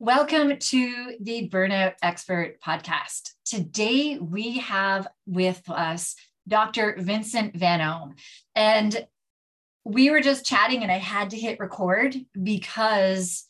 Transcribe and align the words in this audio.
Welcome 0.00 0.58
to 0.58 1.16
the 1.20 1.48
Burnout 1.48 1.94
Expert 2.04 2.60
Podcast. 2.60 3.32
Today 3.44 4.16
we 4.16 4.58
have 4.58 5.08
with 5.26 5.68
us 5.68 6.14
Dr. 6.46 6.94
Vincent 7.00 7.58
VanOhm. 7.58 8.12
And 8.54 9.08
we 9.84 10.12
were 10.12 10.20
just 10.20 10.46
chatting, 10.46 10.84
and 10.84 10.92
I 10.92 10.98
had 10.98 11.30
to 11.30 11.36
hit 11.36 11.58
record 11.58 12.14
because 12.40 13.44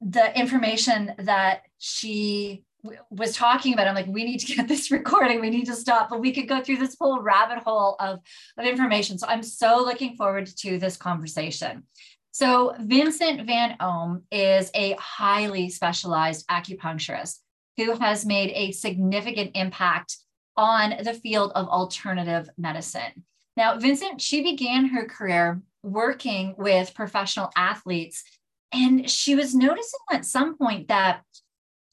the 0.00 0.38
information 0.38 1.12
that 1.18 1.64
she 1.76 2.64
was 3.10 3.36
talking 3.36 3.74
about, 3.74 3.88
I'm 3.88 3.94
like, 3.94 4.06
we 4.06 4.24
need 4.24 4.38
to 4.38 4.56
get 4.56 4.68
this 4.68 4.90
recording, 4.90 5.42
we 5.42 5.50
need 5.50 5.66
to 5.66 5.76
stop, 5.76 6.08
but 6.08 6.20
we 6.20 6.32
could 6.32 6.48
go 6.48 6.62
through 6.62 6.78
this 6.78 6.96
whole 6.98 7.20
rabbit 7.20 7.58
hole 7.58 7.96
of, 8.00 8.20
of 8.56 8.64
information. 8.64 9.18
So 9.18 9.26
I'm 9.26 9.42
so 9.42 9.82
looking 9.84 10.16
forward 10.16 10.46
to 10.60 10.78
this 10.78 10.96
conversation. 10.96 11.82
So, 12.40 12.74
Vincent 12.80 13.46
VanOhm 13.46 14.22
is 14.32 14.70
a 14.74 14.96
highly 14.98 15.68
specialized 15.68 16.46
acupuncturist 16.48 17.36
who 17.76 17.98
has 17.98 18.24
made 18.24 18.50
a 18.54 18.72
significant 18.72 19.50
impact 19.54 20.16
on 20.56 20.94
the 21.04 21.12
field 21.12 21.52
of 21.54 21.68
alternative 21.68 22.48
medicine. 22.56 23.26
Now, 23.58 23.78
Vincent, 23.78 24.22
she 24.22 24.42
began 24.42 24.86
her 24.86 25.04
career 25.04 25.60
working 25.82 26.54
with 26.56 26.94
professional 26.94 27.50
athletes, 27.58 28.24
and 28.72 29.10
she 29.10 29.34
was 29.34 29.54
noticing 29.54 30.00
at 30.10 30.24
some 30.24 30.56
point 30.56 30.88
that 30.88 31.20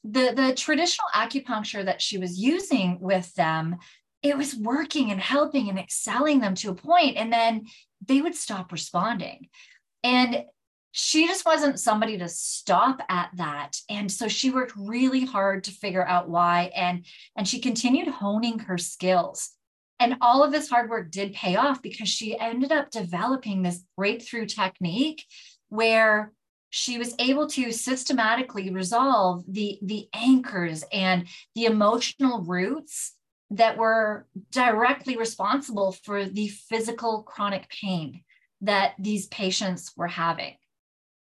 the, 0.02 0.32
the 0.34 0.54
traditional 0.56 1.08
acupuncture 1.14 1.84
that 1.84 2.00
she 2.00 2.16
was 2.16 2.38
using 2.38 2.98
with 3.02 3.34
them 3.34 3.76
it 4.20 4.36
was 4.36 4.56
working 4.56 5.12
and 5.12 5.20
helping 5.20 5.68
and 5.68 5.78
excelling 5.78 6.40
them 6.40 6.54
to 6.54 6.70
a 6.70 6.74
point 6.74 7.16
and 7.16 7.32
then 7.32 7.66
they 8.04 8.20
would 8.20 8.34
stop 8.34 8.72
responding 8.72 9.48
and 10.02 10.44
she 10.92 11.26
just 11.26 11.44
wasn't 11.44 11.78
somebody 11.78 12.18
to 12.18 12.28
stop 12.28 13.00
at 13.08 13.30
that. 13.36 13.76
And 13.88 14.10
so 14.10 14.26
she 14.26 14.50
worked 14.50 14.72
really 14.76 15.24
hard 15.24 15.64
to 15.64 15.70
figure 15.70 16.06
out 16.06 16.28
why 16.28 16.70
and 16.74 17.04
and 17.36 17.46
she 17.46 17.60
continued 17.60 18.08
honing 18.08 18.58
her 18.60 18.78
skills. 18.78 19.50
And 20.00 20.16
all 20.20 20.44
of 20.44 20.52
this 20.52 20.68
hard 20.68 20.90
work 20.90 21.10
did 21.10 21.34
pay 21.34 21.56
off 21.56 21.82
because 21.82 22.08
she 22.08 22.38
ended 22.38 22.72
up 22.72 22.90
developing 22.90 23.62
this 23.62 23.82
breakthrough 23.96 24.46
technique 24.46 25.24
where 25.68 26.32
she 26.70 26.98
was 26.98 27.14
able 27.18 27.48
to 27.48 27.72
systematically 27.72 28.70
resolve 28.70 29.44
the 29.48 29.78
the 29.82 30.08
anchors 30.14 30.84
and 30.92 31.26
the 31.54 31.66
emotional 31.66 32.42
roots 32.42 33.14
that 33.50 33.78
were 33.78 34.26
directly 34.50 35.16
responsible 35.16 35.92
for 35.92 36.24
the 36.24 36.48
physical 36.48 37.22
chronic 37.22 37.68
pain 37.68 38.22
that 38.62 38.94
these 38.98 39.26
patients 39.26 39.92
were 39.96 40.08
having. 40.08 40.54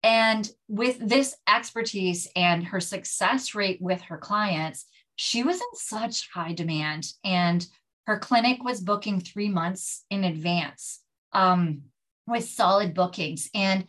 And 0.03 0.50
with 0.69 0.98
this 0.98 1.36
expertise 1.48 2.28
and 2.34 2.64
her 2.64 2.81
success 2.81 3.54
rate 3.54 3.81
with 3.81 4.00
her 4.03 4.16
clients, 4.16 4.86
she 5.16 5.42
was 5.42 5.56
in 5.56 5.75
such 5.75 6.30
high 6.32 6.54
demand. 6.54 7.12
And 7.22 7.66
her 8.06 8.19
clinic 8.19 8.64
was 8.64 8.80
booking 8.80 9.20
three 9.20 9.48
months 9.48 10.04
in 10.10 10.25
advance 10.25 11.00
um, 11.32 11.82
with 12.26 12.44
solid 12.44 12.94
bookings. 12.94 13.50
And 13.54 13.84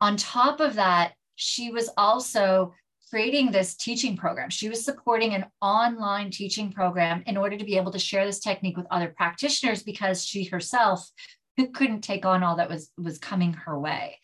on 0.00 0.16
top 0.16 0.60
of 0.60 0.76
that, 0.76 1.14
she 1.34 1.70
was 1.70 1.90
also 1.96 2.74
creating 3.10 3.50
this 3.50 3.74
teaching 3.76 4.16
program. 4.16 4.50
She 4.50 4.68
was 4.68 4.84
supporting 4.84 5.34
an 5.34 5.46
online 5.60 6.30
teaching 6.30 6.72
program 6.72 7.22
in 7.26 7.36
order 7.36 7.56
to 7.56 7.64
be 7.64 7.76
able 7.76 7.92
to 7.92 7.98
share 7.98 8.24
this 8.24 8.40
technique 8.40 8.76
with 8.76 8.86
other 8.90 9.14
practitioners 9.16 9.82
because 9.82 10.24
she 10.24 10.44
herself 10.44 11.10
who 11.56 11.68
couldn't 11.68 12.02
take 12.02 12.26
on 12.26 12.42
all 12.42 12.56
that 12.56 12.68
was 12.68 12.90
was 12.98 13.18
coming 13.18 13.54
her 13.54 13.78
way. 13.78 14.18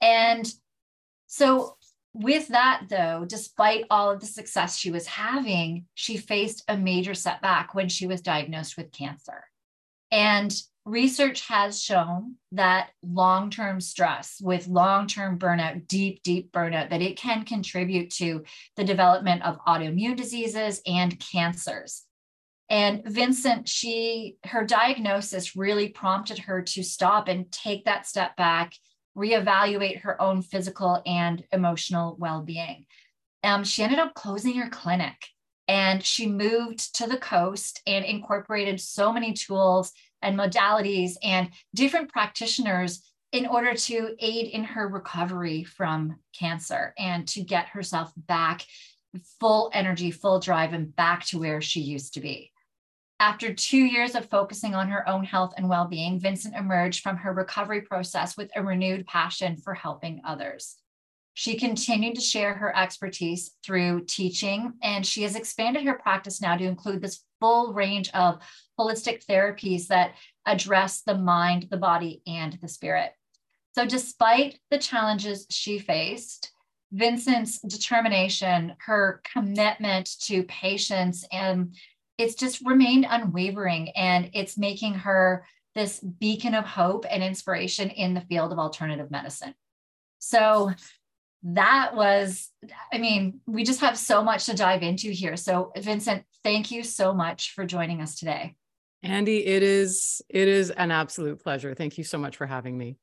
And 0.00 0.50
so 1.26 1.76
with 2.12 2.48
that 2.48 2.86
though 2.88 3.24
despite 3.24 3.84
all 3.88 4.10
of 4.10 4.20
the 4.20 4.26
success 4.26 4.76
she 4.76 4.90
was 4.90 5.06
having 5.06 5.86
she 5.94 6.16
faced 6.16 6.64
a 6.66 6.76
major 6.76 7.14
setback 7.14 7.72
when 7.72 7.88
she 7.88 8.06
was 8.06 8.20
diagnosed 8.20 8.76
with 8.76 8.92
cancer. 8.92 9.44
And 10.10 10.52
research 10.84 11.46
has 11.46 11.80
shown 11.80 12.34
that 12.50 12.90
long-term 13.02 13.80
stress 13.80 14.40
with 14.42 14.66
long-term 14.66 15.38
burnout 15.38 15.86
deep 15.86 16.22
deep 16.22 16.50
burnout 16.52 16.90
that 16.90 17.02
it 17.02 17.16
can 17.16 17.44
contribute 17.44 18.10
to 18.10 18.42
the 18.76 18.84
development 18.84 19.42
of 19.42 19.64
autoimmune 19.66 20.16
diseases 20.16 20.82
and 20.86 21.18
cancers 21.20 22.06
and 22.70 23.04
Vincent, 23.04 23.68
she 23.68 24.36
her 24.44 24.64
diagnosis 24.64 25.56
really 25.56 25.88
prompted 25.88 26.38
her 26.38 26.62
to 26.62 26.84
stop 26.84 27.26
and 27.26 27.50
take 27.50 27.84
that 27.84 28.06
step 28.06 28.36
back, 28.36 28.74
reevaluate 29.18 30.00
her 30.02 30.20
own 30.22 30.40
physical 30.40 31.02
and 31.04 31.44
emotional 31.52 32.16
well-being. 32.18 32.86
Um, 33.42 33.64
she 33.64 33.82
ended 33.82 33.98
up 33.98 34.14
closing 34.14 34.54
her 34.54 34.70
clinic 34.70 35.16
and 35.66 36.02
she 36.04 36.28
moved 36.28 36.96
to 36.96 37.08
the 37.08 37.16
coast 37.16 37.82
and 37.86 38.04
incorporated 38.04 38.80
so 38.80 39.12
many 39.12 39.32
tools 39.32 39.92
and 40.22 40.38
modalities 40.38 41.12
and 41.24 41.50
different 41.74 42.12
practitioners 42.12 43.02
in 43.32 43.46
order 43.46 43.74
to 43.74 44.14
aid 44.18 44.46
in 44.46 44.64
her 44.64 44.86
recovery 44.88 45.64
from 45.64 46.16
cancer 46.38 46.94
and 46.98 47.26
to 47.28 47.42
get 47.42 47.68
herself 47.68 48.12
back 48.16 48.64
full 49.40 49.70
energy, 49.72 50.10
full 50.10 50.40
drive, 50.40 50.72
and 50.72 50.94
back 50.94 51.24
to 51.26 51.38
where 51.38 51.60
she 51.60 51.80
used 51.80 52.14
to 52.14 52.20
be. 52.20 52.49
After 53.20 53.52
two 53.52 53.84
years 53.84 54.14
of 54.14 54.30
focusing 54.30 54.74
on 54.74 54.88
her 54.88 55.06
own 55.06 55.24
health 55.24 55.52
and 55.58 55.68
well 55.68 55.84
being, 55.84 56.18
Vincent 56.18 56.56
emerged 56.56 57.02
from 57.02 57.18
her 57.18 57.34
recovery 57.34 57.82
process 57.82 58.34
with 58.34 58.50
a 58.56 58.62
renewed 58.62 59.06
passion 59.06 59.58
for 59.58 59.74
helping 59.74 60.22
others. 60.24 60.76
She 61.34 61.58
continued 61.58 62.14
to 62.14 62.22
share 62.22 62.54
her 62.54 62.74
expertise 62.74 63.50
through 63.62 64.06
teaching, 64.06 64.72
and 64.82 65.06
she 65.06 65.22
has 65.24 65.36
expanded 65.36 65.84
her 65.84 65.98
practice 65.98 66.40
now 66.40 66.56
to 66.56 66.64
include 66.64 67.02
this 67.02 67.22
full 67.40 67.74
range 67.74 68.10
of 68.14 68.38
holistic 68.78 69.24
therapies 69.26 69.88
that 69.88 70.14
address 70.46 71.02
the 71.02 71.14
mind, 71.14 71.66
the 71.70 71.76
body, 71.76 72.22
and 72.26 72.58
the 72.62 72.68
spirit. 72.68 73.12
So, 73.74 73.84
despite 73.84 74.58
the 74.70 74.78
challenges 74.78 75.46
she 75.50 75.78
faced, 75.78 76.52
Vincent's 76.90 77.60
determination, 77.60 78.76
her 78.86 79.20
commitment 79.30 80.10
to 80.22 80.42
patients, 80.44 81.26
and 81.30 81.76
it's 82.20 82.34
just 82.34 82.60
remained 82.66 83.06
unwavering 83.08 83.88
and 83.90 84.30
it's 84.34 84.58
making 84.58 84.92
her 84.92 85.46
this 85.74 86.00
beacon 86.00 86.54
of 86.54 86.66
hope 86.66 87.06
and 87.08 87.22
inspiration 87.22 87.88
in 87.88 88.12
the 88.12 88.20
field 88.20 88.52
of 88.52 88.58
alternative 88.58 89.10
medicine. 89.10 89.54
So 90.18 90.72
that 91.42 91.94
was, 91.94 92.50
I 92.92 92.98
mean, 92.98 93.40
we 93.46 93.64
just 93.64 93.80
have 93.80 93.96
so 93.96 94.22
much 94.22 94.44
to 94.46 94.54
dive 94.54 94.82
into 94.82 95.10
here. 95.10 95.36
So, 95.36 95.72
Vincent, 95.78 96.24
thank 96.44 96.70
you 96.70 96.82
so 96.82 97.14
much 97.14 97.52
for 97.54 97.64
joining 97.64 98.02
us 98.02 98.16
today. 98.16 98.54
Andi, 99.02 99.46
it 99.46 99.62
is 99.62 100.20
it 100.28 100.46
is 100.46 100.68
an 100.68 100.90
absolute 100.90 101.42
pleasure. 101.42 101.74
Thank 101.74 101.96
you 101.96 102.04
so 102.04 102.18
much 102.18 102.36
for 102.36 102.46
having 102.46 102.76
me. 102.76 102.98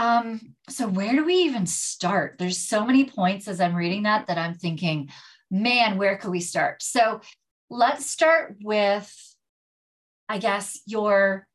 Um, 0.00 0.56
so 0.68 0.88
where 0.88 1.12
do 1.12 1.24
we 1.24 1.34
even 1.34 1.66
start? 1.66 2.38
There's 2.40 2.58
so 2.58 2.84
many 2.84 3.04
points 3.04 3.46
as 3.46 3.60
I'm 3.60 3.76
reading 3.76 4.02
that 4.02 4.26
that 4.26 4.38
I'm 4.38 4.54
thinking, 4.54 5.10
man, 5.48 5.96
where 5.96 6.16
could 6.16 6.32
we 6.32 6.40
start? 6.40 6.82
So 6.82 7.20
let's 7.72 8.06
start 8.06 8.56
with, 8.62 9.10
I 10.28 10.38
guess, 10.38 10.80
your 10.86 11.46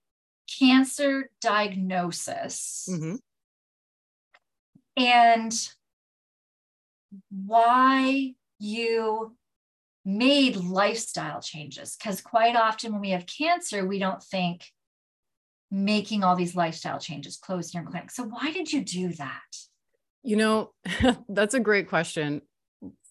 cancer 0.59 1.29
diagnosis 1.41 2.87
mm-hmm. 2.91 3.15
and 4.97 5.69
why 7.29 8.33
you 8.57 9.35
made 10.03 10.55
lifestyle 10.55 11.41
changes 11.41 11.95
because 11.95 12.21
quite 12.21 12.55
often 12.55 12.93
when 12.93 13.01
we 13.01 13.11
have 13.11 13.25
cancer, 13.27 13.85
we 13.85 13.99
don't 13.99 14.23
think 14.23 14.65
making 15.69 16.23
all 16.23 16.35
these 16.35 16.55
lifestyle 16.55 16.97
changes, 16.97 17.37
closing 17.37 17.81
your 17.81 17.89
clinic. 17.89 18.09
So 18.09 18.23
why 18.23 18.51
did 18.51 18.71
you 18.71 18.83
do 18.83 19.09
that? 19.13 19.55
You 20.23 20.37
know, 20.37 20.71
that's 21.29 21.53
a 21.53 21.59
great 21.59 21.89
question. 21.89 22.41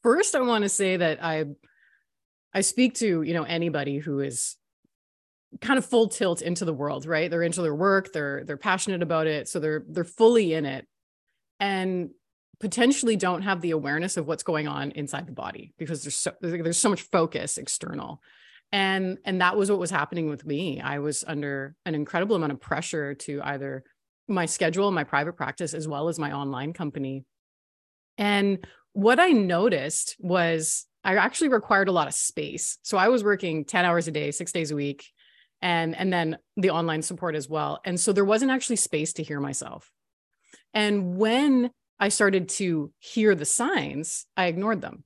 First, 0.03 0.35
I 0.35 0.41
want 0.41 0.63
to 0.63 0.69
say 0.69 0.97
that 0.97 1.23
I 1.23 1.45
I 2.57 2.63
speak 2.63 2.95
to, 2.95 3.21
you 3.21 3.35
know, 3.35 3.43
anybody 3.43 3.99
who 3.99 4.21
is 4.21 4.57
kind 5.61 5.77
of 5.77 5.85
full 5.85 6.09
tilt 6.09 6.41
into 6.41 6.65
the 6.65 6.73
world, 6.73 7.05
right? 7.05 7.31
They're 7.31 7.43
into 7.43 7.61
their 7.61 7.75
work, 7.75 8.15
they're 8.15 8.45
they're 8.45 8.57
passionate 8.57 9.03
about 9.03 9.27
it, 9.27 9.47
so 9.47 9.61
they're 9.61 9.85
they're 9.87 10.05
fully 10.05 10.55
in 10.55 10.65
it. 10.65 10.87
And 11.61 12.11
potentially 12.59 13.15
don't 13.17 13.43
have 13.43 13.61
the 13.61 13.73
awareness 13.73 14.17
of 14.17 14.27
what's 14.27 14.43
going 14.43 14.67
on 14.67 14.91
inside 14.93 15.27
the 15.27 15.33
body 15.33 15.75
because 15.77 16.03
there's 16.03 16.17
so 16.17 16.33
there's 16.41 16.79
so 16.79 16.89
much 16.89 17.03
focus 17.03 17.59
external 17.59 18.23
and 18.73 19.19
and 19.27 19.43
that 19.43 19.59
was 19.59 19.71
what 19.71 19.79
was 19.79 19.91
happening 19.91 20.31
with 20.31 20.47
me 20.47 20.81
i 20.81 20.99
was 20.99 21.23
under 21.27 21.75
an 21.85 21.95
incredible 21.95 22.35
amount 22.35 22.53
of 22.53 22.59
pressure 22.59 23.13
to 23.13 23.43
either 23.45 23.85
my 24.27 24.47
schedule 24.47 24.91
my 24.91 25.05
private 25.05 25.35
practice 25.35 25.75
as 25.75 25.87
well 25.87 26.09
as 26.09 26.19
my 26.19 26.33
online 26.33 26.73
company 26.73 27.27
and 28.17 28.67
what 28.95 29.21
i 29.21 29.29
noticed 29.29 30.17
was 30.19 30.87
i 31.07 31.17
actually 31.17 31.49
required 31.49 31.89
a 31.89 31.93
lot 31.93 32.09
of 32.09 32.15
space 32.15 32.79
so 32.83 32.99
i 32.99 33.09
was 33.09 33.25
working 33.25 33.65
10 33.65 33.85
hours 33.85 34.07
a 34.09 34.11
day 34.11 34.31
6 34.31 34.53
days 34.53 34.71
a 34.71 34.77
week 34.77 35.07
and 35.63 35.97
and 35.97 36.13
then 36.13 36.37
the 36.59 36.71
online 36.71 37.01
support 37.01 37.35
as 37.35 37.49
well 37.49 37.81
and 37.85 37.99
so 37.99 38.13
there 38.13 38.25
wasn't 38.25 38.51
actually 38.51 38.77
space 38.77 39.15
to 39.15 39.23
hear 39.23 39.41
myself 39.41 39.91
and 40.75 41.17
when 41.17 41.71
I 41.99 42.11
started 42.11 42.51
to 42.51 42.93
hear 42.99 43.35
the 43.35 43.47
signs, 43.47 44.27
I 44.37 44.47
ignored 44.47 44.83
them 44.83 45.05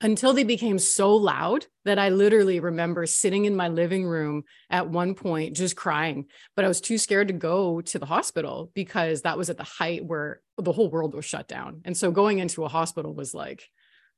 until 0.00 0.32
they 0.32 0.44
became 0.44 0.78
so 0.78 1.14
loud 1.14 1.66
that 1.84 1.98
I 1.98 2.08
literally 2.08 2.58
remember 2.58 3.06
sitting 3.06 3.44
in 3.44 3.54
my 3.54 3.68
living 3.68 4.04
room 4.04 4.44
at 4.70 4.88
one 4.88 5.14
point 5.14 5.54
just 5.54 5.76
crying. 5.76 6.26
But 6.56 6.64
I 6.64 6.68
was 6.68 6.80
too 6.80 6.98
scared 6.98 7.28
to 7.28 7.34
go 7.34 7.82
to 7.82 7.98
the 7.98 8.06
hospital 8.06 8.70
because 8.74 9.22
that 9.22 9.38
was 9.38 9.50
at 9.50 9.58
the 9.58 9.62
height 9.62 10.04
where 10.04 10.40
the 10.56 10.72
whole 10.72 10.90
world 10.90 11.14
was 11.14 11.24
shut 11.24 11.46
down. 11.46 11.82
And 11.84 11.96
so 11.96 12.10
going 12.10 12.38
into 12.38 12.64
a 12.64 12.68
hospital 12.68 13.14
was 13.14 13.34
like 13.34 13.68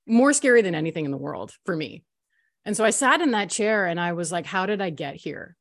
more 0.06 0.32
scary 0.32 0.62
than 0.62 0.74
anything 0.74 1.04
in 1.04 1.10
the 1.10 1.16
world 1.16 1.52
for 1.64 1.76
me. 1.76 2.04
And 2.64 2.76
so 2.76 2.84
I 2.84 2.90
sat 2.90 3.20
in 3.20 3.32
that 3.32 3.50
chair 3.50 3.86
and 3.86 4.00
I 4.00 4.12
was 4.12 4.32
like, 4.32 4.46
how 4.46 4.66
did 4.66 4.80
I 4.80 4.90
get 4.90 5.16
here? 5.16 5.56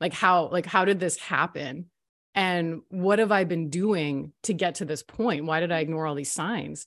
Like, 0.00 0.12
how, 0.12 0.48
like, 0.48 0.66
how 0.66 0.84
did 0.84 1.00
this 1.00 1.18
happen? 1.18 1.86
and 2.38 2.82
what 2.88 3.18
have 3.18 3.32
i 3.32 3.44
been 3.44 3.68
doing 3.68 4.32
to 4.44 4.54
get 4.54 4.76
to 4.76 4.84
this 4.84 5.02
point 5.02 5.44
why 5.44 5.58
did 5.60 5.72
i 5.72 5.80
ignore 5.80 6.06
all 6.06 6.14
these 6.14 6.32
signs 6.32 6.86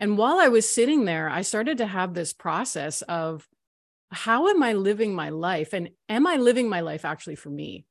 and 0.00 0.16
while 0.16 0.38
i 0.38 0.48
was 0.48 0.68
sitting 0.68 1.04
there 1.04 1.28
i 1.28 1.42
started 1.42 1.78
to 1.78 1.86
have 1.86 2.14
this 2.14 2.32
process 2.32 3.02
of 3.02 3.46
how 4.10 4.48
am 4.48 4.62
i 4.62 4.72
living 4.72 5.14
my 5.14 5.28
life 5.28 5.74
and 5.74 5.90
am 6.08 6.26
i 6.26 6.36
living 6.36 6.68
my 6.68 6.80
life 6.80 7.04
actually 7.04 7.34
for 7.34 7.50
me 7.50 7.84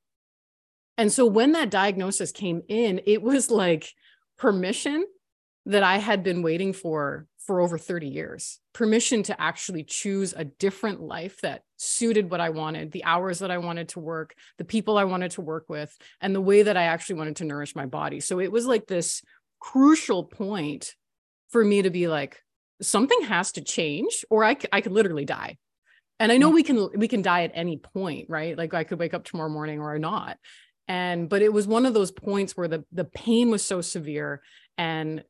and 0.97 1.11
so 1.11 1.25
when 1.25 1.51
that 1.51 1.69
diagnosis 1.69 2.31
came 2.31 2.61
in 2.67 3.01
it 3.05 3.21
was 3.21 3.51
like 3.51 3.93
permission 4.37 5.05
that 5.65 5.83
i 5.83 5.97
had 5.97 6.23
been 6.23 6.41
waiting 6.41 6.73
for 6.73 7.27
for 7.45 7.61
over 7.61 7.77
30 7.77 8.07
years 8.07 8.59
permission 8.75 9.23
to 9.23 9.41
actually 9.41 9.83
choose 9.83 10.33
a 10.35 10.43
different 10.43 10.99
life 10.99 11.39
that 11.41 11.61
suited 11.77 12.29
what 12.29 12.41
I 12.41 12.49
wanted, 12.49 12.91
the 12.91 13.05
hours 13.05 13.39
that 13.39 13.49
I 13.51 13.57
wanted 13.57 13.89
to 13.89 14.01
work, 14.01 14.35
the 14.57 14.65
people 14.65 14.97
I 14.97 15.05
wanted 15.05 15.31
to 15.31 15.41
work 15.41 15.65
with, 15.69 15.97
and 16.19 16.35
the 16.35 16.41
way 16.41 16.63
that 16.63 16.75
I 16.75 16.83
actually 16.83 17.15
wanted 17.15 17.37
to 17.37 17.45
nourish 17.45 17.73
my 17.73 17.85
body. 17.85 18.19
So 18.19 18.39
it 18.39 18.51
was 18.51 18.65
like 18.65 18.85
this 18.85 19.21
crucial 19.59 20.25
point 20.25 20.93
for 21.49 21.63
me 21.63 21.83
to 21.83 21.89
be 21.89 22.09
like, 22.09 22.41
something 22.81 23.21
has 23.21 23.53
to 23.53 23.61
change, 23.61 24.25
or 24.29 24.43
I, 24.43 24.57
I 24.73 24.81
could 24.81 24.91
literally 24.91 25.25
die. 25.25 25.57
And 26.19 26.31
I 26.31 26.37
know 26.37 26.49
we 26.49 26.63
can 26.63 26.89
we 26.95 27.09
can 27.09 27.21
die 27.21 27.43
at 27.43 27.51
any 27.53 27.77
point, 27.77 28.27
right? 28.29 28.57
Like 28.57 28.73
I 28.73 28.85
could 28.85 28.99
wake 28.99 29.13
up 29.13 29.25
tomorrow 29.25 29.49
morning 29.49 29.79
or 29.79 29.99
not. 29.99 30.37
And 30.87 31.27
but 31.29 31.41
it 31.41 31.51
was 31.51 31.67
one 31.67 31.85
of 31.85 31.93
those 31.93 32.11
points 32.11 32.55
where 32.55 32.69
the 32.69 32.85
the 32.93 33.03
pain 33.03 33.49
was 33.51 33.63
so 33.63 33.81
severe 33.81 34.41
and 34.77 35.23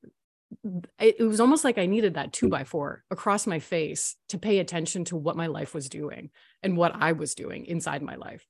it, 1.00 1.19
was 1.19 1.39
almost 1.39 1.63
like 1.63 1.77
I 1.77 1.86
needed 1.86 2.15
that 2.15 2.33
two 2.33 2.47
mm. 2.47 2.51
by 2.51 2.63
four 2.63 3.03
across 3.12 3.47
my 3.47 3.59
face 3.59 4.15
to 4.30 4.38
pay 4.38 4.59
attention 4.59 5.06
to 5.06 5.15
what 5.15 5.38
my 5.38 5.47
life 5.47 5.74
was 5.74 5.89
doing 5.89 6.30
and 6.63 6.77
what 6.77 6.94
I 6.95 7.13
was 7.13 7.36
doing 7.36 7.65
inside 7.65 8.01
my 8.01 8.15
life. 8.15 8.45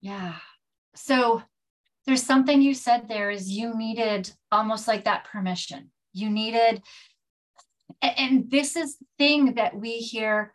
Yeah. 0.00 0.34
So 0.94 1.42
there's 2.06 2.22
something 2.22 2.62
you 2.62 2.74
said 2.74 3.08
there 3.08 3.30
is 3.30 3.50
you 3.50 3.76
needed 3.76 4.30
almost 4.52 4.86
like 4.86 5.04
that 5.04 5.24
permission. 5.24 5.90
You 6.12 6.30
needed, 6.30 6.82
and 8.00 8.50
this 8.50 8.76
is 8.76 8.96
the 8.96 9.06
thing 9.18 9.54
that 9.54 9.76
we 9.78 9.98
hear 9.98 10.52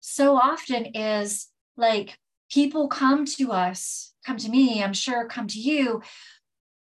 so 0.00 0.36
often 0.36 0.86
is 0.86 1.48
like 1.76 2.18
people 2.50 2.88
come 2.88 3.24
to 3.26 3.52
us, 3.52 4.12
come 4.26 4.38
to 4.38 4.48
me, 4.48 4.82
I'm 4.82 4.94
sure 4.94 5.26
come 5.28 5.46
to 5.48 5.60
you 5.60 6.02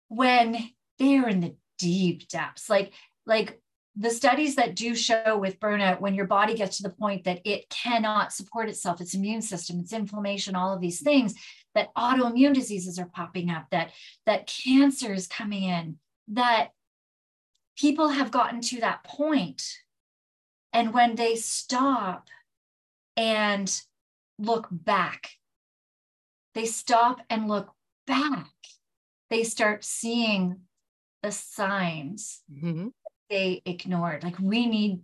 when 0.07 0.69
they're 0.97 1.27
in 1.27 1.39
the 1.39 1.55
deep 1.79 2.27
depths. 2.27 2.69
Like 2.69 2.93
like 3.25 3.59
the 3.95 4.09
studies 4.09 4.55
that 4.55 4.75
do 4.75 4.95
show 4.95 5.37
with 5.37 5.59
burnout 5.59 5.99
when 5.99 6.15
your 6.15 6.25
body 6.25 6.55
gets 6.55 6.77
to 6.77 6.83
the 6.83 6.89
point 6.89 7.25
that 7.25 7.41
it 7.43 7.69
cannot 7.69 8.31
support 8.31 8.69
itself 8.69 9.01
its 9.01 9.13
immune 9.13 9.41
system 9.41 9.79
its 9.79 9.93
inflammation 9.93 10.55
all 10.55 10.73
of 10.73 10.79
these 10.79 11.01
things 11.01 11.33
that 11.75 11.93
autoimmune 11.95 12.53
diseases 12.53 12.97
are 12.97 13.09
popping 13.13 13.49
up 13.49 13.65
that 13.71 13.91
that 14.25 14.47
cancer 14.47 15.13
is 15.13 15.27
coming 15.27 15.63
in 15.63 15.97
that 16.27 16.69
people 17.77 18.09
have 18.09 18.31
gotten 18.31 18.61
to 18.61 18.79
that 18.79 19.03
point 19.03 19.63
and 20.71 20.93
when 20.93 21.15
they 21.15 21.35
stop 21.35 22.29
and 23.17 23.81
look 24.37 24.67
back 24.71 25.31
they 26.55 26.65
stop 26.65 27.19
and 27.29 27.47
look 27.47 27.73
back 28.07 28.47
they 29.29 29.43
start 29.43 29.83
seeing 29.83 30.61
the 31.23 31.31
signs 31.31 32.41
mm-hmm. 32.51 32.87
they 33.29 33.61
ignored. 33.65 34.23
Like 34.23 34.39
we 34.39 34.67
need 34.67 35.01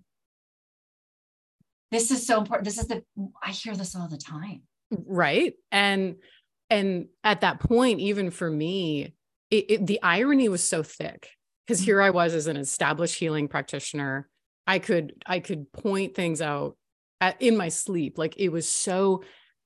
this 1.91 2.11
is 2.11 2.25
so 2.25 2.39
important. 2.39 2.65
This 2.65 2.77
is 2.77 2.87
the 2.87 3.03
I 3.43 3.51
hear 3.51 3.75
this 3.75 3.95
all 3.95 4.07
the 4.07 4.17
time. 4.17 4.63
Right. 4.91 5.53
And 5.71 6.15
and 6.69 7.07
at 7.23 7.41
that 7.41 7.59
point, 7.59 7.99
even 7.99 8.31
for 8.31 8.49
me, 8.49 9.13
it, 9.51 9.65
it, 9.69 9.87
the 9.87 10.01
irony 10.01 10.49
was 10.49 10.67
so 10.67 10.83
thick 10.83 11.29
because 11.65 11.79
mm-hmm. 11.79 11.85
here 11.85 12.01
I 12.01 12.09
was 12.09 12.33
as 12.33 12.47
an 12.47 12.57
established 12.57 13.15
healing 13.15 13.47
practitioner. 13.47 14.27
I 14.67 14.79
could 14.79 15.13
I 15.25 15.39
could 15.39 15.71
point 15.71 16.15
things 16.15 16.41
out 16.41 16.77
at, 17.21 17.41
in 17.41 17.55
my 17.55 17.69
sleep. 17.69 18.17
Like 18.17 18.35
it 18.37 18.49
was 18.49 18.67
so 18.67 19.23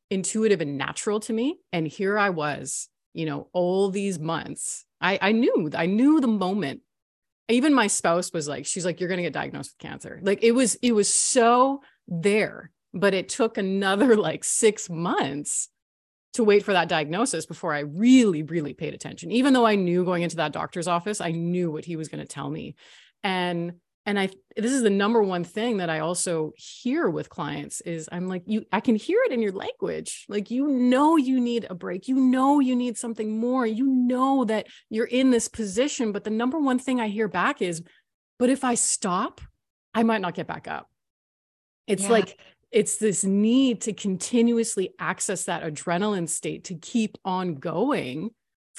intuitive 0.09 0.61
and 0.61 0.77
natural 0.77 1.19
to 1.21 1.33
me. 1.33 1.57
And 1.71 1.87
here 1.87 2.17
I 2.17 2.29
was, 2.31 2.89
you 3.13 3.25
know, 3.25 3.47
all 3.53 3.89
these 3.89 4.19
months 4.19 4.85
I, 5.01 5.19
I 5.21 5.31
knew, 5.31 5.69
I 5.75 5.85
knew 5.85 6.19
the 6.19 6.27
moment. 6.27 6.81
Even 7.47 7.73
my 7.73 7.87
spouse 7.87 8.31
was 8.31 8.47
like, 8.47 8.65
she's 8.65 8.85
like, 8.85 8.99
you're 8.99 9.09
going 9.09 9.17
to 9.17 9.23
get 9.23 9.33
diagnosed 9.33 9.71
with 9.73 9.89
cancer. 9.89 10.19
Like 10.21 10.43
it 10.43 10.51
was, 10.51 10.75
it 10.75 10.93
was 10.93 11.11
so 11.11 11.81
there, 12.07 12.71
but 12.93 13.13
it 13.13 13.29
took 13.29 13.57
another 13.57 14.15
like 14.17 14.43
six 14.43 14.89
months 14.89 15.69
to 16.33 16.43
wait 16.43 16.63
for 16.63 16.73
that 16.73 16.89
diagnosis 16.89 17.45
before 17.45 17.73
I 17.73 17.79
really, 17.79 18.43
really 18.43 18.73
paid 18.73 18.93
attention. 18.93 19.31
Even 19.31 19.53
though 19.53 19.65
I 19.65 19.75
knew 19.75 20.05
going 20.05 20.21
into 20.21 20.35
that 20.37 20.53
doctor's 20.53 20.87
office, 20.87 21.21
I 21.21 21.31
knew 21.31 21.71
what 21.71 21.85
he 21.85 21.95
was 21.95 22.07
going 22.07 22.21
to 22.23 22.27
tell 22.27 22.49
me. 22.49 22.75
And 23.23 23.73
and 24.05 24.19
i 24.19 24.29
this 24.55 24.71
is 24.71 24.81
the 24.81 24.89
number 24.89 25.21
one 25.21 25.43
thing 25.43 25.77
that 25.77 25.89
i 25.89 25.99
also 25.99 26.51
hear 26.55 27.09
with 27.09 27.29
clients 27.29 27.81
is 27.81 28.09
i'm 28.11 28.27
like 28.27 28.43
you 28.45 28.65
i 28.71 28.79
can 28.79 28.95
hear 28.95 29.21
it 29.23 29.31
in 29.31 29.41
your 29.41 29.51
language. 29.51 30.25
Like 30.27 30.51
you 30.51 30.67
know 30.67 31.17
you 31.17 31.39
need 31.39 31.67
a 31.69 31.75
break. 31.75 32.07
You 32.07 32.15
know 32.15 32.59
you 32.59 32.75
need 32.75 32.97
something 32.97 33.37
more. 33.37 33.65
You 33.65 33.85
know 33.85 34.45
that 34.45 34.67
you're 34.89 35.05
in 35.05 35.31
this 35.31 35.47
position. 35.47 36.11
But 36.11 36.23
the 36.23 36.29
number 36.29 36.59
one 36.59 36.79
thing 36.79 36.99
i 36.99 37.07
hear 37.07 37.27
back 37.27 37.61
is 37.61 37.81
but 38.37 38.49
if 38.49 38.63
i 38.63 38.75
stop 38.75 39.41
i 39.93 40.03
might 40.03 40.21
not 40.21 40.35
get 40.35 40.47
back 40.47 40.67
up. 40.67 40.89
It's 41.87 42.03
yeah. 42.03 42.09
like 42.09 42.39
it's 42.71 42.97
this 42.97 43.23
need 43.23 43.81
to 43.81 43.93
continuously 43.93 44.93
access 44.99 45.45
that 45.45 45.63
adrenaline 45.63 46.29
state 46.29 46.65
to 46.65 46.75
keep 46.75 47.17
on 47.25 47.55
going 47.55 48.29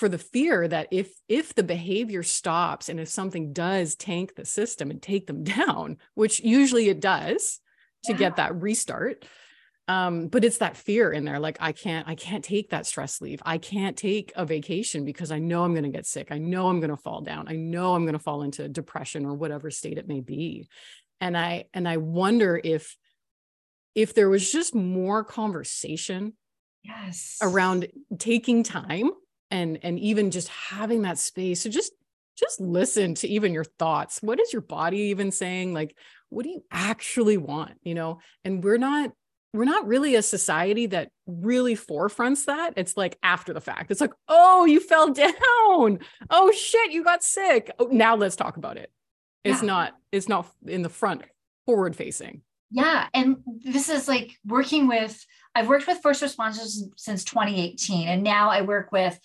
for 0.00 0.08
the 0.08 0.16
fear 0.16 0.66
that 0.66 0.88
if 0.90 1.12
if 1.28 1.54
the 1.54 1.62
behavior 1.62 2.22
stops 2.22 2.88
and 2.88 2.98
if 2.98 3.06
something 3.06 3.52
does 3.52 3.94
tank 3.94 4.34
the 4.34 4.46
system 4.46 4.90
and 4.90 5.02
take 5.02 5.26
them 5.26 5.44
down 5.58 5.98
which 6.14 6.40
usually 6.40 6.88
it 6.88 7.00
does 7.00 7.60
to 8.04 8.12
yeah. 8.12 8.18
get 8.18 8.36
that 8.36 8.58
restart 8.58 9.26
um, 9.88 10.28
but 10.28 10.42
it's 10.42 10.58
that 10.58 10.76
fear 10.78 11.12
in 11.12 11.26
there 11.26 11.38
like 11.38 11.58
i 11.60 11.72
can't 11.72 12.08
i 12.08 12.14
can't 12.14 12.44
take 12.44 12.70
that 12.70 12.86
stress 12.86 13.20
leave. 13.20 13.42
I 13.44 13.58
can't 13.58 13.96
take 13.96 14.32
a 14.36 14.46
vacation 14.46 15.04
because 15.04 15.30
i 15.30 15.38
know 15.38 15.64
i'm 15.64 15.74
going 15.74 15.84
to 15.84 15.90
get 15.90 16.06
sick. 16.06 16.28
I 16.30 16.38
know 16.38 16.68
i'm 16.68 16.80
going 16.80 16.90
to 16.90 16.96
fall 16.96 17.20
down. 17.20 17.48
I 17.48 17.56
know 17.56 17.94
i'm 17.94 18.04
going 18.04 18.14
to 18.14 18.24
fall 18.24 18.42
into 18.42 18.68
depression 18.68 19.26
or 19.26 19.34
whatever 19.34 19.70
state 19.70 19.98
it 19.98 20.08
may 20.08 20.20
be. 20.20 20.68
And 21.20 21.36
i 21.36 21.64
and 21.74 21.86
i 21.86 21.98
wonder 21.98 22.58
if 22.62 22.96
if 23.94 24.14
there 24.14 24.30
was 24.30 24.50
just 24.50 24.74
more 24.74 25.24
conversation 25.24 26.34
yes. 26.84 27.36
around 27.42 27.88
taking 28.18 28.62
time 28.62 29.10
and 29.50 29.78
and 29.82 29.98
even 29.98 30.30
just 30.30 30.48
having 30.48 31.02
that 31.02 31.18
space 31.18 31.62
so 31.62 31.70
just 31.70 31.92
just 32.36 32.60
listen 32.60 33.14
to 33.14 33.28
even 33.28 33.52
your 33.52 33.64
thoughts 33.64 34.22
what 34.22 34.40
is 34.40 34.52
your 34.52 34.62
body 34.62 34.98
even 34.98 35.30
saying 35.30 35.74
like 35.74 35.96
what 36.28 36.44
do 36.44 36.48
you 36.48 36.64
actually 36.70 37.36
want 37.36 37.72
you 37.82 37.94
know 37.94 38.18
and 38.44 38.64
we're 38.64 38.78
not 38.78 39.10
we're 39.52 39.64
not 39.64 39.86
really 39.86 40.14
a 40.14 40.22
society 40.22 40.86
that 40.86 41.10
really 41.26 41.74
forefronts 41.74 42.44
that. 42.44 42.74
It's 42.76 42.96
like 42.96 43.18
after 43.22 43.52
the 43.52 43.60
fact. 43.60 43.90
It's 43.90 44.00
like, 44.00 44.12
oh, 44.28 44.64
you 44.64 44.80
fell 44.80 45.12
down. 45.12 45.98
Oh 46.30 46.52
shit, 46.54 46.92
you 46.92 47.02
got 47.02 47.22
sick. 47.22 47.70
Oh, 47.78 47.88
now 47.90 48.16
let's 48.16 48.36
talk 48.36 48.56
about 48.56 48.76
it. 48.76 48.90
It's 49.44 49.62
yeah. 49.62 49.66
not, 49.66 49.96
it's 50.12 50.28
not 50.28 50.46
in 50.66 50.82
the 50.82 50.88
front, 50.88 51.22
forward 51.66 51.96
facing. 51.96 52.42
Yeah. 52.70 53.08
And 53.12 53.38
this 53.64 53.88
is 53.88 54.06
like 54.06 54.36
working 54.46 54.86
with, 54.86 55.24
I've 55.54 55.68
worked 55.68 55.86
with 55.86 56.02
first 56.02 56.22
responders 56.22 56.78
since 56.96 57.24
2018. 57.24 58.08
And 58.08 58.22
now 58.22 58.50
I 58.50 58.62
work 58.62 58.92
with 58.92 59.18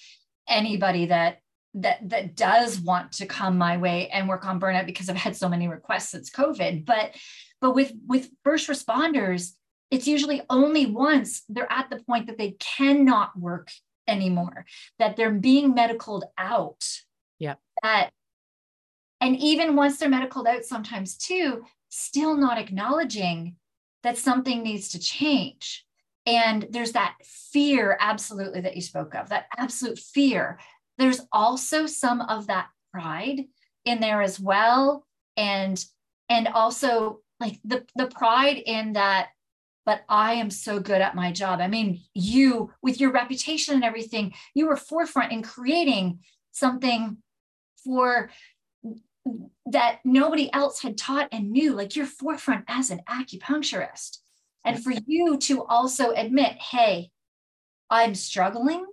anybody 0.48 1.08
that 1.08 1.40
that 1.76 2.10
that 2.10 2.36
does 2.36 2.80
want 2.80 3.12
to 3.12 3.26
come 3.26 3.58
my 3.58 3.78
way 3.78 4.08
and 4.10 4.30
work 4.30 4.46
on 4.46 4.60
burnout 4.60 4.86
because 4.86 5.10
I've 5.10 5.18
had 5.18 5.36
so 5.36 5.50
many 5.50 5.68
requests 5.68 6.10
since 6.10 6.30
COVID. 6.30 6.86
But 6.86 7.16
but 7.62 7.76
with 7.76 7.94
with 8.08 8.30
first 8.44 8.68
responders, 8.70 9.52
it's 9.92 10.08
usually 10.08 10.42
only 10.50 10.86
once 10.86 11.44
they're 11.50 11.72
at 11.72 11.90
the 11.90 12.02
point 12.08 12.28
that 12.28 12.38
they 12.38 12.52
cannot 12.60 13.38
work 13.38 13.70
anymore, 14.08 14.66
that 15.00 15.18
they're 15.18 15.32
being 15.32 15.76
medicaled 15.76 16.24
out. 16.38 16.84
Yeah. 17.40 17.56
That 17.84 18.12
and 19.20 19.36
even 19.38 19.76
once 19.76 19.98
they're 19.98 20.10
medicaled 20.10 20.48
out, 20.48 20.64
sometimes 20.64 21.18
too, 21.18 21.66
still 21.96 22.36
not 22.36 22.58
acknowledging 22.58 23.56
that 24.04 24.18
something 24.18 24.64
needs 24.64 24.90
to 24.90 25.00
change. 25.00 25.86
And 26.26 26.68
there's 26.70 26.92
that 26.94 27.16
fear, 27.24 27.98
absolutely, 28.00 28.62
that 28.62 28.76
you 28.76 28.82
spoke 28.82 29.16
of, 29.16 29.30
that 29.30 29.46
absolute 29.58 30.00
fear. 30.00 30.60
There's 30.98 31.22
also 31.32 31.86
some 31.86 32.22
of 32.22 32.48
that 32.48 32.68
pride 32.92 33.46
in 33.86 34.00
there 34.00 34.22
as 34.22 34.40
well. 34.40 35.06
And 35.38 35.84
and 36.30 36.48
also 36.48 37.22
like 37.40 37.60
the 37.64 37.86
the 37.96 38.08
pride 38.08 38.58
in 38.58 38.94
that 38.94 39.30
but 39.86 40.02
I 40.10 40.34
am 40.34 40.50
so 40.50 40.80
good 40.80 41.00
at 41.00 41.14
my 41.14 41.32
job. 41.32 41.62
I 41.62 41.68
mean, 41.68 42.02
you, 42.16 42.72
with 42.82 43.00
your 43.00 43.12
reputation 43.12 43.76
and 43.76 43.84
everything, 43.84 44.34
you 44.56 44.68
were 44.68 44.76
forefront 44.76 45.32
in 45.32 45.44
creating 45.44 46.22
something 46.52 47.18
for 47.84 48.32
that 49.66 50.00
nobody 50.04 50.52
else 50.54 50.82
had 50.82 50.98
taught 50.98 51.30
and 51.32 51.52
knew, 51.52 51.74
like 51.74 51.96
you're 51.96 52.06
forefront 52.06 52.66
as 52.68 52.92
an 52.92 53.02
acupuncturist. 53.10 54.18
And 54.64 54.84
for 54.84 54.94
you 55.06 55.38
to 55.38 55.64
also 55.66 56.12
admit, 56.12 56.54
hey, 56.54 57.12
I'm 57.90 58.16
struggling, 58.16 58.86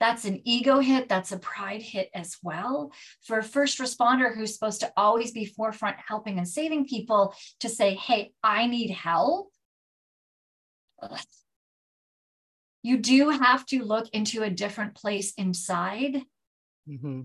that's 0.00 0.24
an 0.24 0.40
ego 0.44 0.80
hit, 0.80 1.08
that's 1.08 1.32
a 1.32 1.38
pride 1.38 1.82
hit 1.82 2.10
as 2.14 2.36
well. 2.42 2.92
For 3.22 3.38
a 3.38 3.42
first 3.42 3.78
responder 3.78 4.34
who's 4.34 4.54
supposed 4.54 4.80
to 4.80 4.92
always 4.96 5.30
be 5.30 5.44
forefront 5.44 5.96
helping 6.06 6.38
and 6.38 6.48
saving 6.48 6.86
people 6.86 7.34
to 7.60 7.68
say, 7.68 7.94
hey, 7.94 8.32
I 8.42 8.66
need 8.66 8.90
help 8.90 9.50
you 12.82 12.98
do 12.98 13.30
have 13.30 13.64
to 13.66 13.82
look 13.82 14.08
into 14.12 14.42
a 14.42 14.50
different 14.50 14.94
place 14.94 15.32
inside 15.36 16.22
mm-hmm. 16.88 17.22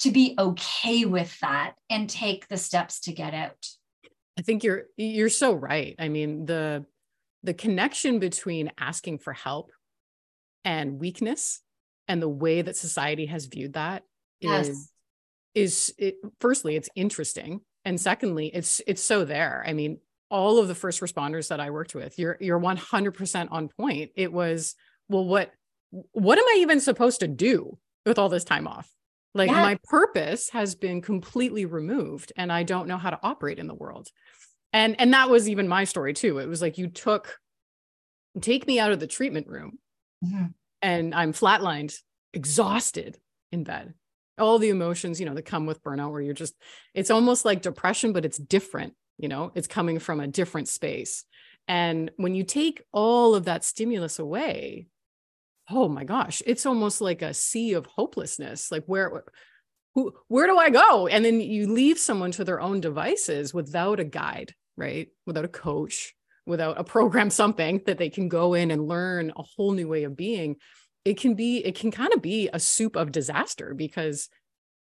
To 0.00 0.10
be 0.10 0.34
okay 0.38 1.04
with 1.04 1.38
that 1.40 1.74
and 1.90 2.08
take 2.08 2.48
the 2.48 2.56
steps 2.56 3.00
to 3.00 3.12
get 3.12 3.34
out 3.34 3.66
i 4.38 4.42
think 4.42 4.62
you're 4.64 4.84
you're 4.96 5.28
so 5.28 5.52
right 5.52 5.94
i 5.98 6.08
mean 6.08 6.46
the 6.46 6.84
the 7.42 7.54
connection 7.54 8.18
between 8.18 8.70
asking 8.78 9.18
for 9.18 9.32
help 9.32 9.70
and 10.64 10.98
weakness 10.98 11.60
and 12.08 12.20
the 12.20 12.28
way 12.28 12.62
that 12.62 12.76
society 12.76 13.26
has 13.26 13.46
viewed 13.46 13.74
that 13.74 14.02
yes. 14.40 14.68
is 14.68 14.92
is 15.54 15.94
it, 15.98 16.16
firstly 16.40 16.76
it's 16.76 16.90
interesting 16.94 17.60
and 17.84 18.00
secondly 18.00 18.48
it's 18.48 18.80
it's 18.86 19.02
so 19.02 19.24
there 19.24 19.64
i 19.66 19.72
mean 19.72 19.98
all 20.30 20.58
of 20.58 20.68
the 20.68 20.74
first 20.74 21.00
responders 21.00 21.48
that 21.48 21.60
I 21.60 21.70
worked 21.70 21.94
with, 21.94 22.18
you're 22.18 22.36
you're 22.40 22.60
100% 22.60 23.48
on 23.50 23.68
point. 23.68 24.10
It 24.14 24.32
was, 24.32 24.74
well, 25.08 25.24
what 25.24 25.52
what 26.12 26.38
am 26.38 26.44
I 26.44 26.56
even 26.58 26.80
supposed 26.80 27.20
to 27.20 27.28
do 27.28 27.78
with 28.04 28.18
all 28.18 28.28
this 28.28 28.44
time 28.44 28.66
off? 28.66 28.90
Like 29.34 29.50
yeah. 29.50 29.62
my 29.62 29.78
purpose 29.84 30.50
has 30.50 30.74
been 30.74 31.02
completely 31.02 31.64
removed 31.64 32.32
and 32.36 32.52
I 32.52 32.62
don't 32.62 32.88
know 32.88 32.96
how 32.96 33.10
to 33.10 33.20
operate 33.22 33.58
in 33.58 33.66
the 33.66 33.74
world. 33.74 34.08
And 34.72 35.00
and 35.00 35.14
that 35.14 35.30
was 35.30 35.48
even 35.48 35.68
my 35.68 35.84
story 35.84 36.12
too. 36.12 36.38
It 36.38 36.48
was 36.48 36.62
like 36.62 36.78
you 36.78 36.88
took 36.88 37.38
take 38.40 38.66
me 38.66 38.78
out 38.78 38.92
of 38.92 39.00
the 39.00 39.06
treatment 39.06 39.48
room 39.48 39.78
mm-hmm. 40.24 40.46
and 40.82 41.14
I'm 41.14 41.32
flatlined, 41.32 41.94
exhausted 42.32 43.18
in 43.52 43.64
bed. 43.64 43.94
All 44.38 44.58
the 44.58 44.68
emotions, 44.68 45.18
you 45.18 45.26
know, 45.26 45.34
that 45.34 45.46
come 45.46 45.66
with 45.66 45.82
burnout 45.82 46.12
where 46.12 46.20
you're 46.20 46.34
just 46.34 46.54
it's 46.94 47.10
almost 47.10 47.44
like 47.44 47.62
depression 47.62 48.12
but 48.12 48.24
it's 48.24 48.38
different 48.38 48.94
you 49.18 49.28
know 49.28 49.50
it's 49.54 49.66
coming 49.66 49.98
from 49.98 50.20
a 50.20 50.26
different 50.26 50.68
space 50.68 51.24
and 51.66 52.10
when 52.16 52.34
you 52.34 52.44
take 52.44 52.82
all 52.92 53.34
of 53.34 53.44
that 53.44 53.64
stimulus 53.64 54.18
away 54.18 54.86
oh 55.70 55.88
my 55.88 56.04
gosh 56.04 56.42
it's 56.46 56.66
almost 56.66 57.00
like 57.00 57.22
a 57.22 57.34
sea 57.34 57.74
of 57.74 57.86
hopelessness 57.86 58.70
like 58.70 58.84
where 58.86 59.24
who 59.94 60.12
where 60.28 60.46
do 60.46 60.56
i 60.56 60.70
go? 60.70 61.06
And 61.08 61.24
then 61.24 61.40
you 61.40 61.66
leave 61.66 61.98
someone 61.98 62.30
to 62.32 62.44
their 62.44 62.60
own 62.60 62.80
devices 62.80 63.52
without 63.52 64.00
a 64.00 64.04
guide 64.04 64.54
right? 64.76 65.08
Without 65.26 65.44
a 65.44 65.48
coach 65.48 66.14
without 66.46 66.80
a 66.80 66.84
program 66.84 67.30
something 67.42 67.82
that 67.86 67.98
they 67.98 68.08
can 68.08 68.28
go 68.28 68.54
in 68.54 68.70
and 68.70 68.88
learn 68.88 69.32
a 69.36 69.42
whole 69.42 69.72
new 69.72 69.88
way 69.88 70.04
of 70.04 70.16
being. 70.16 70.56
It 71.04 71.18
can 71.18 71.34
be 71.34 71.58
it 71.58 71.78
can 71.78 71.90
kind 71.90 72.12
of 72.12 72.22
be 72.22 72.48
a 72.52 72.60
soup 72.60 72.96
of 72.96 73.12
disaster 73.12 73.74
because 73.74 74.28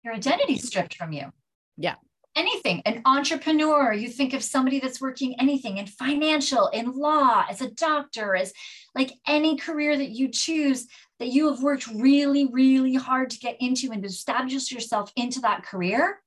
your 0.04 0.14
identity 0.14 0.58
stripped 0.58 0.96
from 0.96 1.12
you. 1.12 1.32
Yeah 1.76 1.96
anything, 2.36 2.82
an 2.84 3.02
entrepreneur, 3.04 3.92
you 3.92 4.08
think 4.08 4.34
of 4.34 4.44
somebody 4.44 4.78
that's 4.78 5.00
working 5.00 5.34
anything 5.40 5.78
in 5.78 5.86
financial, 5.86 6.68
in 6.68 6.92
law, 6.92 7.44
as 7.50 7.60
a 7.62 7.70
doctor, 7.70 8.36
as 8.36 8.52
like 8.94 9.12
any 9.26 9.56
career 9.56 9.96
that 9.96 10.10
you 10.10 10.28
choose 10.28 10.86
that 11.18 11.28
you 11.28 11.50
have 11.50 11.62
worked 11.62 11.86
really, 11.88 12.46
really 12.46 12.94
hard 12.94 13.30
to 13.30 13.38
get 13.38 13.56
into 13.60 13.90
and 13.90 14.04
establish 14.04 14.70
yourself 14.70 15.10
into 15.16 15.40
that 15.40 15.64
career, 15.64 16.22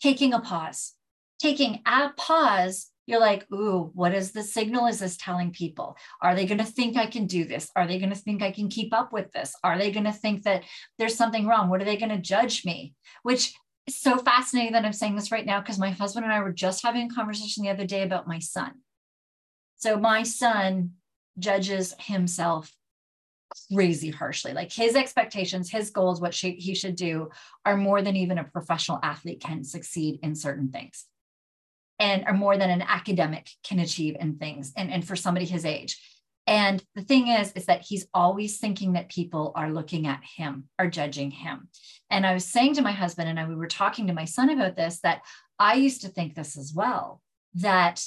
taking 0.00 0.32
a 0.32 0.40
pause, 0.40 0.94
taking 1.40 1.80
a 1.84 2.10
pause. 2.16 2.86
You're 3.06 3.18
like, 3.18 3.50
ooh, 3.52 3.90
what 3.94 4.14
is 4.14 4.30
the 4.30 4.44
signal 4.44 4.86
is 4.86 5.00
this 5.00 5.16
telling 5.16 5.50
people? 5.50 5.96
Are 6.22 6.36
they 6.36 6.46
going 6.46 6.58
to 6.58 6.64
think 6.64 6.96
I 6.96 7.06
can 7.06 7.26
do 7.26 7.44
this? 7.44 7.68
Are 7.74 7.88
they 7.88 7.98
going 7.98 8.10
to 8.10 8.16
think 8.16 8.40
I 8.40 8.52
can 8.52 8.68
keep 8.68 8.94
up 8.94 9.12
with 9.12 9.32
this? 9.32 9.52
Are 9.64 9.76
they 9.76 9.90
going 9.90 10.04
to 10.04 10.12
think 10.12 10.44
that 10.44 10.62
there's 10.96 11.16
something 11.16 11.44
wrong? 11.44 11.68
What 11.68 11.82
are 11.82 11.84
they 11.84 11.96
going 11.96 12.10
to 12.10 12.18
judge 12.18 12.64
me? 12.64 12.94
Which 13.24 13.52
it's 13.90 14.00
so 14.00 14.18
fascinating 14.18 14.72
that 14.74 14.84
I'm 14.84 14.92
saying 14.92 15.16
this 15.16 15.32
right 15.32 15.44
now 15.44 15.60
because 15.60 15.76
my 15.76 15.90
husband 15.90 16.24
and 16.24 16.32
I 16.32 16.40
were 16.42 16.52
just 16.52 16.84
having 16.84 17.10
a 17.10 17.14
conversation 17.14 17.64
the 17.64 17.70
other 17.70 17.84
day 17.84 18.02
about 18.02 18.28
my 18.28 18.38
son. 18.38 18.70
So 19.78 19.98
my 19.98 20.22
son 20.22 20.92
judges 21.40 21.96
himself 21.98 22.72
crazy 23.74 24.10
harshly. 24.10 24.52
Like 24.52 24.72
his 24.72 24.94
expectations, 24.94 25.72
his 25.72 25.90
goals, 25.90 26.20
what 26.20 26.34
she, 26.34 26.52
he 26.52 26.76
should 26.76 26.94
do 26.94 27.30
are 27.66 27.76
more 27.76 28.00
than 28.00 28.14
even 28.14 28.38
a 28.38 28.44
professional 28.44 29.00
athlete 29.02 29.40
can 29.40 29.64
succeed 29.64 30.20
in 30.22 30.36
certain 30.36 30.70
things 30.70 31.06
and 31.98 32.24
are 32.26 32.32
more 32.32 32.56
than 32.56 32.70
an 32.70 32.82
academic 32.82 33.50
can 33.64 33.80
achieve 33.80 34.16
in 34.20 34.36
things 34.36 34.72
and, 34.76 34.92
and 34.92 35.04
for 35.04 35.16
somebody 35.16 35.46
his 35.46 35.64
age. 35.64 36.00
And 36.50 36.82
the 36.96 37.02
thing 37.02 37.28
is, 37.28 37.52
is 37.52 37.66
that 37.66 37.82
he's 37.86 38.08
always 38.12 38.58
thinking 38.58 38.94
that 38.94 39.08
people 39.08 39.52
are 39.54 39.70
looking 39.70 40.08
at 40.08 40.20
him, 40.36 40.64
are 40.80 40.88
judging 40.88 41.30
him. 41.30 41.68
And 42.10 42.26
I 42.26 42.34
was 42.34 42.44
saying 42.44 42.74
to 42.74 42.82
my 42.82 42.90
husband, 42.90 43.28
and 43.28 43.38
I, 43.38 43.46
we 43.46 43.54
were 43.54 43.68
talking 43.68 44.08
to 44.08 44.12
my 44.12 44.24
son 44.24 44.50
about 44.50 44.74
this, 44.74 44.98
that 45.04 45.22
I 45.60 45.74
used 45.74 46.02
to 46.02 46.08
think 46.08 46.34
this 46.34 46.58
as 46.58 46.72
well, 46.74 47.22
that 47.54 48.04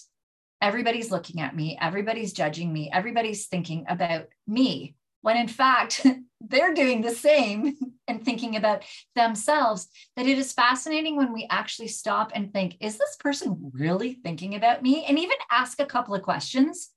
everybody's 0.61 1.09
looking 1.09 1.39
at 1.39 1.55
me, 1.55 1.77
everybody's 1.79 2.33
judging 2.33 2.73
me, 2.73 2.89
everybody's 2.91 3.47
thinking 3.47 3.85
about 3.87 4.25
me, 4.45 4.95
when 5.21 5.37
in 5.37 5.47
fact, 5.47 6.05
they're 6.41 6.73
doing 6.73 6.99
the 7.01 7.15
same 7.15 7.77
and 8.09 8.25
thinking 8.25 8.57
about 8.57 8.83
themselves. 9.15 9.87
That 10.17 10.27
it 10.27 10.37
is 10.37 10.51
fascinating 10.51 11.15
when 11.15 11.31
we 11.31 11.47
actually 11.49 11.87
stop 11.87 12.33
and 12.35 12.51
think, 12.51 12.75
is 12.81 12.97
this 12.97 13.15
person 13.21 13.71
really 13.73 14.15
thinking 14.15 14.55
about 14.55 14.83
me? 14.83 15.05
And 15.05 15.17
even 15.17 15.37
ask 15.49 15.79
a 15.79 15.85
couple 15.85 16.13
of 16.13 16.23
questions 16.23 16.89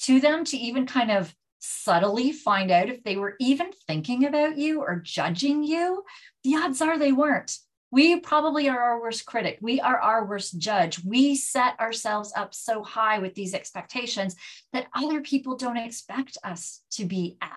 to 0.00 0.20
them 0.20 0.44
to 0.44 0.56
even 0.56 0.86
kind 0.86 1.10
of 1.10 1.34
subtly 1.58 2.32
find 2.32 2.70
out 2.70 2.88
if 2.88 3.02
they 3.02 3.16
were 3.16 3.36
even 3.40 3.70
thinking 3.86 4.24
about 4.24 4.56
you 4.56 4.80
or 4.80 4.96
judging 4.96 5.62
you, 5.62 6.04
the 6.44 6.56
odds 6.56 6.80
are 6.80 6.98
they 6.98 7.12
weren't. 7.12 7.58
We 7.90 8.20
probably 8.20 8.68
are 8.68 8.78
our 8.78 9.00
worst 9.00 9.26
critic. 9.26 9.58
We 9.60 9.80
are 9.80 9.98
our 9.98 10.26
worst 10.26 10.58
judge. 10.58 11.02
We 11.04 11.36
set 11.36 11.78
ourselves 11.80 12.32
up 12.36 12.52
so 12.52 12.82
high 12.82 13.20
with 13.20 13.34
these 13.34 13.54
expectations 13.54 14.36
that 14.72 14.88
other 14.94 15.20
people 15.20 15.56
don't 15.56 15.76
expect 15.76 16.36
us 16.42 16.82
to 16.92 17.04
be 17.04 17.38
at. 17.40 17.56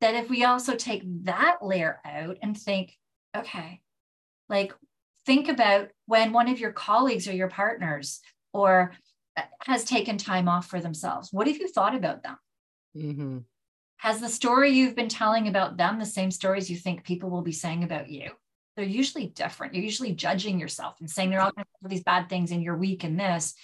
That 0.00 0.14
if 0.14 0.30
we 0.30 0.44
also 0.44 0.74
take 0.74 1.02
that 1.24 1.58
layer 1.60 2.00
out 2.04 2.38
and 2.42 2.56
think, 2.56 2.96
okay, 3.36 3.80
like 4.48 4.72
think 5.26 5.48
about 5.48 5.88
when 6.06 6.32
one 6.32 6.48
of 6.48 6.60
your 6.60 6.72
colleagues 6.72 7.26
or 7.26 7.32
your 7.32 7.48
partners 7.48 8.20
or 8.52 8.92
has 9.60 9.84
taken 9.84 10.18
time 10.18 10.48
off 10.48 10.66
for 10.66 10.80
themselves. 10.80 11.32
What 11.32 11.46
have 11.46 11.58
you 11.58 11.68
thought 11.68 11.94
about 11.94 12.22
them? 12.22 12.36
Mm-hmm. 12.96 13.38
Has 13.98 14.20
the 14.20 14.28
story 14.28 14.70
you've 14.70 14.96
been 14.96 15.08
telling 15.08 15.48
about 15.48 15.76
them 15.76 15.98
the 15.98 16.06
same 16.06 16.30
stories 16.30 16.70
you 16.70 16.76
think 16.76 17.04
people 17.04 17.30
will 17.30 17.42
be 17.42 17.52
saying 17.52 17.84
about 17.84 18.08
you? 18.10 18.30
They're 18.76 18.84
usually 18.84 19.28
different. 19.28 19.74
You're 19.74 19.84
usually 19.84 20.12
judging 20.12 20.58
yourself 20.58 20.96
and 21.00 21.08
saying 21.08 21.32
you're 21.32 21.40
all 21.40 21.52
going 21.52 21.64
to 21.64 21.70
do 21.82 21.88
these 21.88 22.02
bad 22.02 22.28
things 22.28 22.50
and 22.50 22.62
you're 22.62 22.76
weak 22.76 23.04
in 23.04 23.16
this. 23.16 23.54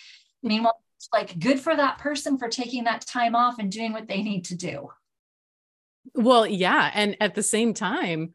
Meanwhile, 0.42 0.80
like 1.12 1.38
good 1.38 1.58
for 1.58 1.74
that 1.74 1.98
person 1.98 2.38
for 2.38 2.48
taking 2.48 2.84
that 2.84 3.06
time 3.06 3.34
off 3.34 3.58
and 3.58 3.70
doing 3.70 3.92
what 3.92 4.08
they 4.08 4.22
need 4.22 4.44
to 4.46 4.54
do. 4.54 4.90
Well, 6.14 6.46
yeah. 6.46 6.90
And 6.94 7.16
at 7.20 7.34
the 7.34 7.42
same 7.42 7.74
time, 7.74 8.34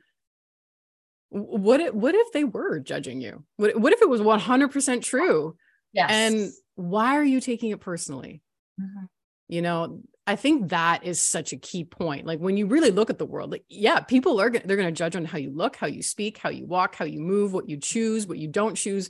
what 1.29 1.79
if, 1.79 1.93
what 1.93 2.15
if 2.15 2.31
they 2.31 2.43
were 2.43 2.79
judging 2.79 3.21
you? 3.21 3.43
What, 3.57 3.79
what 3.79 3.93
if 3.93 4.01
it 4.01 4.09
was 4.09 4.21
100% 4.21 5.01
true? 5.01 5.55
Yes. 5.93 6.09
And 6.11 6.51
why 6.75 7.17
are 7.17 7.23
you 7.23 7.39
taking 7.39 7.71
it 7.71 7.79
personally? 7.79 8.41
Mhm. 8.79 9.07
You 9.47 9.61
know, 9.61 10.01
I 10.27 10.35
think 10.35 10.69
that 10.69 11.03
is 11.03 11.21
such 11.21 11.53
a 11.53 11.57
key 11.57 11.83
point. 11.83 12.25
Like 12.25 12.39
when 12.39 12.57
you 12.57 12.65
really 12.65 12.91
look 12.91 13.09
at 13.09 13.19
the 13.19 13.25
world, 13.25 13.51
like 13.51 13.63
yeah, 13.69 13.99
people 13.99 14.39
are 14.41 14.49
gonna, 14.49 14.65
they're 14.65 14.77
going 14.77 14.89
to 14.89 14.97
judge 14.97 15.15
on 15.15 15.25
how 15.25 15.37
you 15.37 15.51
look, 15.51 15.75
how 15.75 15.87
you 15.87 16.01
speak, 16.01 16.39
how 16.39 16.49
you 16.49 16.65
walk, 16.65 16.95
how 16.95 17.05
you 17.05 17.19
move, 17.19 17.53
what 17.53 17.69
you 17.69 17.77
choose, 17.77 18.25
what 18.25 18.39
you 18.39 18.47
don't 18.47 18.75
choose. 18.75 19.09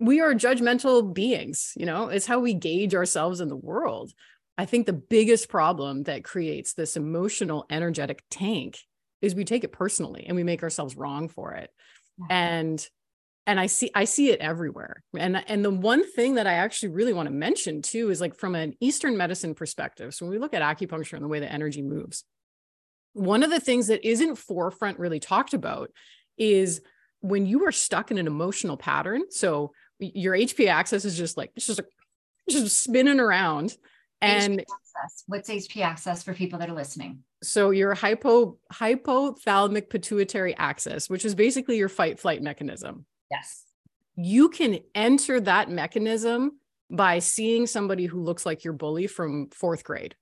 We 0.00 0.20
are 0.20 0.34
judgmental 0.34 1.12
beings, 1.12 1.72
you 1.76 1.86
know. 1.86 2.08
It's 2.08 2.26
how 2.26 2.40
we 2.40 2.54
gauge 2.54 2.94
ourselves 2.94 3.40
in 3.40 3.48
the 3.48 3.56
world. 3.56 4.12
I 4.56 4.64
think 4.64 4.86
the 4.86 4.92
biggest 4.92 5.48
problem 5.48 6.04
that 6.04 6.24
creates 6.24 6.74
this 6.74 6.96
emotional 6.96 7.66
energetic 7.70 8.24
tank 8.30 8.78
is 9.22 9.34
we 9.34 9.44
take 9.44 9.64
it 9.64 9.72
personally 9.72 10.24
and 10.26 10.36
we 10.36 10.44
make 10.44 10.62
ourselves 10.62 10.96
wrong 10.96 11.28
for 11.28 11.54
it. 11.54 11.70
Yeah. 12.18 12.26
And 12.30 12.88
and 13.48 13.58
I 13.58 13.66
see 13.66 13.90
I 13.94 14.04
see 14.04 14.30
it 14.30 14.40
everywhere. 14.40 15.02
And 15.18 15.42
and 15.48 15.64
the 15.64 15.70
one 15.70 16.08
thing 16.12 16.34
that 16.34 16.46
I 16.46 16.52
actually 16.52 16.90
really 16.90 17.14
want 17.14 17.28
to 17.28 17.34
mention 17.34 17.80
too 17.80 18.10
is 18.10 18.20
like 18.20 18.36
from 18.36 18.54
an 18.54 18.74
Eastern 18.78 19.16
medicine 19.16 19.54
perspective. 19.54 20.14
So 20.14 20.26
when 20.26 20.32
we 20.32 20.38
look 20.38 20.52
at 20.52 20.62
acupuncture 20.62 21.14
and 21.14 21.24
the 21.24 21.28
way 21.28 21.40
the 21.40 21.50
energy 21.50 21.80
moves, 21.82 22.24
one 23.14 23.42
of 23.42 23.50
the 23.50 23.58
things 23.58 23.86
that 23.86 24.06
isn't 24.06 24.36
forefront 24.36 24.98
really 24.98 25.18
talked 25.18 25.54
about 25.54 25.90
is 26.36 26.82
when 27.20 27.46
you 27.46 27.66
are 27.66 27.72
stuck 27.72 28.10
in 28.10 28.18
an 28.18 28.26
emotional 28.26 28.76
pattern. 28.76 29.22
So 29.30 29.72
your 29.98 30.34
HP 30.34 30.68
axis 30.68 31.06
is 31.06 31.16
just 31.16 31.38
like 31.38 31.50
it's 31.56 31.66
just 31.66 31.80
it's 32.46 32.60
just 32.60 32.76
spinning 32.76 33.18
around. 33.18 33.74
And 34.20 34.58
HP 34.58 34.60
axis. 34.60 35.24
What's 35.26 35.48
HP 35.48 35.80
axis 35.80 36.22
for 36.22 36.34
people 36.34 36.58
that 36.58 36.68
are 36.68 36.74
listening? 36.74 37.24
so 37.42 37.70
your 37.70 37.94
hypo 37.94 38.58
hypothalamic 38.72 39.88
pituitary 39.90 40.56
axis, 40.56 41.08
which 41.08 41.24
is 41.24 41.34
basically 41.34 41.76
your 41.76 41.88
fight 41.88 42.18
flight 42.18 42.42
mechanism. 42.42 43.06
Yes. 43.30 43.64
you 44.16 44.48
can 44.48 44.80
enter 44.94 45.40
that 45.40 45.70
mechanism 45.70 46.58
by 46.90 47.18
seeing 47.18 47.66
somebody 47.66 48.06
who 48.06 48.22
looks 48.22 48.46
like 48.46 48.64
your 48.64 48.72
bully 48.72 49.06
from 49.06 49.50
fourth 49.50 49.84
grade. 49.84 50.14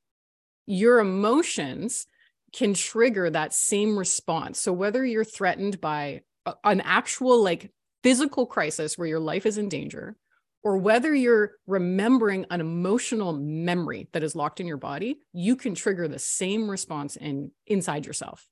Your 0.67 0.99
emotions 0.99 2.07
can 2.53 2.75
trigger 2.75 3.31
that 3.31 3.55
same 3.55 3.97
response. 3.99 4.61
So, 4.61 4.73
whether 4.73 5.05
you're 5.05 5.25
threatened 5.25 5.81
by 5.81 6.23
an 6.65 6.81
actual 6.81 7.43
like 7.43 7.73
physical 8.03 8.47
crisis 8.47 8.99
where 8.99 9.09
your 9.09 9.21
life 9.21 9.47
is 9.47 9.59
in 9.59 9.69
danger, 9.69 10.17
or 10.63 10.79
whether 10.79 11.15
you're 11.15 11.53
remembering 11.67 12.47
an 12.51 12.61
emotional 12.61 13.33
memory 13.33 14.09
that 14.13 14.25
is 14.25 14.35
locked 14.35 14.59
in 14.61 14.67
your 14.67 14.77
body, 14.77 15.21
you 15.33 15.55
can 15.57 15.75
trigger 15.75 16.09
the 16.09 16.19
same 16.19 16.69
response 16.69 17.17
in 17.17 17.53
inside 17.67 18.05
yourself. 18.07 18.49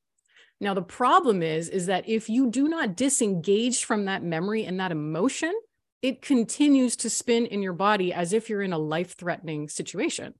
Now 0.65 0.73
the 0.73 0.83
problem 0.83 1.43
is 1.43 1.69
is 1.69 1.87
that 1.87 2.09
if 2.09 2.31
you 2.31 2.51
do 2.51 2.69
not 2.69 2.97
disengage 2.97 3.85
from 3.85 4.07
that 4.07 4.23
memory 4.23 4.65
and 4.65 4.81
that 4.81 4.93
emotion, 4.93 5.53
it 6.01 6.23
continues 6.23 6.97
to 6.97 7.11
spin 7.11 7.45
in 7.45 7.63
your 7.63 7.75
body 7.75 8.15
as 8.15 8.33
if 8.33 8.49
you're 8.49 8.63
in 8.63 8.73
a 8.73 8.79
life-threatening 8.79 9.69
situation. 9.69 10.33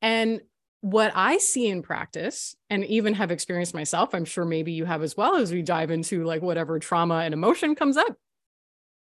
And 0.00 0.40
what 0.80 1.12
I 1.14 1.36
see 1.36 1.68
in 1.68 1.82
practice 1.82 2.56
and 2.70 2.82
even 2.86 3.12
have 3.12 3.30
experienced 3.30 3.74
myself, 3.74 4.14
I'm 4.14 4.24
sure 4.24 4.46
maybe 4.46 4.72
you 4.72 4.86
have 4.86 5.02
as 5.02 5.18
well 5.18 5.36
as 5.36 5.52
we 5.52 5.60
dive 5.60 5.90
into 5.90 6.24
like 6.24 6.40
whatever 6.40 6.78
trauma 6.78 7.16
and 7.16 7.34
emotion 7.34 7.74
comes 7.74 7.98
up. 7.98 8.16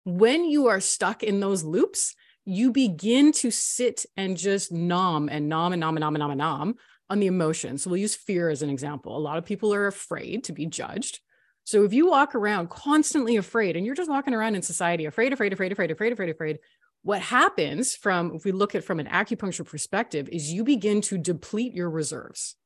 When 0.04 0.44
you 0.44 0.68
are 0.68 0.80
stuck 0.80 1.24
in 1.24 1.40
those 1.40 1.64
loops, 1.64 2.14
you 2.44 2.70
begin 2.70 3.32
to 3.32 3.50
sit 3.50 4.06
and 4.16 4.36
just 4.36 4.70
nom 4.70 5.28
and 5.28 5.48
nom 5.48 5.72
and 5.72 5.80
nom 5.80 5.96
and 5.96 6.00
nom 6.02 6.14
and 6.14 6.20
nom 6.20 6.30
and 6.30 6.38
nom 6.38 6.74
on 7.10 7.18
the 7.18 7.26
emotions. 7.26 7.82
So 7.82 7.90
we'll 7.90 8.00
use 8.00 8.14
fear 8.14 8.48
as 8.48 8.62
an 8.62 8.70
example. 8.70 9.16
A 9.16 9.18
lot 9.18 9.36
of 9.36 9.44
people 9.44 9.74
are 9.74 9.88
afraid 9.88 10.44
to 10.44 10.52
be 10.52 10.64
judged. 10.64 11.20
So 11.64 11.84
if 11.84 11.92
you 11.92 12.08
walk 12.08 12.34
around 12.34 12.70
constantly 12.70 13.36
afraid 13.36 13.76
and 13.76 13.84
you're 13.84 13.94
just 13.94 14.08
walking 14.08 14.32
around 14.32 14.54
in 14.54 14.62
society 14.62 15.04
afraid, 15.04 15.32
afraid, 15.32 15.52
afraid, 15.52 15.72
afraid, 15.72 15.90
afraid, 15.90 16.12
afraid, 16.12 16.30
afraid, 16.30 16.58
what 17.02 17.20
happens 17.20 17.94
from 17.94 18.34
if 18.34 18.44
we 18.44 18.52
look 18.52 18.74
at 18.74 18.84
from 18.84 19.00
an 19.00 19.06
acupuncture 19.06 19.66
perspective 19.66 20.28
is 20.30 20.52
you 20.52 20.64
begin 20.64 21.00
to 21.02 21.18
deplete 21.18 21.74
your 21.74 21.90
reserves. 21.90 22.56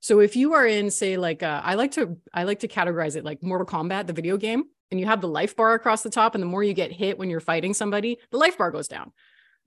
So 0.00 0.20
if 0.20 0.36
you 0.36 0.52
are 0.52 0.66
in 0.66 0.90
say 0.90 1.16
like 1.16 1.42
uh, 1.42 1.62
I 1.64 1.74
like 1.74 1.92
to 1.92 2.18
I 2.32 2.44
like 2.44 2.60
to 2.60 2.68
categorize 2.68 3.16
it 3.16 3.24
like 3.24 3.42
Mortal 3.42 3.66
Kombat 3.66 4.06
the 4.06 4.12
video 4.12 4.36
game 4.36 4.64
and 4.90 5.00
you 5.00 5.06
have 5.06 5.20
the 5.20 5.28
life 5.28 5.56
bar 5.56 5.72
across 5.72 6.02
the 6.02 6.10
top 6.10 6.34
and 6.34 6.42
the 6.42 6.46
more 6.46 6.62
you 6.62 6.74
get 6.74 6.92
hit 6.92 7.18
when 7.18 7.30
you're 7.30 7.40
fighting 7.40 7.72
somebody 7.72 8.18
the 8.30 8.36
life 8.36 8.58
bar 8.58 8.70
goes 8.70 8.88
down 8.88 9.12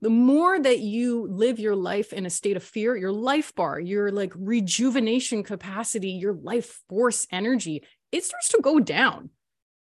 the 0.00 0.10
more 0.10 0.60
that 0.60 0.78
you 0.78 1.26
live 1.28 1.58
your 1.58 1.74
life 1.74 2.12
in 2.12 2.24
a 2.24 2.30
state 2.30 2.56
of 2.56 2.62
fear, 2.62 2.96
your 2.96 3.12
life 3.12 3.54
bar, 3.54 3.80
your 3.80 4.12
like 4.12 4.32
rejuvenation 4.36 5.42
capacity, 5.42 6.10
your 6.10 6.34
life 6.34 6.80
force 6.88 7.26
energy, 7.32 7.82
it 8.12 8.24
starts 8.24 8.48
to 8.50 8.60
go 8.62 8.78
down 8.78 9.30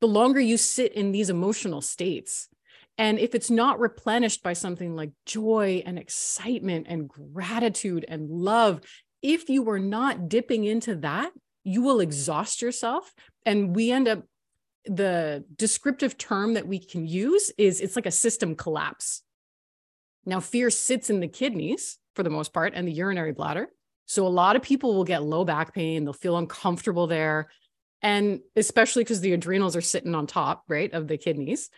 the 0.02 0.08
longer 0.08 0.40
you 0.40 0.58
sit 0.58 0.94
in 0.94 1.12
these 1.12 1.30
emotional 1.30 1.82
states. 1.82 2.50
And 2.98 3.20
if 3.20 3.36
it's 3.36 3.52
not 3.52 3.80
replenished 3.80 4.42
by 4.42 4.54
something 4.54 4.96
like 4.96 5.12
joy 5.26 5.84
and 5.86 6.00
excitement 6.00 6.88
and 6.90 7.08
gratitude 7.08 8.06
and 8.08 8.30
love, 8.30 8.82
if 9.22 9.50
you 9.50 9.70
are 9.70 9.80
not 9.80 10.30
dipping 10.30 10.64
into 10.64 10.96
that, 10.98 11.32
you 11.64 11.84
will 11.84 12.00
exhaust 12.00 12.62
yourself. 12.62 13.14
And 13.46 13.76
we 13.76 13.92
end 13.92 14.08
up, 14.08 14.24
the 14.86 15.44
descriptive 15.54 16.18
term 16.18 16.54
that 16.54 16.66
we 16.66 16.80
can 16.80 17.06
use 17.06 17.52
is 17.58 17.82
it's 17.82 17.98
like 17.98 18.06
a 18.06 18.12
system 18.12 18.56
collapse 18.56 19.22
now, 20.28 20.42
fear 20.42 20.70
sits 20.70 21.10
in 21.10 21.22
the 21.22 21.30
kidneys 21.30 21.98
for 22.14 22.22
the 22.22 22.30
most 22.30 22.52
part 22.52 22.74
and 22.76 22.86
the 22.86 22.92
urinary 22.92 23.32
bladder. 23.32 23.70
So, 24.08 24.28
a 24.28 24.30
lot 24.30 24.58
of 24.58 24.62
people 24.62 24.94
will 24.94 25.06
get 25.06 25.24
low 25.24 25.46
back 25.46 25.74
pain, 25.74 26.04
they'll 26.04 26.14
feel 26.14 26.38
uncomfortable 26.38 27.08
there. 27.08 27.50
And 28.02 28.42
especially 28.56 29.04
because 29.04 29.22
the 29.22 29.32
adrenals 29.32 29.76
are 29.78 29.82
sitting 29.82 30.14
on 30.14 30.28
top, 30.28 30.66
right, 30.68 30.94
of 30.94 31.08
the 31.08 31.18
kidneys. 31.18 31.70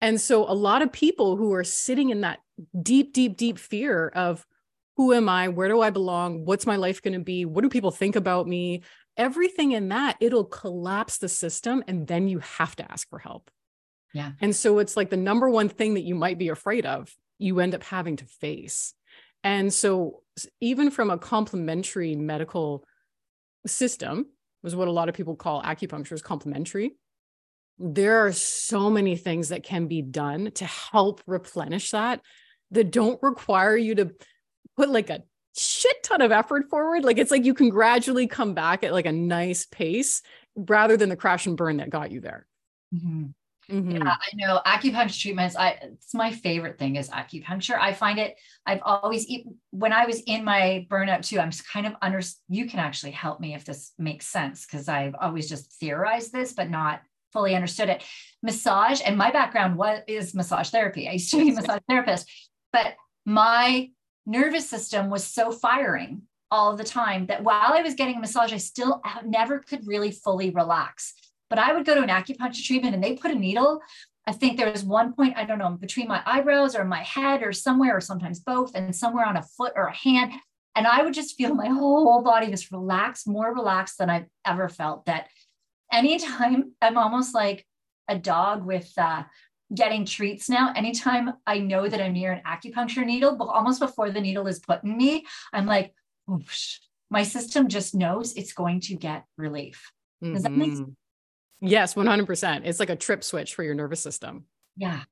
And 0.00 0.20
so, 0.20 0.48
a 0.48 0.54
lot 0.54 0.82
of 0.82 0.92
people 0.92 1.36
who 1.36 1.52
are 1.52 1.64
sitting 1.64 2.10
in 2.10 2.20
that 2.20 2.38
deep, 2.80 3.12
deep, 3.12 3.36
deep 3.36 3.58
fear 3.58 4.06
of 4.08 4.46
who 4.96 5.12
am 5.12 5.28
I? 5.28 5.48
Where 5.48 5.68
do 5.68 5.80
I 5.80 5.90
belong? 5.90 6.44
What's 6.44 6.66
my 6.66 6.76
life 6.76 7.02
going 7.02 7.14
to 7.14 7.24
be? 7.24 7.44
What 7.44 7.62
do 7.62 7.68
people 7.68 7.90
think 7.90 8.14
about 8.14 8.46
me? 8.46 8.82
Everything 9.16 9.72
in 9.72 9.88
that, 9.88 10.16
it'll 10.20 10.44
collapse 10.44 11.18
the 11.18 11.28
system. 11.28 11.82
And 11.88 12.06
then 12.06 12.28
you 12.28 12.38
have 12.38 12.76
to 12.76 12.90
ask 12.90 13.08
for 13.10 13.18
help. 13.18 13.50
Yeah. 14.14 14.32
And 14.40 14.54
so, 14.54 14.78
it's 14.78 14.96
like 14.96 15.10
the 15.10 15.16
number 15.16 15.50
one 15.50 15.68
thing 15.68 15.94
that 15.94 16.04
you 16.04 16.14
might 16.14 16.38
be 16.38 16.50
afraid 16.50 16.86
of 16.86 17.12
you 17.40 17.58
end 17.60 17.74
up 17.74 17.82
having 17.82 18.16
to 18.16 18.24
face. 18.24 18.94
And 19.42 19.72
so, 19.72 20.22
even 20.60 20.90
from 20.90 21.10
a 21.10 21.18
complementary 21.18 22.14
medical 22.14 22.84
system, 23.66 24.26
was 24.62 24.76
what 24.76 24.88
a 24.88 24.92
lot 24.92 25.08
of 25.08 25.14
people 25.14 25.36
call 25.36 25.62
acupuncture 25.62 26.12
is 26.12 26.22
complementary. 26.22 26.96
There 27.78 28.26
are 28.26 28.32
so 28.32 28.90
many 28.90 29.16
things 29.16 29.48
that 29.48 29.62
can 29.62 29.86
be 29.86 30.02
done 30.02 30.50
to 30.56 30.66
help 30.66 31.22
replenish 31.26 31.92
that 31.92 32.20
that 32.72 32.92
don't 32.92 33.20
require 33.22 33.76
you 33.76 33.94
to 33.96 34.12
put 34.76 34.90
like 34.90 35.08
a 35.10 35.22
shit 35.56 36.02
ton 36.02 36.20
of 36.20 36.30
effort 36.30 36.68
forward. 36.68 37.04
Like 37.04 37.18
it's 37.18 37.30
like 37.30 37.44
you 37.44 37.54
can 37.54 37.70
gradually 37.70 38.26
come 38.26 38.54
back 38.54 38.84
at 38.84 38.92
like 38.92 39.06
a 39.06 39.12
nice 39.12 39.66
pace 39.66 40.22
rather 40.54 40.96
than 40.96 41.08
the 41.08 41.16
crash 41.16 41.46
and 41.46 41.56
burn 41.56 41.78
that 41.78 41.90
got 41.90 42.12
you 42.12 42.20
there. 42.20 42.46
Mhm. 42.94 43.32
Mhm. 43.70 43.92
Yeah, 43.92 44.10
I 44.10 44.34
know 44.34 44.60
acupuncture 44.66 45.20
treatments. 45.20 45.56
I 45.56 45.78
it's 45.82 46.14
my 46.14 46.32
favorite 46.32 46.78
thing 46.78 46.96
is 46.96 47.08
acupuncture. 47.08 47.78
I 47.78 47.92
find 47.92 48.18
it. 48.18 48.36
I've 48.66 48.82
always 48.82 49.26
when 49.70 49.92
I 49.92 50.06
was 50.06 50.20
in 50.22 50.44
my 50.44 50.86
burnout 50.90 51.26
too. 51.26 51.38
I'm 51.38 51.50
just 51.50 51.68
kind 51.68 51.86
of 51.86 51.94
under. 52.02 52.20
You 52.48 52.66
can 52.66 52.80
actually 52.80 53.12
help 53.12 53.40
me 53.40 53.54
if 53.54 53.64
this 53.64 53.92
makes 53.98 54.26
sense 54.26 54.66
because 54.66 54.88
I've 54.88 55.14
always 55.20 55.48
just 55.48 55.72
theorized 55.74 56.32
this, 56.32 56.52
but 56.52 56.70
not 56.70 57.02
fully 57.32 57.54
understood 57.54 57.88
it. 57.88 58.02
Massage 58.42 59.00
and 59.04 59.16
my 59.16 59.30
background 59.30 59.76
was 59.76 60.00
is 60.08 60.34
massage 60.34 60.70
therapy. 60.70 61.08
I 61.08 61.12
used 61.12 61.30
to 61.30 61.38
be 61.38 61.50
a 61.50 61.54
massage 61.54 61.80
therapist, 61.88 62.28
but 62.72 62.94
my 63.24 63.90
nervous 64.26 64.68
system 64.68 65.10
was 65.10 65.24
so 65.24 65.52
firing 65.52 66.22
all 66.50 66.76
the 66.76 66.84
time 66.84 67.26
that 67.26 67.44
while 67.44 67.72
I 67.72 67.82
was 67.82 67.94
getting 67.94 68.16
a 68.16 68.20
massage, 68.20 68.52
I 68.52 68.56
still 68.56 69.00
never 69.24 69.60
could 69.60 69.86
really 69.86 70.10
fully 70.10 70.50
relax. 70.50 71.14
But 71.50 71.58
I 71.58 71.72
would 71.72 71.84
go 71.84 71.94
to 71.94 72.02
an 72.02 72.08
acupuncture 72.08 72.64
treatment 72.64 72.94
and 72.94 73.04
they 73.04 73.16
put 73.16 73.32
a 73.32 73.34
needle. 73.34 73.80
I 74.26 74.32
think 74.32 74.56
there 74.56 74.70
was 74.70 74.84
one 74.84 75.12
point, 75.12 75.36
I 75.36 75.44
don't 75.44 75.58
know, 75.58 75.70
between 75.70 76.08
my 76.08 76.22
eyebrows 76.24 76.76
or 76.76 76.84
my 76.84 77.02
head 77.02 77.42
or 77.42 77.52
somewhere, 77.52 77.96
or 77.96 78.00
sometimes 78.00 78.38
both, 78.38 78.74
and 78.74 78.94
somewhere 78.94 79.26
on 79.26 79.36
a 79.36 79.42
foot 79.42 79.72
or 79.74 79.86
a 79.86 79.96
hand. 79.96 80.32
And 80.76 80.86
I 80.86 81.02
would 81.02 81.14
just 81.14 81.36
feel 81.36 81.54
my 81.54 81.66
whole 81.66 82.22
body 82.22 82.48
just 82.48 82.70
relax, 82.70 83.26
more 83.26 83.52
relaxed 83.52 83.98
than 83.98 84.08
I've 84.08 84.26
ever 84.46 84.68
felt. 84.68 85.06
That 85.06 85.26
anytime 85.92 86.72
I'm 86.82 86.96
almost 86.96 87.34
like 87.34 87.66
a 88.08 88.16
dog 88.18 88.64
with 88.64 88.92
uh, 88.96 89.24
getting 89.74 90.04
treats 90.04 90.48
now. 90.48 90.72
Anytime 90.74 91.32
I 91.46 91.58
know 91.58 91.88
that 91.88 92.00
I'm 92.00 92.12
near 92.12 92.32
an 92.32 92.42
acupuncture 92.46 93.04
needle, 93.04 93.36
but 93.36 93.46
almost 93.46 93.80
before 93.80 94.10
the 94.10 94.20
needle 94.20 94.46
is 94.46 94.58
put 94.58 94.82
in 94.84 94.96
me, 94.96 95.26
I'm 95.52 95.66
like, 95.66 95.94
my 97.10 97.22
system 97.22 97.68
just 97.68 97.94
knows 97.94 98.34
it's 98.34 98.52
going 98.52 98.80
to 98.82 98.94
get 98.96 99.24
relief. 99.36 99.90
Does 100.22 100.42
that 100.42 100.52
make 100.52 100.72
sense? 100.76 100.90
Yes, 101.60 101.94
100%. 101.94 102.62
It's 102.64 102.80
like 102.80 102.90
a 102.90 102.96
trip 102.96 103.22
switch 103.22 103.54
for 103.54 103.62
your 103.62 103.74
nervous 103.74 104.00
system. 104.00 104.44
Yeah. 104.76 105.02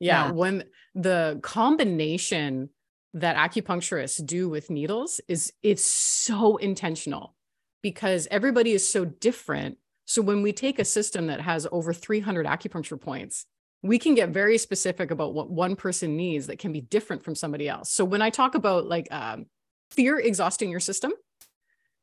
Yeah, 0.00 0.26
Yeah. 0.26 0.30
when 0.32 0.64
the 0.94 1.40
combination 1.42 2.70
that 3.14 3.36
acupuncturists 3.36 4.24
do 4.24 4.48
with 4.48 4.70
needles 4.70 5.20
is 5.28 5.52
it's 5.62 5.84
so 5.84 6.56
intentional 6.58 7.34
because 7.82 8.28
everybody 8.30 8.72
is 8.72 8.90
so 8.90 9.04
different. 9.04 9.78
So 10.04 10.22
when 10.22 10.42
we 10.42 10.52
take 10.52 10.78
a 10.78 10.84
system 10.84 11.26
that 11.26 11.40
has 11.40 11.66
over 11.72 11.92
300 11.92 12.46
acupuncture 12.46 13.00
points, 13.00 13.46
we 13.82 13.98
can 13.98 14.14
get 14.14 14.30
very 14.30 14.58
specific 14.58 15.10
about 15.10 15.34
what 15.34 15.50
one 15.50 15.76
person 15.76 16.16
needs 16.16 16.46
that 16.48 16.58
can 16.58 16.72
be 16.72 16.80
different 16.80 17.22
from 17.22 17.34
somebody 17.34 17.68
else. 17.68 17.90
So 17.90 18.04
when 18.04 18.22
I 18.22 18.30
talk 18.30 18.54
about 18.54 18.86
like 18.86 19.08
um, 19.12 19.46
fear 19.90 20.18
exhausting 20.18 20.70
your 20.70 20.80
system, 20.80 21.12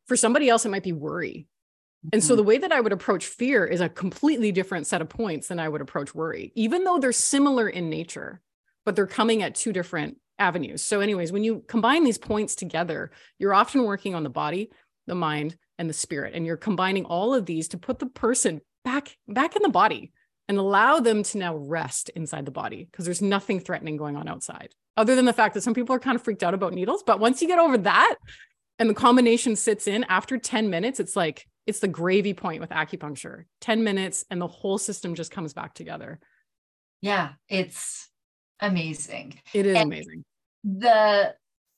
for 0.07 0.15
somebody 0.15 0.49
else, 0.49 0.65
it 0.65 0.69
might 0.69 0.83
be 0.83 0.93
worry. 0.93 1.47
And 2.11 2.23
so 2.23 2.33
mm-hmm. 2.33 2.37
the 2.37 2.43
way 2.43 2.57
that 2.57 2.71
I 2.71 2.81
would 2.81 2.91
approach 2.91 3.25
fear 3.25 3.65
is 3.65 3.81
a 3.81 3.89
completely 3.89 4.51
different 4.51 4.87
set 4.87 5.01
of 5.01 5.09
points 5.09 5.47
than 5.47 5.59
I 5.59 5.69
would 5.69 5.81
approach 5.81 6.13
worry, 6.13 6.51
even 6.55 6.83
though 6.83 6.99
they're 6.99 7.11
similar 7.11 7.67
in 7.67 7.89
nature, 7.89 8.41
but 8.85 8.95
they're 8.95 9.07
coming 9.07 9.43
at 9.43 9.55
two 9.55 9.73
different 9.73 10.17
avenues. 10.37 10.81
So, 10.81 10.99
anyways, 10.99 11.31
when 11.31 11.43
you 11.43 11.63
combine 11.67 12.03
these 12.03 12.17
points 12.17 12.55
together, 12.55 13.11
you're 13.39 13.53
often 13.53 13.83
working 13.83 14.15
on 14.15 14.23
the 14.23 14.29
body, 14.29 14.71
the 15.07 15.15
mind, 15.15 15.55
and 15.77 15.89
the 15.89 15.93
spirit, 15.93 16.33
and 16.33 16.45
you're 16.45 16.57
combining 16.57 17.05
all 17.05 17.33
of 17.33 17.45
these 17.45 17.69
to 17.69 17.77
put 17.77 17.99
the 17.99 18.05
person 18.05 18.61
back 18.83 19.17
back 19.27 19.55
in 19.55 19.61
the 19.61 19.69
body 19.69 20.11
and 20.47 20.57
allow 20.57 20.99
them 20.99 21.23
to 21.23 21.37
now 21.37 21.55
rest 21.55 22.09
inside 22.09 22.45
the 22.45 22.51
body 22.51 22.87
because 22.89 23.05
there's 23.05 23.21
nothing 23.21 23.59
threatening 23.59 23.97
going 23.97 24.15
on 24.15 24.27
outside, 24.27 24.69
other 24.95 25.15
than 25.15 25.25
the 25.25 25.33
fact 25.33 25.55
that 25.55 25.63
some 25.63 25.73
people 25.73 25.95
are 25.95 25.99
kind 25.99 26.15
of 26.15 26.23
freaked 26.23 26.43
out 26.43 26.53
about 26.53 26.73
needles. 26.73 27.03
But 27.03 27.19
once 27.19 27.41
you 27.41 27.47
get 27.47 27.59
over 27.59 27.77
that, 27.79 28.15
and 28.77 28.89
the 28.89 28.93
combination 28.93 29.55
sits 29.55 29.87
in 29.87 30.03
after 30.05 30.37
10 30.37 30.69
minutes, 30.69 30.99
it's 30.99 31.15
like 31.15 31.47
it's 31.65 31.79
the 31.79 31.87
gravy 31.87 32.33
point 32.33 32.61
with 32.61 32.69
acupuncture. 32.69 33.45
10 33.61 33.83
minutes 33.83 34.25
and 34.29 34.39
the 34.39 34.47
whole 34.47 34.77
system 34.77 35.15
just 35.15 35.31
comes 35.31 35.53
back 35.53 35.73
together. 35.73 36.19
Yeah 37.01 37.33
it's 37.49 38.09
amazing. 38.59 39.39
It 39.53 39.65
is 39.65 39.75
and 39.75 39.87
amazing. 39.87 40.23
the 40.63 41.35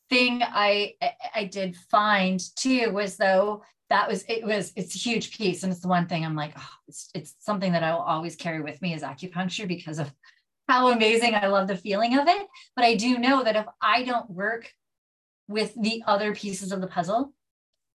thing 0.10 0.41
i 0.41 0.93
i 1.36 1.43
did 1.43 1.76
find 1.91 2.41
too 2.56 2.91
was 2.91 3.17
though 3.17 3.62
that 3.89 4.08
was 4.08 4.23
it 4.28 4.43
was 4.43 4.71
it's 4.76 4.95
a 4.95 5.00
huge 5.00 5.38
piece 5.38 5.63
and 5.63 5.71
it's 5.71 5.82
the 5.82 5.88
one 5.88 6.08
thing 6.08 6.26
i'm 6.26 6.36
like 6.36 6.54
oh, 6.58 6.69
it's, 6.88 7.10
it's 7.13 7.36
something 7.39 7.73
that 7.73 7.84
i 7.84 7.93
will 7.93 8.02
always 8.02 8.36
carry 8.36 8.62
with 8.62 8.82
me 8.82 8.93
is 8.93 9.02
acupuncture 9.02 9.67
because 9.67 10.00
of 10.00 10.12
how 10.67 10.89
amazing 10.89 11.36
i 11.36 11.47
love 11.47 11.67
the 11.67 11.78
feeling 11.78 12.17
of 12.17 12.28
it. 12.28 12.47
But 12.76 12.86
i 12.86 12.95
do 12.95 13.17
know 13.17 13.43
that 13.43 13.56
if 13.56 13.65
i 13.82 14.04
don't 14.04 14.30
work 14.30 14.71
with 15.47 15.73
the 15.82 16.04
other 16.06 16.34
pieces 16.36 16.71
of 16.71 16.82
the 16.82 16.88
puzzle 16.88 17.34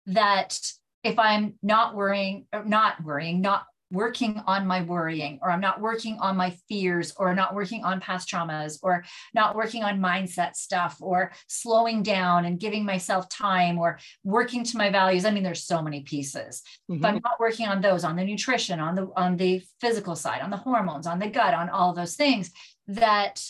that 0.06 0.58
if 1.04 1.18
I'm 1.18 1.54
not 1.62 1.94
worrying, 1.94 2.46
or 2.52 2.64
not 2.64 3.02
worrying, 3.02 3.40
not 3.40 3.66
working 3.90 4.42
on 4.46 4.66
my 4.66 4.80
worrying, 4.82 5.38
or 5.42 5.50
I'm 5.50 5.60
not 5.60 5.80
working 5.80 6.16
on 6.18 6.36
my 6.36 6.56
fears, 6.68 7.12
or 7.18 7.34
not 7.34 7.54
working 7.54 7.84
on 7.84 8.00
past 8.00 8.28
traumas, 8.28 8.78
or 8.82 9.04
not 9.34 9.54
working 9.54 9.84
on 9.84 10.00
mindset 10.00 10.56
stuff, 10.56 10.96
or 11.00 11.32
slowing 11.46 12.02
down 12.02 12.46
and 12.46 12.58
giving 12.58 12.86
myself 12.86 13.28
time, 13.28 13.78
or 13.78 13.98
working 14.24 14.64
to 14.64 14.78
my 14.78 14.90
values. 14.90 15.24
I 15.24 15.30
mean, 15.30 15.42
there's 15.42 15.64
so 15.64 15.82
many 15.82 16.00
pieces. 16.00 16.62
Mm-hmm. 16.90 17.00
If 17.00 17.04
I'm 17.04 17.20
not 17.22 17.38
working 17.38 17.68
on 17.68 17.82
those, 17.82 18.02
on 18.02 18.16
the 18.16 18.24
nutrition, 18.24 18.80
on 18.80 18.94
the 18.94 19.10
on 19.14 19.36
the 19.36 19.62
physical 19.80 20.16
side, 20.16 20.40
on 20.40 20.50
the 20.50 20.56
hormones, 20.56 21.06
on 21.06 21.18
the 21.18 21.28
gut, 21.28 21.52
on 21.52 21.68
all 21.68 21.92
those 21.92 22.16
things, 22.16 22.50
that 22.86 23.44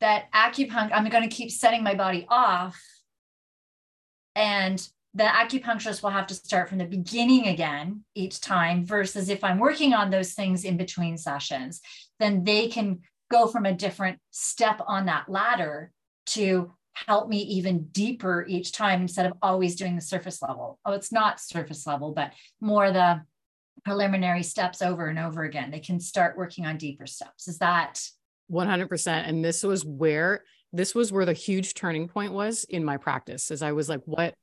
that 0.00 0.30
acupuncture, 0.32 0.92
I'm 0.92 1.08
going 1.08 1.28
to 1.28 1.34
keep 1.34 1.50
setting 1.50 1.82
my 1.82 1.94
body 1.94 2.26
off 2.28 2.80
and 4.36 4.86
the 5.14 5.24
acupuncturist 5.24 6.02
will 6.02 6.10
have 6.10 6.26
to 6.26 6.34
start 6.34 6.68
from 6.68 6.78
the 6.78 6.84
beginning 6.84 7.48
again 7.48 8.04
each 8.14 8.40
time 8.40 8.84
versus 8.84 9.28
if 9.28 9.42
i'm 9.42 9.58
working 9.58 9.94
on 9.94 10.10
those 10.10 10.32
things 10.32 10.64
in 10.64 10.76
between 10.76 11.16
sessions 11.16 11.80
then 12.20 12.44
they 12.44 12.68
can 12.68 13.00
go 13.30 13.46
from 13.46 13.66
a 13.66 13.72
different 13.72 14.18
step 14.30 14.80
on 14.86 15.06
that 15.06 15.28
ladder 15.28 15.92
to 16.26 16.72
help 17.06 17.28
me 17.28 17.38
even 17.38 17.84
deeper 17.92 18.44
each 18.48 18.72
time 18.72 19.02
instead 19.02 19.26
of 19.26 19.32
always 19.42 19.76
doing 19.76 19.94
the 19.94 20.02
surface 20.02 20.42
level. 20.42 20.78
Oh 20.84 20.92
it's 20.92 21.12
not 21.12 21.40
surface 21.40 21.86
level 21.86 22.12
but 22.12 22.32
more 22.60 22.90
the 22.90 23.22
preliminary 23.84 24.42
steps 24.42 24.82
over 24.82 25.06
and 25.06 25.18
over 25.18 25.44
again. 25.44 25.70
They 25.70 25.78
can 25.78 26.00
start 26.00 26.36
working 26.36 26.66
on 26.66 26.76
deeper 26.76 27.06
steps. 27.06 27.48
Is 27.48 27.58
that? 27.58 28.02
100% 28.50 29.28
and 29.28 29.44
this 29.44 29.62
was 29.62 29.84
where 29.84 30.42
this 30.72 30.94
was 30.94 31.12
where 31.12 31.26
the 31.26 31.32
huge 31.32 31.74
turning 31.74 32.08
point 32.08 32.32
was 32.32 32.64
in 32.64 32.82
my 32.82 32.96
practice 32.96 33.50
as 33.50 33.60
i 33.60 33.72
was 33.72 33.90
like 33.90 34.00
what 34.06 34.34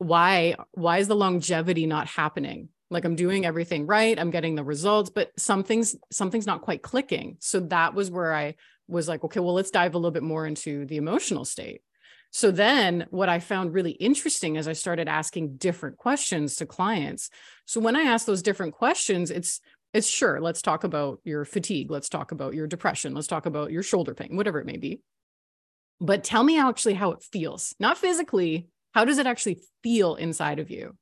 why 0.00 0.54
why 0.72 0.96
is 0.96 1.08
the 1.08 1.14
longevity 1.14 1.84
not 1.84 2.06
happening? 2.06 2.70
Like 2.88 3.04
i'm 3.04 3.16
doing 3.16 3.44
everything 3.44 3.86
right 3.86 4.18
i'm 4.18 4.30
getting 4.30 4.54
the 4.54 4.64
results 4.64 5.10
but 5.10 5.30
something's 5.38 5.94
something's 6.10 6.46
not 6.46 6.62
quite 6.62 6.82
clicking. 6.82 7.36
So 7.40 7.60
that 7.60 7.94
was 7.94 8.10
where 8.10 8.34
i 8.34 8.54
was 8.88 9.06
like 9.08 9.22
okay 9.22 9.40
well 9.40 9.52
let's 9.52 9.70
dive 9.70 9.94
a 9.94 9.98
little 9.98 10.10
bit 10.10 10.22
more 10.22 10.46
into 10.46 10.86
the 10.86 10.96
emotional 10.96 11.44
state. 11.44 11.82
So 12.30 12.50
then 12.50 13.06
what 13.10 13.28
i 13.28 13.40
found 13.40 13.74
really 13.74 13.90
interesting 13.90 14.56
is 14.56 14.66
i 14.66 14.72
started 14.72 15.06
asking 15.06 15.56
different 15.58 15.98
questions 15.98 16.56
to 16.56 16.66
clients. 16.66 17.28
So 17.66 17.78
when 17.78 17.94
i 17.94 18.02
ask 18.02 18.24
those 18.24 18.42
different 18.42 18.72
questions 18.72 19.30
it's 19.30 19.60
it's 19.92 20.08
sure 20.08 20.40
let's 20.40 20.62
talk 20.62 20.84
about 20.84 21.20
your 21.24 21.44
fatigue 21.44 21.90
let's 21.90 22.08
talk 22.08 22.32
about 22.32 22.54
your 22.54 22.66
depression 22.66 23.12
let's 23.12 23.26
talk 23.26 23.44
about 23.44 23.70
your 23.70 23.82
shoulder 23.82 24.14
pain 24.14 24.34
whatever 24.34 24.60
it 24.60 24.66
may 24.66 24.78
be. 24.78 25.02
But 26.00 26.24
tell 26.24 26.42
me 26.42 26.58
actually 26.58 26.94
how 26.94 27.12
it 27.12 27.22
feels 27.22 27.74
not 27.78 27.98
physically 27.98 28.68
how 28.92 29.04
does 29.04 29.18
it 29.18 29.26
actually 29.26 29.60
feel 29.82 30.14
inside 30.16 30.58
of 30.58 30.70
you? 30.70 30.96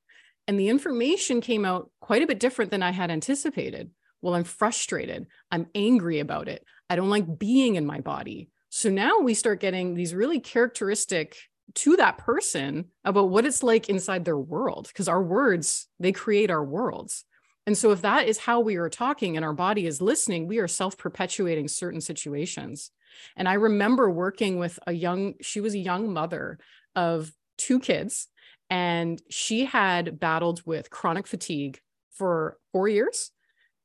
And 0.47 0.59
the 0.59 0.69
information 0.69 1.41
came 1.41 1.65
out 1.65 1.91
quite 2.01 2.23
a 2.23 2.27
bit 2.27 2.41
different 2.41 2.71
than 2.71 2.83
I 2.83 2.91
had 2.91 3.11
anticipated. 3.11 3.91
Well, 4.23 4.35
I'm 4.35 4.45
frustrated. 4.45 5.27
I'm 5.51 5.67
angry 5.75 6.21
about 6.21 6.49
it. 6.49 6.65
I 6.91 6.97
don't 6.97 7.11
like 7.11 7.39
being 7.39 7.77
in 7.77 7.87
my 7.87 8.01
body. 8.01 8.51
So 8.71 8.91
now 8.91 9.21
we 9.21 9.35
start 9.35 9.61
getting 9.61 9.95
these 9.95 10.15
really 10.15 10.41
characteristic 10.41 11.37
to 11.75 11.97
that 11.97 12.19
person 12.19 12.87
about 13.05 13.29
what 13.29 13.45
it's 13.45 13.63
like 13.63 13.89
inside 13.89 14.25
their 14.25 14.39
world 14.39 14.89
because 14.89 15.09
our 15.09 15.23
words 15.23 15.87
they 16.01 16.13
create 16.13 16.51
our 16.51 16.65
worlds 16.65 17.25
and 17.67 17.77
so 17.77 17.91
if 17.91 18.01
that 18.03 18.27
is 18.27 18.39
how 18.39 18.61
we 18.61 18.77
are 18.77 18.89
talking 18.89 19.37
and 19.37 19.45
our 19.45 19.53
body 19.53 19.87
is 19.87 20.01
listening 20.01 20.47
we 20.47 20.59
are 20.59 20.69
self-perpetuating 20.69 21.69
certain 21.69 22.01
situations 22.01 22.91
and 23.37 23.47
i 23.47 23.53
remember 23.53 24.11
working 24.11 24.59
with 24.59 24.79
a 24.87 24.93
young 24.93 25.35
she 25.43 25.61
was 25.61 25.75
a 25.75 25.79
young 25.79 26.13
mother 26.13 26.59
of 26.97 27.31
two 27.59 27.79
kids 27.79 28.29
and 28.71 29.21
she 29.31 29.65
had 29.65 30.19
battled 30.19 30.63
with 30.65 30.91
chronic 30.91 31.27
fatigue 31.27 31.81
for 32.13 32.59
four 32.73 32.89
years. 32.89 33.31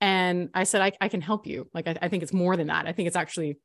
And 0.01 0.49
I 0.53 0.63
said, 0.63 0.81
I, 0.81 0.91
I 0.99 1.07
can 1.07 1.21
help 1.21 1.47
you. 1.47 1.69
Like, 1.73 1.87
I, 1.87 1.95
I 2.01 2.07
think 2.09 2.23
it's 2.23 2.33
more 2.33 2.57
than 2.57 2.67
that. 2.67 2.87
I 2.87 2.91
think 2.91 3.07
it's 3.07 3.15
actually 3.15 3.57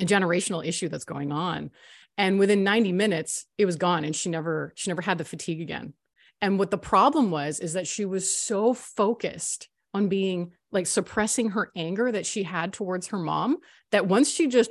a 0.00 0.04
generational 0.04 0.64
issue 0.64 0.88
that's 0.88 1.04
going 1.04 1.32
on. 1.32 1.70
And 2.16 2.38
within 2.38 2.62
90 2.62 2.92
minutes, 2.92 3.46
it 3.58 3.66
was 3.66 3.76
gone. 3.76 4.04
And 4.04 4.14
she 4.14 4.28
never, 4.28 4.72
she 4.76 4.90
never 4.90 5.02
had 5.02 5.18
the 5.18 5.24
fatigue 5.24 5.60
again. 5.60 5.94
And 6.40 6.58
what 6.58 6.70
the 6.70 6.78
problem 6.78 7.32
was 7.32 7.58
is 7.58 7.72
that 7.72 7.88
she 7.88 8.04
was 8.04 8.32
so 8.32 8.72
focused 8.72 9.68
on 9.94 10.08
being 10.08 10.52
like 10.70 10.86
suppressing 10.86 11.50
her 11.50 11.72
anger 11.74 12.12
that 12.12 12.26
she 12.26 12.44
had 12.44 12.72
towards 12.72 13.08
her 13.08 13.18
mom 13.18 13.56
that 13.90 14.06
once 14.06 14.30
she 14.30 14.46
just 14.46 14.70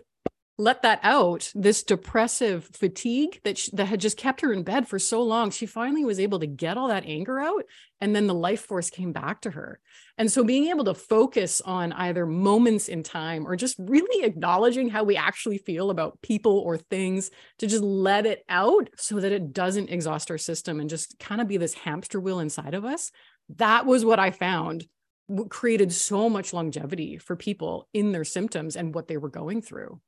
let 0.58 0.82
that 0.82 1.00
out 1.04 1.52
this 1.54 1.84
depressive 1.84 2.66
fatigue 2.74 3.40
that 3.44 3.60
that 3.74 3.86
had 3.86 4.02
just 4.02 4.18
kept 4.18 4.42
her 4.42 4.52
in 4.52 4.64
bed 4.64 4.88
for 4.88 4.98
so 4.98 5.22
long 5.22 5.52
she 5.52 5.66
finally 5.66 6.04
was 6.04 6.20
able 6.20 6.40
to 6.40 6.48
get 6.48 6.78
all 6.78 6.88
that 6.88 7.06
anger 7.06 7.40
out 7.40 7.64
and 8.00 8.16
then 8.16 8.28
the 8.28 8.34
life 8.34 8.62
force 8.62 8.90
came 8.90 9.12
back 9.12 9.42
to 9.42 9.52
her. 9.52 9.80
And 10.18 10.32
so 10.32 10.44
being 10.44 10.68
able 10.68 10.86
to 10.86 10.94
focus 10.94 11.62
on 11.62 11.94
either 11.94 12.26
moments 12.26 12.88
in 12.88 13.04
time 13.04 13.48
or 13.48 13.56
just 13.56 13.76
really 13.80 14.26
acknowledging 14.26 14.90
how 14.90 15.04
we 15.04 15.16
actually 15.16 15.58
feel 15.58 15.90
about 15.90 16.22
people 16.22 16.60
or 16.60 16.78
things 16.78 17.32
to 17.60 17.68
just 17.68 17.84
let 17.84 18.26
it 18.26 18.44
out 18.50 18.90
so 18.98 19.20
that 19.20 19.32
it 19.32 19.54
doesn't 19.54 19.90
exhaust 19.90 20.32
our 20.32 20.38
system 20.38 20.80
and 20.80 20.90
just 20.90 21.18
kind 21.20 21.42
of 21.42 21.48
be 21.48 21.58
this 21.58 21.74
hamster 21.74 22.20
wheel 22.20 22.40
inside 22.40 22.74
of 22.74 22.86
us 22.86 23.12
that 23.56 23.86
was 23.86 24.04
what 24.04 24.20
i 24.20 24.32
found 24.32 24.86
created 25.50 25.92
so 25.92 26.30
much 26.30 26.54
longevity 26.54 27.18
for 27.18 27.36
people 27.36 27.88
in 27.94 28.12
their 28.12 28.24
symptoms 28.24 28.76
and 28.76 28.94
what 28.94 29.08
they 29.08 29.18
were 29.18 29.30
going 29.30 29.62
through 29.62 30.00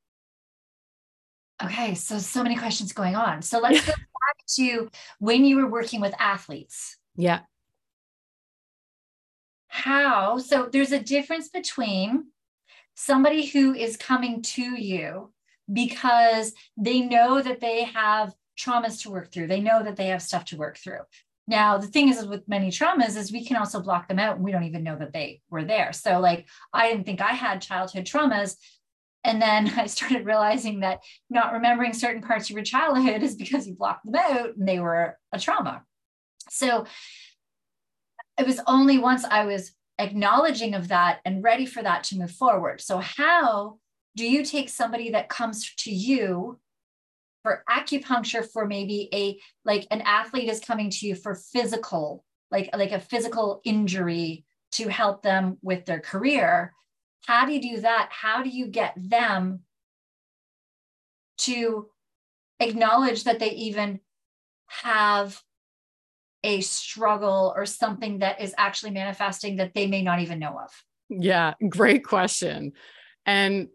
Okay, 1.64 1.94
so 1.96 2.20
so 2.20 2.42
many 2.42 2.56
questions 2.56 2.94
going 2.94 3.16
on. 3.16 3.42
So 3.42 3.60
let's 3.60 3.86
go 3.86 3.92
back 3.92 4.46
to 4.56 4.90
when 5.20 5.44
you 5.44 5.58
were 5.58 5.70
working 5.70 6.02
with 6.02 6.14
athletes. 6.20 6.98
Yeah. 7.16 7.42
How? 9.68 10.38
So 10.40 10.70
there's 10.72 10.92
a 10.92 11.00
difference 11.00 11.50
between 11.50 12.28
somebody 12.96 13.46
who 13.46 13.74
is 13.74 13.98
coming 13.98 14.42
to 14.42 14.62
you 14.62 15.32
because 15.72 16.54
they 16.76 17.02
know 17.02 17.42
that 17.42 17.60
they 17.60 17.84
have 17.84 18.34
traumas 18.60 19.02
to 19.04 19.12
work 19.12 19.32
through. 19.32 19.48
They 19.48 19.62
know 19.62 19.84
that 19.84 19.96
they 19.96 20.08
have 20.08 20.22
stuff 20.22 20.46
to 20.46 20.58
work 20.58 20.78
through. 20.78 21.02
Now, 21.48 21.78
the 21.78 21.88
thing 21.88 22.10
is 22.10 22.26
with 22.26 22.48
many 22.48 22.70
traumas 22.70 23.18
is 23.18 23.32
we 23.32 23.44
can 23.44 23.58
also 23.58 23.82
block 23.82 24.08
them 24.08 24.20
out 24.20 24.36
and 24.36 24.46
we 24.46 24.52
don't 24.52 24.66
even 24.66 24.84
know 24.84 24.98
that 24.98 25.14
they 25.14 25.42
were 25.50 25.64
there. 25.64 25.94
So 25.94 26.20
like 26.20 26.48
I 26.74 26.90
didn't 26.90 27.06
think 27.06 27.22
I 27.22 27.32
had 27.32 27.62
childhood 27.62 28.06
traumas 28.06 28.56
and 29.24 29.42
then 29.42 29.70
I 29.78 29.88
started 29.88 30.26
realizing 30.26 30.82
that 30.82 31.00
not 31.30 31.54
remembering 31.54 31.94
certain 31.94 32.22
parts 32.22 32.50
of 32.50 32.56
your 32.56 32.64
childhood 32.64 33.24
is 33.24 33.36
because 33.36 33.68
you 33.68 33.76
blocked 33.76 34.06
them 34.06 34.16
out 34.16 34.56
and 34.56 34.68
they 34.68 34.80
were 34.80 35.18
a 35.32 35.40
trauma. 35.40 35.84
So 36.50 36.86
it 38.38 38.48
was 38.48 38.62
only 38.68 38.98
once 38.98 39.26
I 39.26 39.46
was 39.46 39.74
acknowledging 40.00 40.74
of 40.74 40.88
that 40.88 41.20
and 41.26 41.44
ready 41.44 41.66
for 41.66 41.84
that 41.84 42.06
to 42.06 42.18
move 42.18 42.32
forward. 42.32 42.82
So, 42.82 43.00
how 43.00 43.80
do 44.16 44.28
you 44.28 44.44
take 44.44 44.70
somebody 44.70 45.12
that 45.12 45.30
comes 45.30 45.74
to 45.80 45.92
you 45.92 46.60
for 47.44 47.64
acupuncture 47.70 48.46
for 48.50 48.66
maybe 48.66 49.10
a 49.14 49.40
like 49.66 49.88
an 49.92 50.02
athlete 50.02 50.50
is 50.50 50.60
coming 50.60 50.90
to 50.90 51.08
you 51.08 51.16
for 51.16 51.36
physical 51.36 52.24
like 52.52 52.70
like 52.76 52.92
a 52.92 53.00
physical 53.00 53.62
injury 53.64 54.46
to 54.72 54.90
help 54.90 55.22
them 55.22 55.58
with 55.62 55.86
their 55.86 56.00
career 56.00 56.74
how 57.26 57.46
do 57.46 57.54
you 57.54 57.62
do 57.62 57.82
that 57.82 58.10
how 58.12 58.42
do 58.44 58.50
you 58.50 58.68
get 58.68 58.94
them 58.98 59.62
to 61.38 61.88
acknowledge 62.60 63.24
that 63.24 63.40
they 63.40 63.52
even 63.52 64.00
have 64.68 65.42
a 66.44 66.62
struggle 66.62 67.54
or 67.56 67.66
something 67.66 68.20
that 68.20 68.42
is 68.42 68.54
actually 68.58 68.92
manifesting 68.92 69.58
that 69.58 69.74
they 69.74 69.88
may 69.88 70.02
not 70.02 70.20
even 70.20 70.40
know 70.40 70.60
of? 70.60 70.72
Yeah, 71.10 71.54
great 71.68 72.06
question. 72.06 72.74
And 73.26 73.70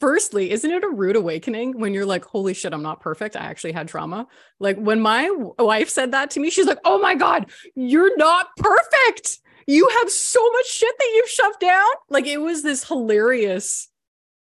firstly, 0.00 0.50
isn't 0.50 0.70
it 0.70 0.84
a 0.84 0.88
rude 0.88 1.16
awakening 1.16 1.78
when 1.78 1.94
you're 1.94 2.06
like, 2.06 2.24
holy 2.24 2.54
shit, 2.54 2.72
I'm 2.72 2.82
not 2.82 3.00
perfect? 3.00 3.36
I 3.36 3.40
actually 3.40 3.72
had 3.72 3.88
trauma. 3.88 4.26
Like 4.58 4.76
when 4.78 5.00
my 5.00 5.30
wife 5.58 5.90
said 5.90 6.12
that 6.12 6.30
to 6.30 6.40
me, 6.40 6.50
she's 6.50 6.66
like, 6.66 6.78
oh 6.84 6.98
my 6.98 7.14
God, 7.14 7.50
you're 7.74 8.16
not 8.16 8.48
perfect. 8.56 9.38
You 9.68 9.88
have 10.00 10.10
so 10.10 10.50
much 10.50 10.68
shit 10.68 10.94
that 10.98 11.12
you've 11.14 11.28
shoved 11.28 11.60
down. 11.60 11.86
Like 12.10 12.26
it 12.26 12.40
was 12.40 12.62
this 12.64 12.86
hilarious 12.86 13.88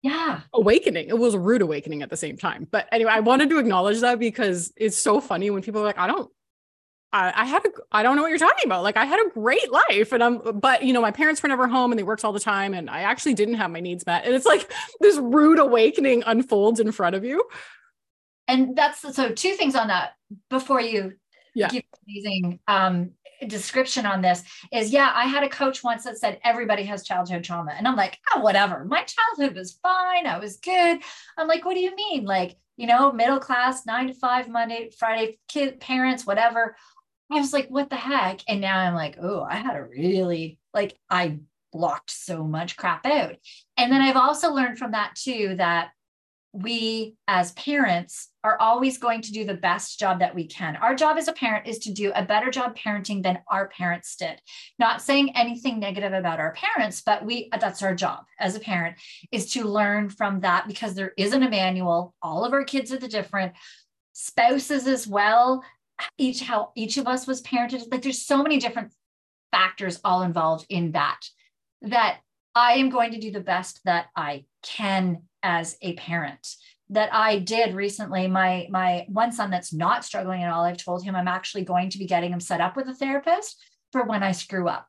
yeah 0.04 0.42
awakening 0.54 1.10
it 1.10 1.18
was 1.18 1.34
a 1.34 1.40
rude 1.40 1.64
awakening 1.64 2.04
at 2.04 2.10
the 2.12 2.16
same 2.16 2.38
time 2.38 2.68
but 2.70 2.88
anyway 2.92 3.12
i 3.12 3.20
wanted 3.20 3.50
to 3.50 3.58
acknowledge 3.58 4.00
that 4.02 4.20
because 4.20 4.72
it's 4.78 4.96
so 4.96 5.20
funny 5.20 5.50
when 5.50 5.64
people 5.64 5.82
are 5.82 5.86
like 5.86 5.98
i 5.98 6.06
don't 6.06 6.30
I, 7.14 7.34
I 7.36 7.46
had 7.46 7.66
a 7.66 7.70
I 7.92 8.04
don't 8.04 8.16
know 8.16 8.22
what 8.22 8.30
you're 8.30 8.38
talking 8.38 8.66
about. 8.66 8.84
Like 8.84 8.98
I 8.98 9.06
had 9.06 9.26
a 9.26 9.30
great 9.30 9.72
life 9.72 10.12
and 10.12 10.22
I'm 10.22 10.60
but 10.60 10.84
you 10.84 10.92
know, 10.92 11.02
my 11.02 11.12
parents 11.12 11.42
were 11.42 11.50
never 11.50 11.68
home 11.68 11.92
and 11.92 11.98
they 11.98 12.04
worked 12.04 12.26
all 12.26 12.34
the 12.34 12.40
time 12.40 12.74
and 12.74 12.90
I 12.90 13.02
actually 13.02 13.34
didn't 13.34 13.56
have 13.56 13.72
my 13.72 13.80
needs 13.80 14.06
met. 14.06 14.26
And 14.26 14.36
it's 14.36 14.46
like 14.46 14.72
this 15.00 15.18
rude 15.18 15.58
awakening 15.58 16.24
unfolds 16.26 16.80
in 16.80 16.92
front 16.92 17.16
of 17.16 17.24
you. 17.24 17.46
And 18.48 18.76
that's 18.76 19.02
so 19.16 19.32
two 19.32 19.54
things 19.54 19.76
on 19.76 19.88
that 19.88 20.16
before 20.50 20.82
you 20.82 21.14
yeah. 21.58 21.70
give 21.70 21.84
amazing 22.08 22.60
um 22.68 23.12
description 23.48 24.06
on 24.06 24.22
this 24.22 24.44
is 24.72 24.92
yeah, 24.92 25.12
I 25.14 25.26
had 25.26 25.44
a 25.44 25.50
coach 25.50 25.84
once 25.84 26.06
that 26.06 26.18
said 26.18 26.40
everybody 26.44 26.84
has 26.86 27.04
childhood 27.04 27.44
trauma. 27.44 27.72
And 27.78 27.88
I'm 27.88 27.96
like, 27.96 28.18
oh, 28.34 28.40
whatever. 28.42 28.84
My 28.84 29.04
childhood 29.04 29.56
was 29.56 29.78
fine. 29.84 30.26
I 30.26 30.40
was 30.40 30.58
good. 30.58 31.02
I'm 31.38 31.48
like, 31.48 31.64
what 31.64 31.76
do 31.76 31.80
you 31.80 31.96
mean? 31.96 32.26
Like, 32.26 32.56
you 32.78 32.88
know, 32.88 33.12
middle 33.12 33.40
class, 33.40 33.86
nine 33.86 34.08
to 34.08 34.16
five, 34.16 34.50
Monday, 34.50 34.90
Friday, 34.98 35.38
kid, 35.48 35.80
parents, 35.80 36.26
whatever 36.26 36.76
I 37.32 37.40
was 37.40 37.54
like, 37.54 37.68
what 37.68 37.90
the 37.90 37.96
heck? 37.98 38.42
And 38.48 38.62
now 38.62 38.78
I'm 38.78 38.96
like, 38.96 39.18
oh, 39.22 39.42
I 39.44 39.56
had 39.56 39.76
a 39.76 39.84
really, 39.84 40.60
like, 40.74 40.98
I 41.10 41.40
blocked 41.74 42.12
so 42.12 42.44
much 42.44 42.78
crap 42.78 43.06
out. 43.06 43.36
And 43.76 43.92
then 43.92 44.02
I've 44.02 44.16
also 44.16 44.54
learned 44.54 44.78
from 44.78 44.92
that 44.92 45.16
too 45.16 45.56
that 45.58 45.90
we 46.62 47.16
as 47.28 47.52
parents 47.54 48.30
are 48.44 48.60
always 48.60 48.98
going 48.98 49.22
to 49.22 49.32
do 49.32 49.46
the 49.46 49.54
best 49.54 50.00
job 50.00 50.20
that 50.20 50.34
we 50.34 50.48
can. 50.48 50.76
Our 50.78 50.96
job 50.96 51.18
as 51.18 51.28
a 51.28 51.34
parent 51.34 51.68
is 51.68 51.80
to 51.80 51.94
do 51.94 52.12
a 52.16 52.26
better 52.26 52.50
job 52.50 52.78
parenting 52.78 53.22
than 53.22 53.40
our 53.50 53.68
parents 53.68 54.16
did. 54.16 54.42
Not 54.80 55.02
saying 55.02 55.36
anything 55.36 55.80
negative 55.80 56.14
about 56.14 56.40
our 56.40 56.54
parents, 56.54 57.02
but 57.06 57.26
we 57.26 57.50
that's 57.60 57.84
our 57.84 57.94
job 57.94 58.24
as 58.40 58.56
a 58.56 58.60
parent 58.60 58.98
is 59.32 59.52
to 59.54 59.64
learn 59.64 60.10
from 60.10 60.40
that 60.42 60.68
because 60.68 60.96
there 60.96 61.14
isn't 61.18 61.44
a 61.44 61.50
manual. 61.50 62.16
All 62.22 62.44
of 62.44 62.54
our 62.54 62.64
kids 62.64 62.92
are 62.92 63.00
the 63.00 63.08
different 63.08 63.54
spouses 64.14 64.88
as 64.88 65.08
well 65.08 65.64
each 66.18 66.42
how 66.42 66.72
each 66.76 66.98
of 66.98 67.08
us 67.08 67.28
was 67.28 67.42
parented 67.42 67.84
like 67.92 68.02
there's 68.02 68.26
so 68.26 68.42
many 68.42 68.58
different 68.58 68.92
factors 69.52 70.00
all 70.04 70.22
involved 70.22 70.66
in 70.70 70.92
that 70.92 71.20
that 71.82 72.20
i 72.58 72.74
am 72.74 72.90
going 72.90 73.12
to 73.12 73.20
do 73.20 73.32
the 73.32 73.40
best 73.40 73.80
that 73.86 74.08
i 74.16 74.44
can 74.62 75.22
as 75.44 75.78
a 75.82 75.94
parent 75.94 76.56
that 76.90 77.14
i 77.14 77.40
did 77.40 77.76
recently 77.76 78.28
my 78.28 78.68
my 78.70 79.06
one 79.10 79.32
son 79.32 79.50
that's 79.50 79.74
not 79.74 80.06
struggling 80.06 80.44
at 80.44 80.52
all 80.52 80.64
i've 80.64 80.84
told 80.84 81.04
him 81.04 81.16
i'm 81.16 81.28
actually 81.28 81.64
going 81.64 81.90
to 81.90 81.98
be 81.98 82.06
getting 82.06 82.32
him 82.32 82.40
set 82.40 82.62
up 82.62 82.76
with 82.76 82.88
a 82.88 82.94
therapist 82.94 83.62
for 83.92 84.04
when 84.04 84.24
i 84.24 84.32
screw 84.32 84.68
up 84.68 84.88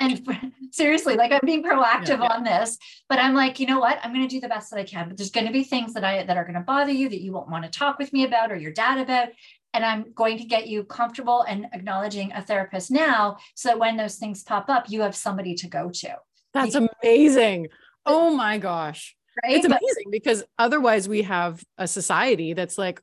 and 0.00 0.24
for, 0.24 0.36
seriously 0.72 1.14
like 1.14 1.32
i'm 1.32 1.40
being 1.44 1.62
proactive 1.62 2.08
yeah, 2.08 2.22
yeah. 2.22 2.32
on 2.32 2.44
this 2.44 2.76
but 3.08 3.18
i'm 3.18 3.34
like 3.34 3.60
you 3.60 3.66
know 3.66 3.78
what 3.78 3.98
i'm 4.02 4.12
going 4.12 4.26
to 4.26 4.34
do 4.34 4.40
the 4.40 4.48
best 4.48 4.70
that 4.70 4.80
i 4.80 4.84
can 4.84 5.08
but 5.08 5.16
there's 5.16 5.30
going 5.30 5.46
to 5.46 5.52
be 5.52 5.62
things 5.62 5.94
that 5.94 6.04
i 6.04 6.22
that 6.24 6.36
are 6.36 6.44
going 6.44 6.54
to 6.54 6.60
bother 6.60 6.92
you 6.92 7.08
that 7.08 7.20
you 7.20 7.32
won't 7.32 7.50
want 7.50 7.64
to 7.64 7.70
talk 7.70 7.98
with 7.98 8.12
me 8.12 8.24
about 8.24 8.50
or 8.50 8.56
your 8.56 8.72
dad 8.72 8.98
about 8.98 9.28
and 9.72 9.84
I'm 9.84 10.12
going 10.14 10.38
to 10.38 10.44
get 10.44 10.66
you 10.66 10.84
comfortable 10.84 11.42
and 11.42 11.66
acknowledging 11.72 12.32
a 12.32 12.42
therapist 12.42 12.90
now 12.90 13.36
so 13.54 13.68
that 13.70 13.78
when 13.78 13.96
those 13.96 14.16
things 14.16 14.42
pop 14.42 14.68
up, 14.68 14.90
you 14.90 15.02
have 15.02 15.14
somebody 15.14 15.54
to 15.56 15.68
go 15.68 15.90
to. 15.90 16.16
That's 16.54 16.74
amazing. 16.74 17.68
Oh 18.06 18.34
my 18.34 18.56
gosh. 18.56 19.14
Right? 19.44 19.56
It's 19.56 19.66
amazing 19.66 20.06
because 20.10 20.42
otherwise 20.58 21.06
we 21.06 21.20
have 21.22 21.62
a 21.76 21.86
society 21.86 22.54
that's 22.54 22.78
like, 22.78 22.98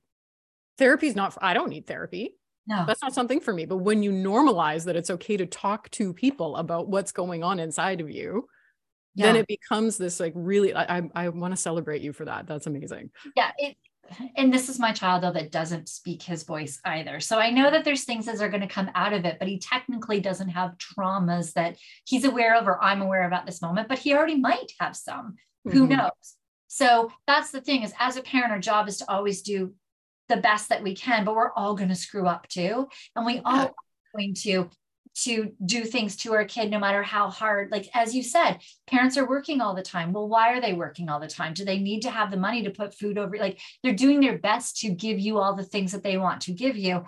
therapy 0.79 1.05
is 1.05 1.15
not, 1.15 1.33
for, 1.33 1.45
I 1.45 1.53
don't 1.53 1.69
need 1.69 1.86
therapy. 1.86 2.36
No. 2.65 2.83
That's 2.88 3.03
not 3.03 3.13
something 3.13 3.39
for 3.39 3.53
me. 3.53 3.65
But 3.65 3.77
when 3.77 4.01
you 4.01 4.12
normalize 4.12 4.86
that 4.86 4.95
it's 4.95 5.12
okay 5.12 5.38
to 5.38 5.45
talk 5.45 5.88
to 5.91 6.13
people 6.13 6.55
about 6.55 6.89
what's 6.89 7.12
going 7.12 7.43
on 7.43 7.60
inside 7.60 8.01
of 8.01 8.10
you, 8.10 8.47
yeah. 9.13 9.27
then 9.27 9.36
it 9.36 9.47
becomes 9.47 9.97
this 9.97 10.19
like 10.19 10.33
really 10.36 10.73
I 10.73 10.97
I, 10.97 11.10
I 11.15 11.29
want 11.29 11.53
to 11.53 11.57
celebrate 11.57 12.01
you 12.01 12.12
for 12.12 12.25
that. 12.25 12.47
That's 12.47 12.67
amazing. 12.67 13.10
Yeah, 13.36 13.51
it 13.57 13.77
and 14.36 14.54
this 14.54 14.70
is 14.70 14.80
my 14.80 14.91
child 14.91 15.24
though 15.24 15.32
that 15.32 15.52
doesn't 15.52 15.89
speak 15.89 16.22
his 16.22 16.43
voice 16.43 16.80
either. 16.86 17.20
So 17.20 17.39
I 17.39 17.50
know 17.50 17.70
that 17.72 17.86
there's 17.86 18.04
things 18.04 18.26
that 18.26 18.41
are 18.41 18.50
going 18.50 18.62
to 18.62 18.67
come 18.67 18.89
out 18.96 19.13
of 19.13 19.26
it, 19.26 19.38
but 19.39 19.48
he 19.48 19.60
technically 19.60 20.20
doesn't 20.20 20.50
have 20.50 20.78
traumas 20.78 21.54
that 21.54 21.78
he's 22.06 22.26
aware 22.26 22.56
of 22.56 22.67
or 22.67 22.82
I'm 22.82 23.02
aware 23.02 23.26
of 23.26 23.34
at 23.34 23.46
this 23.46 23.62
moment, 23.62 23.88
but 23.88 24.00
he 24.00 24.13
already 24.13 24.39
might 24.39 24.72
have 24.80 24.96
some. 24.96 25.36
Mm-hmm. 25.67 25.78
Who 25.78 25.88
knows? 25.88 26.36
So 26.67 27.12
that's 27.26 27.52
the 27.52 27.62
thing 27.62 27.84
is 27.84 27.93
as 28.00 28.17
a 28.17 28.22
parent, 28.22 28.52
our 28.52 28.60
job 28.60 28.88
is 28.88 28.98
to 28.98 29.10
always 29.10 29.41
do 29.41 29.74
the 30.30 30.38
best 30.38 30.70
that 30.70 30.84
we 30.84 30.96
can, 30.96 31.24
but 31.24 31.36
we're 31.36 31.54
all 31.54 31.76
going 31.76 31.89
to 31.89 31.96
screw 31.96 32.28
up 32.28 32.48
too. 32.48 32.88
And 33.15 33.26
we 33.26 33.39
all 33.46 33.67
are 33.67 33.74
going 34.15 34.34
to 34.41 34.70
to 35.23 35.51
do 35.65 35.84
things 35.84 36.15
to 36.15 36.34
our 36.34 36.45
kid 36.45 36.69
no 36.69 36.80
matter 36.80 37.01
how 37.01 37.30
hard 37.30 37.71
like 37.71 37.89
as 37.93 38.13
you 38.13 38.21
said 38.21 38.60
parents 38.86 39.17
are 39.17 39.27
working 39.27 39.62
all 39.62 39.73
the 39.73 39.82
time. 39.82 40.13
Well 40.13 40.27
why 40.27 40.53
are 40.53 40.62
they 40.62 40.73
working 40.73 41.10
all 41.10 41.19
the 41.19 41.27
time? 41.27 41.53
Do 41.53 41.65
they 41.65 41.80
need 41.80 42.01
to 42.01 42.12
have 42.12 42.30
the 42.30 42.38
money 42.38 42.63
to 42.63 42.69
put 42.69 42.93
food 42.93 43.17
over? 43.17 43.38
Like 43.38 43.60
they're 43.84 43.93
doing 43.93 44.19
their 44.19 44.38
best 44.38 44.77
to 44.82 44.89
give 44.89 45.19
you 45.19 45.39
all 45.39 45.56
the 45.56 45.63
things 45.63 45.91
that 45.91 46.03
they 46.03 46.17
want 46.17 46.41
to 46.41 46.53
give 46.53 46.77
you. 46.77 47.06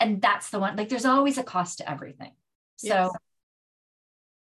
And 0.00 0.20
that's 0.20 0.50
the 0.50 0.58
one 0.58 0.76
like 0.76 0.88
there's 0.88 1.04
always 1.04 1.38
a 1.38 1.44
cost 1.44 1.78
to 1.78 1.90
everything. 1.90 2.32
So 2.76 3.12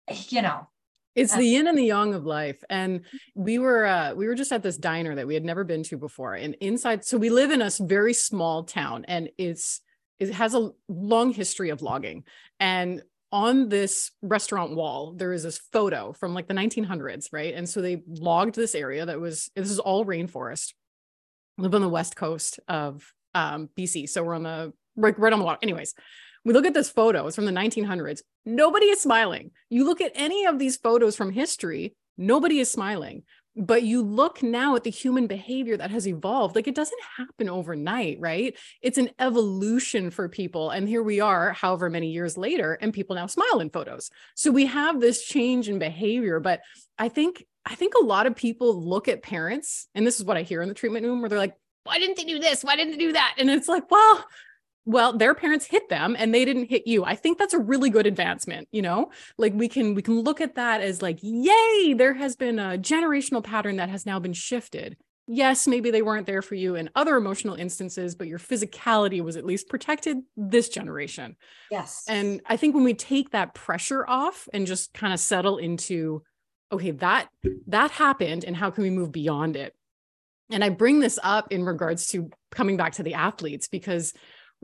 yes. 0.08 0.32
you 0.32 0.42
know 0.42 0.68
it's 1.14 1.34
the 1.34 1.44
yin 1.44 1.66
and 1.66 1.78
the 1.78 1.84
yang 1.84 2.12
of 2.12 2.26
life. 2.26 2.62
And 2.68 3.00
we 3.34 3.58
were 3.58 3.86
uh, 3.86 4.14
we 4.14 4.26
were 4.26 4.34
just 4.34 4.52
at 4.52 4.62
this 4.62 4.76
diner 4.76 5.14
that 5.14 5.26
we 5.26 5.32
had 5.32 5.44
never 5.44 5.64
been 5.64 5.82
to 5.84 5.96
before. 5.96 6.34
And 6.34 6.54
inside 6.60 7.06
so 7.06 7.16
we 7.16 7.30
live 7.30 7.50
in 7.50 7.62
a 7.62 7.70
very 7.80 8.12
small 8.12 8.64
town 8.64 9.06
and 9.08 9.30
it's 9.38 9.80
it 10.18 10.32
has 10.32 10.54
a 10.54 10.70
long 10.88 11.32
history 11.32 11.70
of 11.70 11.82
logging. 11.82 12.24
And 12.60 13.02
on 13.32 13.68
this 13.68 14.12
restaurant 14.22 14.74
wall, 14.74 15.12
there 15.12 15.32
is 15.32 15.42
this 15.42 15.58
photo 15.58 16.12
from 16.12 16.32
like 16.32 16.48
the 16.48 16.54
1900s, 16.54 17.32
right? 17.32 17.54
And 17.54 17.68
so 17.68 17.82
they 17.82 18.02
logged 18.06 18.54
this 18.54 18.74
area 18.74 19.04
that 19.04 19.20
was, 19.20 19.50
this 19.54 19.70
is 19.70 19.78
all 19.78 20.04
rainforest. 20.04 20.74
I 21.58 21.62
live 21.62 21.74
on 21.74 21.82
the 21.82 21.88
west 21.88 22.16
coast 22.16 22.60
of 22.68 23.12
um, 23.34 23.68
BC. 23.76 24.08
So 24.08 24.22
we're 24.22 24.34
on 24.34 24.44
the, 24.44 24.72
right, 24.96 25.18
right 25.18 25.32
on 25.32 25.38
the 25.38 25.44
water. 25.44 25.58
Anyways, 25.62 25.94
we 26.44 26.52
look 26.52 26.66
at 26.66 26.74
this 26.74 26.90
photo, 26.90 27.26
it's 27.26 27.36
from 27.36 27.46
the 27.46 27.52
1900s. 27.52 28.20
Nobody 28.44 28.86
is 28.86 29.02
smiling. 29.02 29.50
You 29.68 29.84
look 29.84 30.00
at 30.00 30.12
any 30.14 30.46
of 30.46 30.58
these 30.58 30.76
photos 30.76 31.16
from 31.16 31.32
history, 31.32 31.96
nobody 32.16 32.60
is 32.60 32.70
smiling 32.70 33.24
but 33.56 33.82
you 33.82 34.02
look 34.02 34.42
now 34.42 34.76
at 34.76 34.84
the 34.84 34.90
human 34.90 35.26
behavior 35.26 35.76
that 35.76 35.90
has 35.90 36.06
evolved 36.06 36.54
like 36.54 36.68
it 36.68 36.74
doesn't 36.74 37.00
happen 37.16 37.48
overnight 37.48 38.18
right? 38.20 38.56
It's 38.82 38.98
an 38.98 39.10
evolution 39.18 40.10
for 40.10 40.28
people 40.28 40.70
and 40.70 40.88
here 40.88 41.02
we 41.02 41.20
are 41.20 41.52
however 41.52 41.88
many 41.88 42.10
years 42.10 42.36
later 42.36 42.74
and 42.80 42.92
people 42.92 43.16
now 43.16 43.26
smile 43.26 43.60
in 43.60 43.70
photos. 43.70 44.10
So 44.34 44.50
we 44.50 44.66
have 44.66 45.00
this 45.00 45.24
change 45.24 45.68
in 45.68 45.78
behavior 45.78 46.40
but 46.40 46.60
i 46.98 47.08
think 47.08 47.44
i 47.64 47.74
think 47.74 47.94
a 47.94 48.04
lot 48.04 48.26
of 48.26 48.34
people 48.36 48.82
look 48.82 49.08
at 49.08 49.22
parents 49.22 49.88
and 49.94 50.06
this 50.06 50.18
is 50.18 50.24
what 50.24 50.36
i 50.36 50.42
hear 50.42 50.62
in 50.62 50.68
the 50.68 50.74
treatment 50.74 51.04
room 51.04 51.20
where 51.20 51.28
they're 51.28 51.38
like 51.38 51.54
why 51.86 51.98
didn't 51.98 52.16
they 52.16 52.24
do 52.24 52.40
this? 52.40 52.64
Why 52.64 52.74
didn't 52.74 52.92
they 52.92 52.98
do 52.98 53.12
that? 53.12 53.36
And 53.38 53.48
it's 53.48 53.68
like 53.68 53.90
well 53.90 54.24
well 54.86 55.12
their 55.12 55.34
parents 55.34 55.66
hit 55.66 55.88
them 55.88 56.16
and 56.18 56.32
they 56.32 56.44
didn't 56.44 56.70
hit 56.70 56.86
you. 56.86 57.04
I 57.04 57.16
think 57.16 57.38
that's 57.38 57.52
a 57.52 57.58
really 57.58 57.90
good 57.90 58.06
advancement 58.06 58.68
you 58.70 58.80
know? 58.80 59.10
Like 59.36 59.52
we 59.54 59.68
can 59.68 59.94
we 59.94 60.02
can 60.02 60.20
look 60.20 60.40
at 60.40 60.54
that 60.54 60.80
as 60.80 61.02
like 61.02 61.18
yay 61.20 61.92
there 61.94 62.14
has 62.14 62.36
been 62.36 62.58
a 62.58 62.78
generational 62.78 63.44
pattern 63.44 63.76
that 63.76 63.90
has 63.90 64.06
now 64.06 64.18
been 64.18 64.32
shifted. 64.32 64.96
Yes 65.26 65.66
maybe 65.66 65.90
they 65.90 66.02
weren't 66.02 66.26
there 66.26 66.42
for 66.42 66.54
you 66.54 66.76
in 66.76 66.88
other 66.94 67.16
emotional 67.16 67.56
instances 67.56 68.14
but 68.14 68.28
your 68.28 68.38
physicality 68.38 69.20
was 69.20 69.36
at 69.36 69.44
least 69.44 69.68
protected 69.68 70.18
this 70.36 70.68
generation. 70.68 71.36
Yes. 71.70 72.04
And 72.08 72.40
i 72.46 72.56
think 72.56 72.74
when 72.74 72.84
we 72.84 72.94
take 72.94 73.30
that 73.30 73.54
pressure 73.54 74.06
off 74.08 74.48
and 74.54 74.66
just 74.66 74.94
kind 74.94 75.12
of 75.12 75.20
settle 75.20 75.58
into 75.58 76.22
okay 76.70 76.92
that 76.92 77.28
that 77.66 77.90
happened 77.90 78.44
and 78.44 78.56
how 78.56 78.70
can 78.70 78.84
we 78.84 78.90
move 78.90 79.10
beyond 79.10 79.56
it? 79.56 79.74
And 80.50 80.62
i 80.62 80.68
bring 80.68 81.00
this 81.00 81.18
up 81.22 81.50
in 81.50 81.64
regards 81.64 82.06
to 82.08 82.30
coming 82.52 82.76
back 82.76 82.92
to 82.94 83.02
the 83.02 83.14
athletes 83.14 83.66
because 83.66 84.14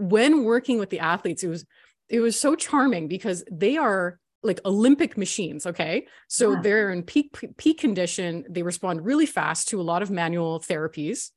when 0.09 0.45
working 0.45 0.79
with 0.79 0.91
the 0.91 1.01
athletes, 1.01 1.43
it 1.43 1.49
was 1.49 1.65
it 2.09 2.21
was 2.21 2.39
so 2.39 2.55
charming 2.55 3.09
because 3.09 3.45
they 3.51 3.77
are 3.77 4.19
like 4.43 4.61
Olympic 4.65 5.17
machines. 5.17 5.67
Okay. 5.67 6.07
So 6.29 6.53
yeah. 6.53 6.61
they're 6.63 6.91
in 6.91 7.03
peak 7.03 7.39
peak 7.57 7.79
condition. 7.79 8.45
They 8.49 8.63
respond 8.63 9.05
really 9.05 9.27
fast 9.27 9.69
to 9.69 9.81
a 9.81 9.83
lot 9.83 10.03
of 10.03 10.11
manual 10.11 10.61
therapies. 10.61 11.31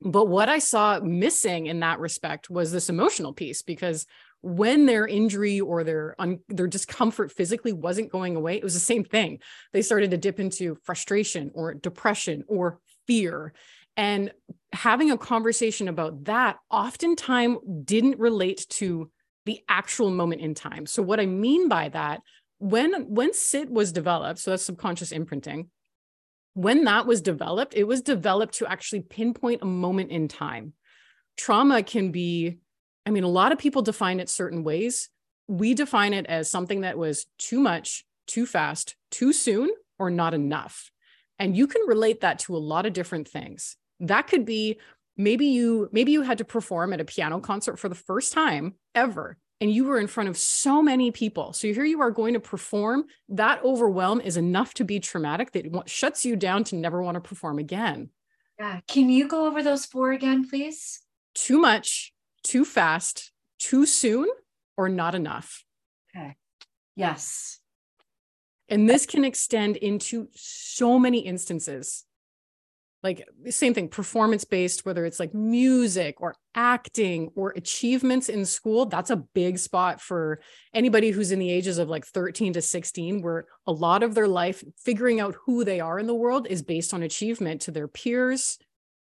But 0.00 0.26
what 0.26 0.48
I 0.48 0.60
saw 0.60 1.00
missing 1.00 1.66
in 1.66 1.80
that 1.80 1.98
respect 1.98 2.48
was 2.48 2.70
this 2.70 2.88
emotional 2.88 3.32
piece 3.32 3.62
because 3.62 4.06
when 4.40 4.86
their 4.86 5.06
injury 5.06 5.60
or 5.60 5.82
their 5.82 6.14
un- 6.18 6.40
their 6.48 6.68
discomfort 6.68 7.32
physically 7.32 7.72
wasn't 7.72 8.12
going 8.12 8.36
away, 8.36 8.56
it 8.56 8.64
was 8.64 8.74
the 8.74 8.80
same 8.80 9.04
thing. 9.04 9.40
They 9.72 9.82
started 9.82 10.12
to 10.12 10.16
dip 10.16 10.38
into 10.38 10.78
frustration 10.84 11.50
or 11.54 11.74
depression 11.74 12.44
or 12.46 12.78
fear. 13.06 13.52
And 13.98 14.32
having 14.72 15.10
a 15.10 15.18
conversation 15.18 15.88
about 15.88 16.24
that 16.24 16.56
oftentimes 16.70 17.58
didn't 17.84 18.20
relate 18.20 18.64
to 18.70 19.10
the 19.44 19.60
actual 19.68 20.10
moment 20.10 20.40
in 20.40 20.54
time. 20.54 20.86
So 20.86 21.02
what 21.02 21.18
I 21.18 21.26
mean 21.26 21.68
by 21.68 21.88
that, 21.88 22.20
when 22.58 22.92
when 23.12 23.34
SIT 23.34 23.70
was 23.70 23.92
developed, 23.92 24.38
so 24.38 24.52
that's 24.52 24.64
subconscious 24.64 25.10
imprinting, 25.10 25.70
when 26.54 26.84
that 26.84 27.06
was 27.06 27.20
developed, 27.20 27.74
it 27.74 27.84
was 27.84 28.00
developed 28.00 28.54
to 28.54 28.66
actually 28.66 29.00
pinpoint 29.00 29.62
a 29.62 29.66
moment 29.66 30.10
in 30.12 30.28
time. 30.28 30.74
Trauma 31.36 31.82
can 31.82 32.12
be, 32.12 32.58
I 33.04 33.10
mean, 33.10 33.24
a 33.24 33.28
lot 33.28 33.52
of 33.52 33.58
people 33.58 33.82
define 33.82 34.20
it 34.20 34.28
certain 34.28 34.62
ways. 34.62 35.08
We 35.48 35.74
define 35.74 36.14
it 36.14 36.26
as 36.26 36.50
something 36.50 36.82
that 36.82 36.98
was 36.98 37.26
too 37.38 37.58
much, 37.58 38.04
too 38.26 38.46
fast, 38.46 38.94
too 39.10 39.32
soon, 39.32 39.70
or 39.98 40.10
not 40.10 40.34
enough. 40.34 40.92
And 41.38 41.56
you 41.56 41.66
can 41.66 41.82
relate 41.86 42.20
that 42.20 42.40
to 42.40 42.56
a 42.56 42.58
lot 42.58 42.86
of 42.86 42.92
different 42.92 43.26
things. 43.26 43.77
That 44.00 44.26
could 44.26 44.44
be 44.44 44.78
maybe 45.16 45.46
you 45.46 45.88
maybe 45.92 46.12
you 46.12 46.22
had 46.22 46.38
to 46.38 46.44
perform 46.44 46.92
at 46.92 47.00
a 47.00 47.04
piano 47.04 47.40
concert 47.40 47.78
for 47.78 47.88
the 47.88 47.94
first 47.94 48.32
time 48.32 48.74
ever 48.94 49.36
and 49.60 49.72
you 49.72 49.84
were 49.84 49.98
in 49.98 50.06
front 50.06 50.28
of 50.28 50.38
so 50.38 50.82
many 50.82 51.10
people. 51.10 51.52
So 51.52 51.72
here 51.72 51.84
you 51.84 52.00
are 52.00 52.10
going 52.10 52.34
to 52.34 52.40
perform. 52.40 53.04
That 53.28 53.62
overwhelm 53.64 54.20
is 54.20 54.36
enough 54.36 54.74
to 54.74 54.84
be 54.84 55.00
traumatic 55.00 55.52
that 55.52 55.66
it 55.66 55.72
shuts 55.88 56.24
you 56.24 56.36
down 56.36 56.64
to 56.64 56.76
never 56.76 57.02
want 57.02 57.16
to 57.16 57.20
perform 57.20 57.58
again. 57.58 58.10
Yeah. 58.58 58.80
Can 58.86 59.10
you 59.10 59.26
go 59.26 59.46
over 59.46 59.62
those 59.62 59.84
four 59.84 60.12
again, 60.12 60.48
please? 60.48 61.00
Too 61.34 61.58
much, 61.58 62.12
too 62.44 62.64
fast, 62.64 63.32
too 63.58 63.86
soon, 63.86 64.28
or 64.76 64.88
not 64.88 65.14
enough. 65.14 65.64
Okay. 66.14 66.36
Yes. 66.94 67.58
And 68.68 68.88
this 68.88 69.06
can 69.06 69.24
extend 69.24 69.76
into 69.76 70.28
so 70.34 70.98
many 70.98 71.20
instances 71.20 72.04
like 73.02 73.26
same 73.48 73.74
thing 73.74 73.88
performance 73.88 74.44
based 74.44 74.84
whether 74.84 75.04
it's 75.04 75.20
like 75.20 75.32
music 75.32 76.20
or 76.20 76.34
acting 76.54 77.30
or 77.36 77.50
achievements 77.50 78.28
in 78.28 78.44
school 78.44 78.86
that's 78.86 79.10
a 79.10 79.16
big 79.16 79.58
spot 79.58 80.00
for 80.00 80.40
anybody 80.74 81.10
who's 81.10 81.30
in 81.30 81.38
the 81.38 81.50
ages 81.50 81.78
of 81.78 81.88
like 81.88 82.04
13 82.04 82.54
to 82.54 82.62
16 82.62 83.22
where 83.22 83.46
a 83.66 83.72
lot 83.72 84.02
of 84.02 84.14
their 84.14 84.28
life 84.28 84.64
figuring 84.76 85.20
out 85.20 85.36
who 85.46 85.64
they 85.64 85.80
are 85.80 85.98
in 85.98 86.06
the 86.06 86.14
world 86.14 86.46
is 86.48 86.62
based 86.62 86.92
on 86.92 87.02
achievement 87.02 87.60
to 87.60 87.70
their 87.70 87.88
peers 87.88 88.58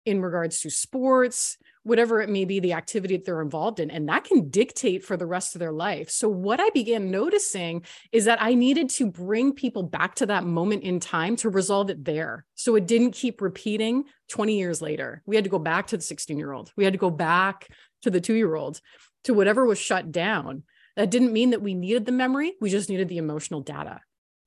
in 0.04 0.20
regards 0.20 0.60
to 0.60 0.70
sports 0.70 1.56
whatever 1.86 2.20
it 2.20 2.28
may 2.28 2.44
be, 2.44 2.58
the 2.58 2.72
activity 2.72 3.16
that 3.16 3.24
they're 3.24 3.40
involved 3.40 3.78
in. 3.80 3.90
And 3.90 4.08
that 4.08 4.24
can 4.24 4.50
dictate 4.50 5.04
for 5.04 5.16
the 5.16 5.26
rest 5.26 5.54
of 5.54 5.60
their 5.60 5.72
life. 5.72 6.10
So, 6.10 6.28
what 6.28 6.60
I 6.60 6.68
began 6.70 7.10
noticing 7.10 7.84
is 8.12 8.24
that 8.24 8.42
I 8.42 8.54
needed 8.54 8.90
to 8.90 9.06
bring 9.06 9.52
people 9.52 9.84
back 9.84 10.16
to 10.16 10.26
that 10.26 10.44
moment 10.44 10.82
in 10.82 11.00
time 11.00 11.36
to 11.36 11.48
resolve 11.48 11.90
it 11.90 12.04
there. 12.04 12.44
So 12.54 12.74
it 12.74 12.86
didn't 12.86 13.12
keep 13.12 13.40
repeating 13.40 14.04
20 14.30 14.58
years 14.58 14.82
later. 14.82 15.22
We 15.26 15.36
had 15.36 15.44
to 15.44 15.50
go 15.50 15.58
back 15.58 15.88
to 15.88 15.96
the 15.96 16.02
16 16.02 16.36
year 16.36 16.52
old, 16.52 16.72
we 16.76 16.84
had 16.84 16.92
to 16.92 16.98
go 16.98 17.10
back 17.10 17.68
to 18.02 18.10
the 18.10 18.20
two 18.20 18.34
year 18.34 18.54
old, 18.54 18.80
to 19.24 19.34
whatever 19.34 19.64
was 19.64 19.78
shut 19.78 20.10
down. 20.10 20.64
That 20.96 21.10
didn't 21.10 21.32
mean 21.32 21.50
that 21.50 21.62
we 21.62 21.74
needed 21.74 22.06
the 22.06 22.12
memory, 22.12 22.54
we 22.60 22.70
just 22.70 22.88
needed 22.88 23.08
the 23.08 23.18
emotional 23.18 23.60
data. 23.60 24.00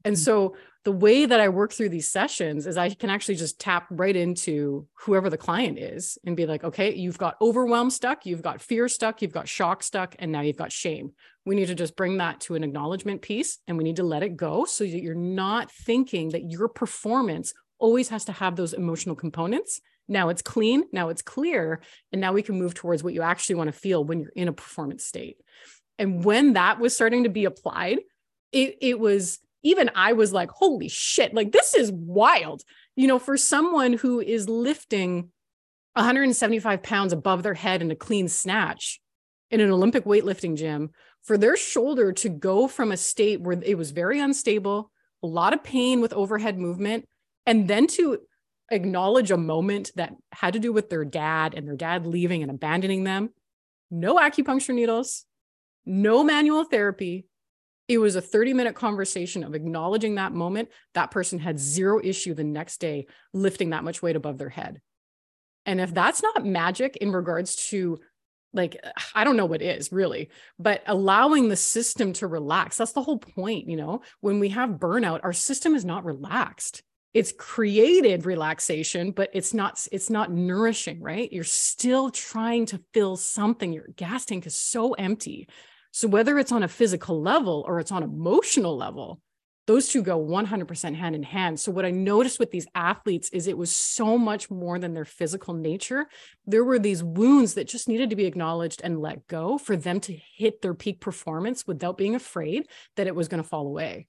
And 0.03 0.15
mm. 0.15 0.19
so 0.19 0.55
the 0.85 0.91
way 0.91 1.25
that 1.25 1.39
I 1.39 1.49
work 1.49 1.73
through 1.73 1.89
these 1.89 2.09
sessions 2.09 2.65
is 2.65 2.77
I 2.77 2.89
can 2.89 3.09
actually 3.09 3.35
just 3.35 3.59
tap 3.59 3.87
right 3.89 4.15
into 4.15 4.87
whoever 4.93 5.29
the 5.29 5.37
client 5.37 5.77
is 5.77 6.17
and 6.25 6.37
be 6.37 6.45
like, 6.45 6.63
okay, 6.63 6.95
you've 6.95 7.17
got 7.17 7.35
overwhelm 7.41 7.89
stuck, 7.89 8.25
you've 8.25 8.41
got 8.41 8.61
fear 8.61 8.87
stuck, 8.87 9.21
you've 9.21 9.33
got 9.33 9.47
shock 9.47 9.83
stuck, 9.83 10.15
and 10.19 10.31
now 10.31 10.41
you've 10.41 10.57
got 10.57 10.71
shame. 10.71 11.11
We 11.45 11.55
need 11.55 11.67
to 11.67 11.75
just 11.75 11.97
bring 11.97 12.17
that 12.17 12.39
to 12.41 12.55
an 12.55 12.63
acknowledgement 12.63 13.21
piece 13.21 13.57
and 13.67 13.77
we 13.77 13.83
need 13.83 13.97
to 13.97 14.03
let 14.03 14.23
it 14.23 14.37
go 14.37 14.65
so 14.65 14.85
that 14.85 15.01
you're 15.01 15.15
not 15.15 15.69
thinking 15.69 16.29
that 16.29 16.49
your 16.49 16.69
performance 16.69 17.53
always 17.77 18.09
has 18.09 18.25
to 18.25 18.31
have 18.31 18.55
those 18.55 18.73
emotional 18.73 19.15
components. 19.15 19.81
Now 20.07 20.29
it's 20.29 20.41
clean, 20.41 20.85
now 20.91 21.09
it's 21.09 21.21
clear, 21.21 21.81
and 22.11 22.21
now 22.21 22.33
we 22.33 22.41
can 22.41 22.57
move 22.57 22.73
towards 22.73 23.03
what 23.03 23.13
you 23.13 23.21
actually 23.21 23.55
want 23.55 23.67
to 23.67 23.79
feel 23.79 24.03
when 24.03 24.19
you're 24.21 24.31
in 24.35 24.47
a 24.47 24.53
performance 24.53 25.05
state. 25.05 25.37
And 25.97 26.23
when 26.23 26.53
that 26.53 26.79
was 26.79 26.95
starting 26.95 27.23
to 27.25 27.29
be 27.29 27.45
applied, 27.45 27.99
it, 28.51 28.77
it 28.81 28.99
was 28.99 29.39
even 29.63 29.89
I 29.95 30.13
was 30.13 30.31
like, 30.31 30.49
holy 30.49 30.87
shit, 30.87 31.33
like 31.33 31.51
this 31.51 31.73
is 31.73 31.91
wild. 31.91 32.63
You 32.95 33.07
know, 33.07 33.19
for 33.19 33.37
someone 33.37 33.93
who 33.93 34.19
is 34.19 34.49
lifting 34.49 35.31
175 35.93 36.83
pounds 36.83 37.13
above 37.13 37.43
their 37.43 37.53
head 37.53 37.81
in 37.81 37.91
a 37.91 37.95
clean 37.95 38.27
snatch 38.27 38.99
in 39.51 39.61
an 39.61 39.71
Olympic 39.71 40.05
weightlifting 40.05 40.55
gym, 40.55 40.91
for 41.23 41.37
their 41.37 41.57
shoulder 41.57 42.11
to 42.13 42.29
go 42.29 42.67
from 42.67 42.91
a 42.91 42.97
state 42.97 43.41
where 43.41 43.59
it 43.61 43.77
was 43.77 43.91
very 43.91 44.19
unstable, 44.19 44.91
a 45.23 45.27
lot 45.27 45.53
of 45.53 45.63
pain 45.63 46.01
with 46.01 46.13
overhead 46.13 46.57
movement, 46.57 47.05
and 47.45 47.67
then 47.67 47.87
to 47.87 48.19
acknowledge 48.71 49.31
a 49.31 49.37
moment 49.37 49.91
that 49.95 50.13
had 50.31 50.53
to 50.53 50.59
do 50.59 50.71
with 50.71 50.89
their 50.89 51.03
dad 51.03 51.53
and 51.55 51.67
their 51.67 51.75
dad 51.75 52.05
leaving 52.05 52.41
and 52.41 52.51
abandoning 52.51 53.03
them. 53.03 53.29
No 53.91 54.17
acupuncture 54.17 54.73
needles, 54.73 55.25
no 55.85 56.23
manual 56.23 56.63
therapy, 56.63 57.25
it 57.89 57.97
was 57.97 58.15
a 58.15 58.21
30 58.21 58.53
minute 58.53 58.75
conversation 58.75 59.43
of 59.43 59.55
acknowledging 59.55 60.15
that 60.15 60.31
moment. 60.31 60.69
That 60.93 61.11
person 61.11 61.39
had 61.39 61.59
zero 61.59 61.99
issue 62.01 62.35
the 62.35 62.43
next 62.43 62.77
day 62.77 63.07
lifting 63.33 63.71
that 63.71 63.83
much 63.83 64.01
weight 64.01 64.15
above 64.15 64.37
their 64.37 64.49
head. 64.49 64.79
And 65.65 65.81
if 65.81 65.93
that's 65.93 66.21
not 66.21 66.45
magic 66.45 66.95
in 66.97 67.11
regards 67.11 67.67
to 67.69 67.99
like 68.51 68.83
i 69.13 69.23
don't 69.23 69.37
know 69.37 69.45
what 69.45 69.61
is 69.61 69.91
really 69.91 70.27
but 70.57 70.81
allowing 70.87 71.49
the 71.49 71.55
system 71.55 72.13
to 72.13 72.25
relax 72.25 72.77
that's 72.77 72.93
the 72.93 73.01
whole 73.03 73.19
point 73.19 73.69
you 73.69 73.77
know 73.77 74.01
when 74.21 74.39
we 74.39 74.49
have 74.49 74.71
burnout 74.71 75.19
our 75.21 75.33
system 75.33 75.75
is 75.75 75.85
not 75.85 76.03
relaxed 76.03 76.81
it's 77.13 77.31
created 77.31 78.25
relaxation 78.25 79.11
but 79.11 79.29
it's 79.33 79.53
not 79.53 79.87
it's 79.91 80.09
not 80.09 80.31
nourishing 80.31 80.99
right 80.99 81.31
you're 81.31 81.43
still 81.43 82.09
trying 82.09 82.65
to 82.65 82.81
fill 82.91 83.15
something 83.15 83.71
your 83.71 83.89
gas 83.95 84.25
tank 84.25 84.47
is 84.47 84.55
so 84.55 84.93
empty 84.93 85.47
so 85.91 86.07
whether 86.07 86.37
it's 86.37 86.51
on 86.51 86.63
a 86.63 86.67
physical 86.67 87.21
level 87.21 87.63
or 87.67 87.79
it's 87.79 87.91
on 87.91 88.03
emotional 88.03 88.77
level, 88.77 89.21
those 89.69 89.87
two 89.87 90.01
go 90.01 90.19
100% 90.19 90.95
hand 90.95 91.15
in 91.15 91.21
hand. 91.21 91.59
So 91.59 91.71
what 91.71 91.85
I 91.85 91.91
noticed 91.91 92.39
with 92.39 92.49
these 92.49 92.65
athletes 92.73 93.29
is 93.29 93.45
it 93.45 93.55
was 93.55 93.71
so 93.71 94.17
much 94.17 94.49
more 94.49 94.79
than 94.79 94.95
their 94.95 95.05
physical 95.05 95.53
nature. 95.53 96.07
There 96.47 96.63
were 96.63 96.79
these 96.79 97.03
wounds 97.03 97.53
that 97.53 97.67
just 97.67 97.87
needed 97.87 98.09
to 98.09 98.15
be 98.15 98.25
acknowledged 98.25 98.81
and 98.83 98.99
let 98.99 99.27
go 99.27 99.59
for 99.59 99.75
them 99.77 99.99
to 100.01 100.17
hit 100.35 100.63
their 100.63 100.73
peak 100.73 100.99
performance 100.99 101.67
without 101.67 101.99
being 101.99 102.15
afraid 102.15 102.67
that 102.95 103.05
it 103.05 103.13
was 103.13 103.27
going 103.27 103.43
to 103.43 103.47
fall 103.47 103.67
away. 103.67 104.07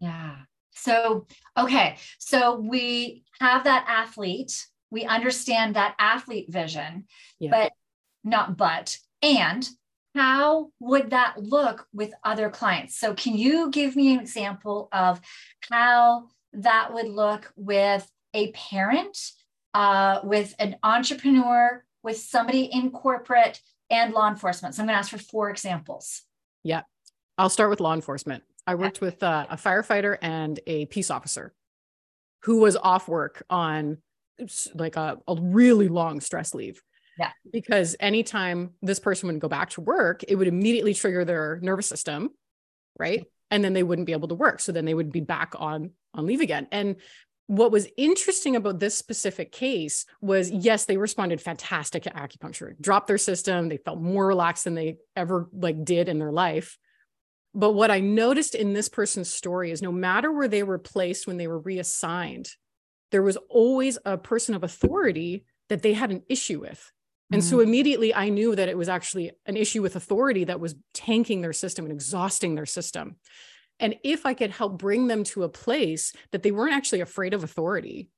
Yeah. 0.00 0.34
So, 0.72 1.28
okay. 1.56 1.98
So 2.18 2.58
we 2.58 3.22
have 3.38 3.62
that 3.64 3.84
athlete. 3.86 4.66
We 4.90 5.04
understand 5.04 5.76
that 5.76 5.94
athlete 5.96 6.46
vision, 6.50 7.04
yeah. 7.38 7.50
but 7.52 7.72
not 8.24 8.56
but. 8.56 8.98
And 9.22 9.68
how 10.14 10.70
would 10.80 11.10
that 11.10 11.42
look 11.42 11.86
with 11.92 12.12
other 12.24 12.50
clients? 12.50 12.98
So, 12.98 13.14
can 13.14 13.36
you 13.36 13.70
give 13.70 13.96
me 13.96 14.14
an 14.14 14.20
example 14.20 14.88
of 14.92 15.20
how 15.70 16.28
that 16.52 16.92
would 16.92 17.08
look 17.08 17.52
with 17.56 18.10
a 18.34 18.52
parent, 18.52 19.16
uh, 19.74 20.20
with 20.24 20.54
an 20.58 20.76
entrepreneur, 20.82 21.84
with 22.02 22.18
somebody 22.18 22.64
in 22.64 22.90
corporate 22.90 23.60
and 23.88 24.12
law 24.12 24.28
enforcement? 24.28 24.74
So, 24.74 24.82
I'm 24.82 24.86
going 24.86 24.94
to 24.94 24.98
ask 24.98 25.10
for 25.10 25.18
four 25.18 25.50
examples. 25.50 26.22
Yeah, 26.64 26.82
I'll 27.38 27.50
start 27.50 27.70
with 27.70 27.80
law 27.80 27.94
enforcement. 27.94 28.42
I 28.66 28.74
worked 28.74 29.00
with 29.00 29.22
uh, 29.22 29.46
a 29.48 29.56
firefighter 29.56 30.18
and 30.20 30.60
a 30.66 30.86
peace 30.86 31.10
officer 31.10 31.54
who 32.42 32.60
was 32.60 32.76
off 32.76 33.08
work 33.08 33.42
on 33.50 33.98
like 34.74 34.96
a, 34.96 35.18
a 35.26 35.36
really 35.40 35.88
long 35.88 36.20
stress 36.20 36.54
leave 36.54 36.82
yeah. 37.20 37.32
Because 37.52 37.96
anytime 38.00 38.70
this 38.80 38.98
person 38.98 39.26
would 39.26 39.40
go 39.40 39.48
back 39.48 39.70
to 39.70 39.82
work, 39.82 40.24
it 40.26 40.36
would 40.36 40.48
immediately 40.48 40.94
trigger 40.94 41.22
their 41.22 41.58
nervous 41.60 41.86
system, 41.86 42.30
right? 42.98 43.26
And 43.50 43.62
then 43.62 43.74
they 43.74 43.82
wouldn't 43.82 44.06
be 44.06 44.12
able 44.12 44.28
to 44.28 44.34
work. 44.34 44.58
So 44.60 44.72
then 44.72 44.86
they 44.86 44.94
would 44.94 45.12
be 45.12 45.20
back 45.20 45.52
on 45.58 45.90
on 46.14 46.24
leave 46.24 46.40
again. 46.40 46.66
And 46.72 46.96
what 47.46 47.72
was 47.72 47.88
interesting 47.98 48.56
about 48.56 48.78
this 48.78 48.96
specific 48.96 49.52
case 49.52 50.06
was 50.22 50.50
yes, 50.50 50.86
they 50.86 50.96
responded 50.96 51.42
fantastic 51.42 52.04
to 52.04 52.10
acupuncture, 52.10 52.80
dropped 52.80 53.06
their 53.06 53.18
system, 53.18 53.68
they 53.68 53.76
felt 53.76 54.00
more 54.00 54.26
relaxed 54.26 54.64
than 54.64 54.74
they 54.74 54.96
ever 55.14 55.46
like 55.52 55.84
did 55.84 56.08
in 56.08 56.18
their 56.18 56.32
life. 56.32 56.78
But 57.54 57.72
what 57.72 57.90
I 57.90 58.00
noticed 58.00 58.54
in 58.54 58.72
this 58.72 58.88
person's 58.88 59.30
story 59.30 59.72
is 59.72 59.82
no 59.82 59.92
matter 59.92 60.32
where 60.32 60.48
they 60.48 60.62
were 60.62 60.78
placed 60.78 61.26
when 61.26 61.36
they 61.36 61.48
were 61.48 61.58
reassigned, 61.58 62.48
there 63.10 63.22
was 63.22 63.36
always 63.50 63.98
a 64.06 64.16
person 64.16 64.54
of 64.54 64.64
authority 64.64 65.44
that 65.68 65.82
they 65.82 65.92
had 65.92 66.10
an 66.12 66.22
issue 66.28 66.60
with. 66.60 66.90
And 67.32 67.44
so 67.44 67.58
mm. 67.58 67.62
immediately 67.62 68.14
I 68.14 68.28
knew 68.28 68.56
that 68.56 68.68
it 68.68 68.76
was 68.76 68.88
actually 68.88 69.32
an 69.46 69.56
issue 69.56 69.82
with 69.82 69.96
authority 69.96 70.44
that 70.44 70.60
was 70.60 70.74
tanking 70.94 71.40
their 71.40 71.52
system 71.52 71.84
and 71.84 71.92
exhausting 71.92 72.54
their 72.54 72.66
system. 72.66 73.16
And 73.78 73.96
if 74.02 74.26
I 74.26 74.34
could 74.34 74.50
help 74.50 74.78
bring 74.78 75.06
them 75.06 75.24
to 75.24 75.44
a 75.44 75.48
place 75.48 76.12
that 76.32 76.42
they 76.42 76.50
weren't 76.50 76.74
actually 76.74 77.00
afraid 77.00 77.32
of 77.32 77.44
authority, 77.44 78.10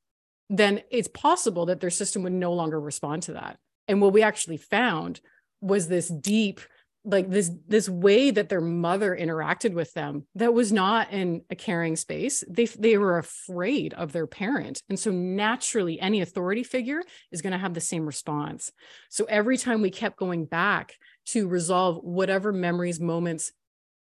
then 0.50 0.82
it's 0.90 1.08
possible 1.08 1.66
that 1.66 1.80
their 1.80 1.90
system 1.90 2.22
would 2.22 2.32
no 2.32 2.52
longer 2.52 2.80
respond 2.80 3.22
to 3.24 3.34
that. 3.34 3.58
And 3.86 4.00
what 4.00 4.12
we 4.12 4.22
actually 4.22 4.56
found 4.56 5.20
was 5.60 5.88
this 5.88 6.08
deep 6.08 6.60
like 7.04 7.28
this 7.28 7.50
this 7.66 7.88
way 7.88 8.30
that 8.30 8.48
their 8.48 8.60
mother 8.60 9.16
interacted 9.16 9.72
with 9.74 9.92
them 9.92 10.24
that 10.36 10.54
was 10.54 10.72
not 10.72 11.10
in 11.10 11.42
a 11.50 11.56
caring 11.56 11.96
space. 11.96 12.44
They 12.48 12.66
they 12.66 12.96
were 12.96 13.18
afraid 13.18 13.92
of 13.94 14.12
their 14.12 14.26
parent. 14.26 14.82
And 14.88 14.98
so 14.98 15.10
naturally 15.10 16.00
any 16.00 16.20
authority 16.20 16.62
figure 16.62 17.02
is 17.32 17.42
going 17.42 17.52
to 17.52 17.58
have 17.58 17.74
the 17.74 17.80
same 17.80 18.06
response. 18.06 18.70
So 19.08 19.24
every 19.28 19.58
time 19.58 19.82
we 19.82 19.90
kept 19.90 20.16
going 20.16 20.44
back 20.44 20.94
to 21.26 21.48
resolve 21.48 21.98
whatever 22.02 22.52
memories 22.52 23.00
moments 23.00 23.52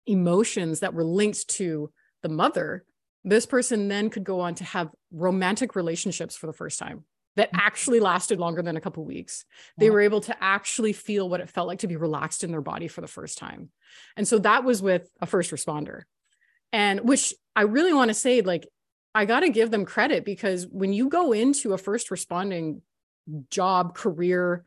emotions 0.07 0.81
that 0.81 0.95
were 0.95 1.05
linked 1.05 1.49
to 1.49 1.91
the 2.23 2.29
mother 2.29 2.85
this 3.25 3.47
person 3.47 3.87
then 3.87 4.11
could 4.11 4.25
go 4.25 4.41
on 4.41 4.55
to 4.57 4.65
have 4.65 4.91
romantic 5.13 5.77
relationships 5.77 6.37
for 6.37 6.49
the 6.49 6.53
first 6.53 6.79
time 6.79 7.05
that 7.37 7.53
mm. 7.53 7.59
actually 7.59 8.01
lasted 8.01 8.39
longer 8.39 8.63
than 8.63 8.77
a 8.77 8.81
couple 8.81 9.05
weeks. 9.05 9.45
They 9.79 9.91
were 9.91 10.01
able 10.01 10.21
to 10.23 10.37
actually 10.43 10.93
feel 10.93 11.29
what 11.29 11.41
it 11.41 11.49
felt 11.49 11.69
like 11.69 11.81
to 11.81 11.89
be 11.89 11.97
relaxed 11.97 12.45
in 12.45 12.51
their 12.51 12.61
body 12.61 12.89
for 12.89 13.01
the 13.01 13.07
first 13.07 13.39
time. 13.39 13.71
And 14.17 14.27
so 14.27 14.39
that 14.41 14.65
was 14.65 14.83
with 14.83 15.09
a 15.21 15.27
first 15.27 15.51
responder. 15.51 16.03
And 16.73 17.01
which 17.01 17.35
I 17.55 17.63
really 17.63 17.93
want 17.93 18.09
to 18.09 18.15
say 18.15 18.41
like 18.41 18.67
I 19.15 19.27
got 19.27 19.41
to 19.41 19.51
give 19.51 19.71
them 19.71 19.85
credit 19.85 20.25
because 20.25 20.67
when 20.67 20.93
you 20.93 21.09
go 21.09 21.33
into 21.33 21.75
a 21.75 21.79
first 21.79 22.11
responding 22.11 22.81
job, 23.51 23.95
career, 23.95 24.65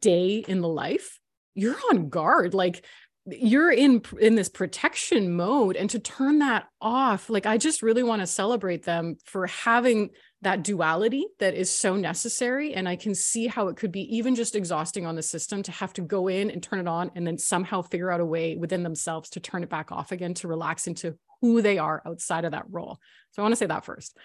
day 0.00 0.44
in 0.46 0.60
the 0.60 0.68
life, 0.68 1.20
you're 1.54 1.76
on 1.90 2.08
guard. 2.08 2.54
Like 2.54 2.84
you're 3.28 3.72
in 3.72 4.02
in 4.20 4.36
this 4.36 4.48
protection 4.48 5.34
mode 5.34 5.76
and 5.76 5.90
to 5.90 5.98
turn 5.98 6.38
that 6.38 6.68
off 6.80 7.28
like 7.28 7.46
i 7.46 7.58
just 7.58 7.82
really 7.82 8.02
want 8.02 8.20
to 8.20 8.26
celebrate 8.26 8.84
them 8.84 9.16
for 9.24 9.46
having 9.46 10.10
that 10.42 10.62
duality 10.62 11.26
that 11.40 11.54
is 11.54 11.70
so 11.70 11.96
necessary 11.96 12.74
and 12.74 12.88
i 12.88 12.94
can 12.94 13.14
see 13.14 13.46
how 13.46 13.68
it 13.68 13.76
could 13.76 13.90
be 13.90 14.16
even 14.16 14.34
just 14.34 14.54
exhausting 14.54 15.06
on 15.06 15.16
the 15.16 15.22
system 15.22 15.62
to 15.62 15.72
have 15.72 15.92
to 15.92 16.02
go 16.02 16.28
in 16.28 16.50
and 16.50 16.62
turn 16.62 16.78
it 16.78 16.86
on 16.86 17.10
and 17.16 17.26
then 17.26 17.36
somehow 17.36 17.82
figure 17.82 18.10
out 18.10 18.20
a 18.20 18.24
way 18.24 18.56
within 18.56 18.82
themselves 18.82 19.30
to 19.30 19.40
turn 19.40 19.62
it 19.62 19.70
back 19.70 19.90
off 19.90 20.12
again 20.12 20.34
to 20.34 20.46
relax 20.46 20.86
into 20.86 21.16
who 21.40 21.62
they 21.62 21.78
are 21.78 22.02
outside 22.06 22.44
of 22.44 22.52
that 22.52 22.64
role. 22.70 22.98
So 23.32 23.42
i 23.42 23.44
want 23.44 23.52
to 23.52 23.56
say 23.56 23.66
that 23.66 23.84
first. 23.84 24.16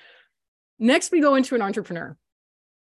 Next 0.80 1.12
we 1.12 1.22
go 1.22 1.36
into 1.36 1.56
an 1.56 1.62
entrepreneur 1.62 2.16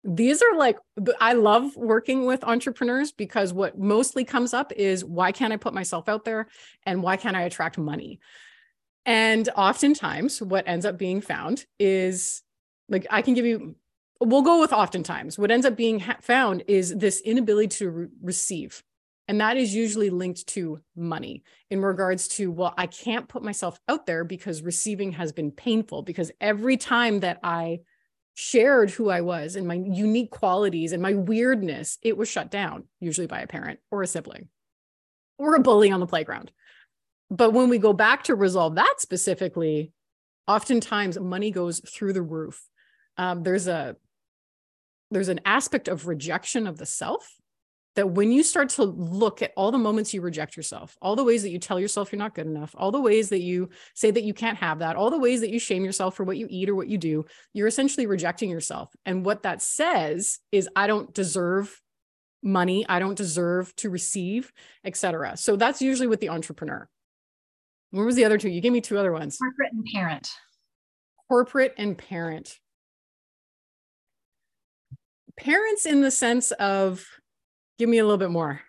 these 0.05 0.43
are 0.43 0.57
like 0.57 0.79
i 1.21 1.33
love 1.33 1.75
working 1.77 2.27
with 2.27 2.45
entrepreneurs 2.45 3.11
because 3.11 3.53
what 3.53 3.79
mostly 3.79 4.23
comes 4.23 4.53
up 4.53 4.71
is 4.73 5.05
why 5.05 5.33
can't 5.33 5.53
i 5.53 5.57
put 5.57 5.73
myself 5.73 6.09
out 6.09 6.25
there 6.25 6.47
and 6.85 7.03
why 7.03 7.17
can't 7.17 7.37
i 7.37 7.43
attract 7.43 7.79
money? 7.79 8.21
And 9.07 9.49
oftentimes 9.57 10.41
what 10.41 10.67
ends 10.67 10.87
up 10.87 10.99
being 10.99 11.21
found 11.21 11.67
is 11.79 12.43
like 12.89 13.07
i 13.11 13.23
can 13.23 13.35
give 13.35 13.47
you 13.47 13.77
we'll 14.21 14.43
go 14.43 14.61
with 14.61 14.73
oftentimes. 14.73 15.39
What 15.39 15.51
ends 15.51 15.67
up 15.67 15.77
being 15.77 16.01
ha- 16.01 16.17
found 16.21 16.65
is 16.67 16.95
this 16.97 17.21
inability 17.21 17.69
to 17.79 17.91
re- 17.91 18.07
receive. 18.23 18.83
And 19.27 19.41
that 19.41 19.57
is 19.57 19.75
usually 19.75 20.11
linked 20.11 20.47
to 20.49 20.81
money 20.95 21.43
in 21.71 21.81
regards 21.81 22.29
to 22.29 22.51
well 22.51 22.75
i 22.77 22.87
can't 22.87 23.27
put 23.27 23.43
myself 23.43 23.81
out 23.89 24.05
there 24.05 24.23
because 24.23 24.61
receiving 24.61 25.13
has 25.13 25.33
been 25.33 25.51
painful 25.51 26.03
because 26.03 26.31
every 26.43 26.77
time 26.77 27.21
that 27.21 27.41
i 27.43 27.81
shared 28.35 28.91
who 28.91 29.09
I 29.09 29.21
was 29.21 29.57
and 29.57 29.67
my 29.67 29.75
unique 29.75 30.31
qualities 30.31 30.93
and 30.93 31.03
my 31.03 31.15
weirdness, 31.15 31.99
it 32.03 32.17
was 32.17 32.29
shut 32.29 32.51
down, 32.51 32.85
usually 33.01 33.27
by 33.27 33.41
a 33.41 33.47
parent 33.47 33.79
or 33.91 34.03
a 34.03 34.07
sibling 34.07 34.49
or 35.39 35.55
a 35.55 35.61
bully 35.61 35.91
on 35.91 36.01
the 36.01 36.07
playground. 36.07 36.51
But 37.31 37.53
when 37.53 37.69
we 37.69 37.79
go 37.79 37.93
back 37.93 38.25
to 38.25 38.35
resolve 38.35 38.75
that 38.75 38.97
specifically, 38.99 39.93
oftentimes 40.47 41.19
money 41.19 41.51
goes 41.51 41.81
through 41.81 42.13
the 42.13 42.23
roof. 42.23 42.63
Um, 43.17 43.43
there's 43.43 43.69
a 43.69 43.97
there's 45.11 45.29
an 45.29 45.41
aspect 45.45 45.87
of 45.87 46.07
rejection 46.07 46.67
of 46.67 46.77
the 46.77 46.87
self 46.87 47.37
that 47.97 48.11
when 48.11 48.33
you 48.33 48.43
start 48.43 48.71
to 48.71 48.85
look 48.85 49.41
at 49.43 49.53
all 49.57 49.71
the 49.71 49.79
moments 49.79 50.13
you 50.13 50.21
reject 50.21 50.57
yourself, 50.57 50.97
all 51.01 51.15
the 51.17 51.25
ways 51.25 51.43
that 51.43 51.51
you 51.51 51.59
tell 51.59 51.79
yourself 51.79 52.11
you're 52.13 52.19
not 52.19 52.35
good 52.35 52.47
enough, 52.47 52.75
all 52.77 52.91
the 52.91 53.01
ways 53.01 53.29
that 53.29 53.41
you 53.41 53.71
say 53.95 54.11
that 54.11 54.25
you 54.25 54.35
can't 54.35 54.59
have 54.59 54.81
that, 54.81 54.97
all 54.97 55.11
the 55.11 55.19
ways 55.19 55.41
that 55.41 55.51
you 55.51 55.59
shame 55.59 55.85
yourself 55.85 56.17
for 56.17 56.25
what 56.25 56.37
you 56.37 56.47
eat 56.51 56.69
or 56.69 56.75
what 56.75 56.89
you 56.89 56.99
do, 56.99 57.25
you're 57.53 57.69
essentially 57.69 58.07
rejecting 58.07 58.51
yourself. 58.51 58.91
And 59.07 59.25
what 59.25 59.45
that 59.45 59.63
says 59.63 60.41
is, 60.51 60.69
I 60.75 60.87
don't 60.87 61.15
deserve 61.15 61.81
money, 62.43 62.85
I 62.89 62.99
don't 62.99 63.17
deserve 63.17 63.75
to 63.77 63.91
receive, 63.91 64.53
etc. 64.85 65.37
So 65.37 65.57
that's 65.57 65.81
usually 65.81 66.09
with 66.09 66.21
the 66.21 66.29
entrepreneur. 66.31 66.89
What 67.91 68.07
was 68.07 68.17
the 68.17 68.25
other 68.25 68.39
two? 68.39 68.51
You 68.51 68.61
gave 68.61 68.73
me 68.73 68.81
two 68.81 68.99
other 68.99 69.13
ones. 69.13 69.39
Corporate 69.39 69.73
and 69.73 69.87
parent. 69.95 70.31
Corporate 71.29 71.75
and 71.79 71.97
parent. 71.97 72.59
Parents, 75.39 75.87
in 75.87 76.01
the 76.01 76.11
sense 76.11 76.51
of 76.53 77.07
Give 77.79 77.89
me 77.89 77.99
a 77.99 78.05
little 78.05 78.19
bit 78.19 78.31
more. 78.31 78.61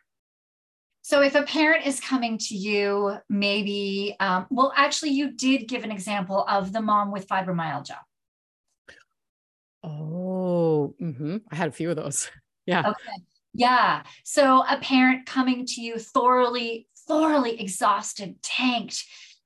So, 1.02 1.22
if 1.22 1.36
a 1.36 1.44
parent 1.44 1.86
is 1.86 2.00
coming 2.00 2.40
to 2.40 2.56
you, 2.56 3.18
maybe, 3.30 4.16
um, 4.20 4.48
well, 4.50 4.74
actually, 4.76 5.12
you 5.12 5.32
did 5.32 5.68
give 5.68 5.84
an 5.84 5.92
example 5.92 6.44
of 6.50 6.74
the 6.74 6.82
mom 6.82 7.12
with 7.12 7.28
fibromyalgia. 7.28 7.98
Oh, 9.84 10.96
mm-hmm. 11.00 11.38
I 11.52 11.56
had 11.56 11.68
a 11.68 11.72
few 11.72 11.90
of 11.90 11.96
those. 11.96 12.30
Yeah. 12.68 12.80
Okay. 12.80 13.22
Yeah. 13.54 14.02
So, 14.24 14.64
a 14.68 14.80
parent 14.80 15.28
coming 15.28 15.68
to 15.68 15.82
you 15.82 16.00
thoroughly, 16.00 16.88
thoroughly 17.08 17.62
exhausted, 17.62 18.42
tanked, 18.42 19.04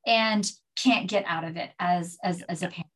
and 0.07 0.49
can't 0.81 1.09
get 1.09 1.25
out 1.27 1.43
of 1.43 1.57
it 1.57 1.71
as 1.79 2.17
as 2.23 2.41
as 2.43 2.63
a 2.63 2.69
parent. 2.69 2.87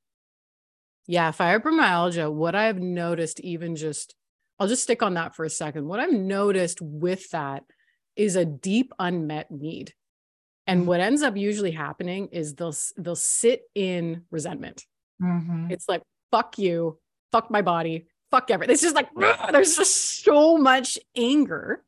Yeah, 1.08 1.34
fibromyalgia. 1.34 2.32
What 2.32 2.56
I've 2.56 2.80
noticed, 2.80 3.42
even 3.42 3.76
just 3.76 4.16
I'll 4.60 4.68
just 4.68 4.84
stick 4.84 5.02
on 5.04 5.16
that 5.16 5.36
for 5.36 5.46
a 5.46 5.50
second. 5.50 5.88
What 5.88 6.00
I've 6.00 6.14
noticed 6.14 6.82
with 6.82 7.30
that 7.32 7.64
is 8.16 8.36
a 8.36 8.46
deep 8.46 8.94
unmet 9.00 9.52
need. 9.52 9.94
And 10.68 10.82
mm-hmm. 10.82 10.88
what 10.88 11.00
ends 11.00 11.22
up 11.22 11.36
usually 11.36 11.72
happening 11.72 12.30
is 12.32 12.56
they'll 12.56 12.76
they'll 12.98 13.16
sit 13.16 13.64
in 13.76 14.24
resentment. 14.32 14.86
Mm-hmm. 15.22 15.72
It's 15.72 15.90
like 15.90 16.04
fuck 16.32 16.58
you, 16.58 17.00
fuck 17.32 17.52
my 17.52 17.62
body, 17.62 18.08
fuck 18.32 18.50
everything. 18.50 18.74
It's 18.74 18.82
just 18.82 18.96
like 18.96 19.10
there's 19.52 19.76
just 19.76 20.24
so 20.24 20.58
much 20.58 20.98
anger, 21.16 21.84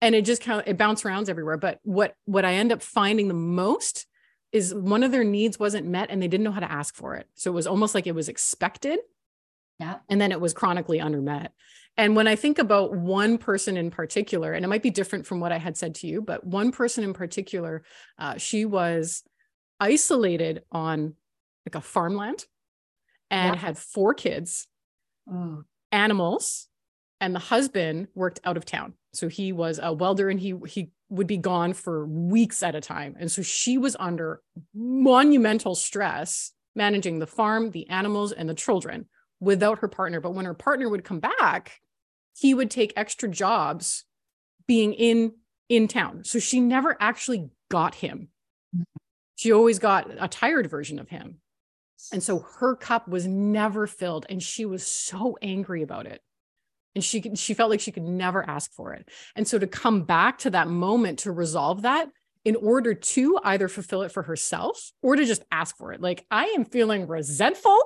and 0.00 0.14
it 0.14 0.24
just 0.24 0.42
kind 0.42 0.60
of 0.60 0.68
it 0.68 0.78
bounce 0.78 1.04
around 1.04 1.28
everywhere. 1.28 1.56
But 1.56 1.80
what 1.82 2.14
what 2.24 2.44
I 2.44 2.54
end 2.54 2.72
up 2.72 2.82
finding 2.82 3.28
the 3.28 3.34
most 3.34 4.06
is 4.52 4.74
one 4.74 5.02
of 5.02 5.10
their 5.10 5.24
needs 5.24 5.58
wasn't 5.58 5.86
met, 5.86 6.10
and 6.10 6.22
they 6.22 6.28
didn't 6.28 6.44
know 6.44 6.52
how 6.52 6.60
to 6.60 6.70
ask 6.70 6.94
for 6.94 7.14
it. 7.16 7.26
So 7.34 7.50
it 7.50 7.54
was 7.54 7.66
almost 7.66 7.94
like 7.94 8.06
it 8.06 8.14
was 8.14 8.28
expected, 8.28 8.98
yeah, 9.80 9.96
and 10.08 10.20
then 10.20 10.32
it 10.32 10.40
was 10.40 10.52
chronically 10.52 10.98
undermet. 10.98 11.48
And 11.96 12.16
when 12.16 12.26
I 12.26 12.36
think 12.36 12.58
about 12.58 12.94
one 12.94 13.36
person 13.36 13.76
in 13.76 13.90
particular, 13.90 14.52
and 14.52 14.64
it 14.64 14.68
might 14.68 14.82
be 14.82 14.90
different 14.90 15.26
from 15.26 15.40
what 15.40 15.52
I 15.52 15.58
had 15.58 15.76
said 15.76 15.94
to 15.96 16.06
you, 16.06 16.22
but 16.22 16.44
one 16.44 16.72
person 16.72 17.04
in 17.04 17.12
particular, 17.12 17.84
uh, 18.18 18.38
she 18.38 18.64
was 18.64 19.22
isolated 19.78 20.62
on 20.72 21.14
like 21.66 21.74
a 21.74 21.80
farmland 21.80 22.44
and 23.30 23.54
yeah. 23.54 23.60
had 23.60 23.78
four 23.78 24.14
kids, 24.14 24.66
mm. 25.28 25.64
animals, 25.90 26.68
and 27.20 27.34
the 27.34 27.40
husband 27.40 28.08
worked 28.14 28.40
out 28.44 28.56
of 28.56 28.64
town. 28.64 28.94
So 29.12 29.28
he 29.28 29.52
was 29.52 29.78
a 29.82 29.92
welder 29.92 30.30
and 30.30 30.40
he 30.40 30.54
he 30.66 30.90
would 31.10 31.26
be 31.26 31.36
gone 31.36 31.74
for 31.74 32.06
weeks 32.06 32.62
at 32.62 32.74
a 32.74 32.80
time. 32.80 33.16
And 33.20 33.30
so 33.30 33.42
she 33.42 33.76
was 33.76 33.96
under 34.00 34.40
monumental 34.74 35.74
stress 35.74 36.52
managing 36.74 37.18
the 37.18 37.26
farm, 37.26 37.70
the 37.70 37.88
animals, 37.90 38.32
and 38.32 38.48
the 38.48 38.54
children 38.54 39.06
without 39.40 39.80
her 39.80 39.88
partner. 39.88 40.20
But 40.20 40.34
when 40.34 40.46
her 40.46 40.54
partner 40.54 40.88
would 40.88 41.04
come 41.04 41.20
back, 41.20 41.81
he 42.36 42.54
would 42.54 42.70
take 42.70 42.92
extra 42.96 43.28
jobs 43.28 44.04
being 44.66 44.92
in 44.92 45.32
in 45.68 45.88
town. 45.88 46.24
So 46.24 46.38
she 46.38 46.60
never 46.60 46.96
actually 47.00 47.50
got 47.70 47.94
him. 47.96 48.28
She 49.36 49.52
always 49.52 49.78
got 49.78 50.10
a 50.18 50.28
tired 50.28 50.68
version 50.68 50.98
of 50.98 51.08
him. 51.08 51.38
And 52.12 52.22
so 52.22 52.40
her 52.58 52.74
cup 52.74 53.08
was 53.08 53.26
never 53.26 53.86
filled 53.86 54.26
and 54.28 54.42
she 54.42 54.66
was 54.66 54.86
so 54.86 55.38
angry 55.40 55.82
about 55.82 56.06
it. 56.06 56.20
And 56.94 57.02
she 57.02 57.22
she 57.36 57.54
felt 57.54 57.70
like 57.70 57.80
she 57.80 57.92
could 57.92 58.02
never 58.02 58.48
ask 58.48 58.72
for 58.72 58.92
it. 58.92 59.08
And 59.34 59.48
so 59.48 59.58
to 59.58 59.66
come 59.66 60.02
back 60.02 60.38
to 60.38 60.50
that 60.50 60.68
moment 60.68 61.20
to 61.20 61.32
resolve 61.32 61.82
that 61.82 62.08
in 62.44 62.56
order 62.56 62.92
to 62.92 63.38
either 63.44 63.68
fulfill 63.68 64.02
it 64.02 64.12
for 64.12 64.24
herself 64.24 64.90
or 65.00 65.16
to 65.16 65.24
just 65.24 65.44
ask 65.50 65.76
for 65.76 65.92
it. 65.92 66.00
Like 66.00 66.26
I 66.30 66.46
am 66.56 66.64
feeling 66.64 67.06
resentful. 67.06 67.78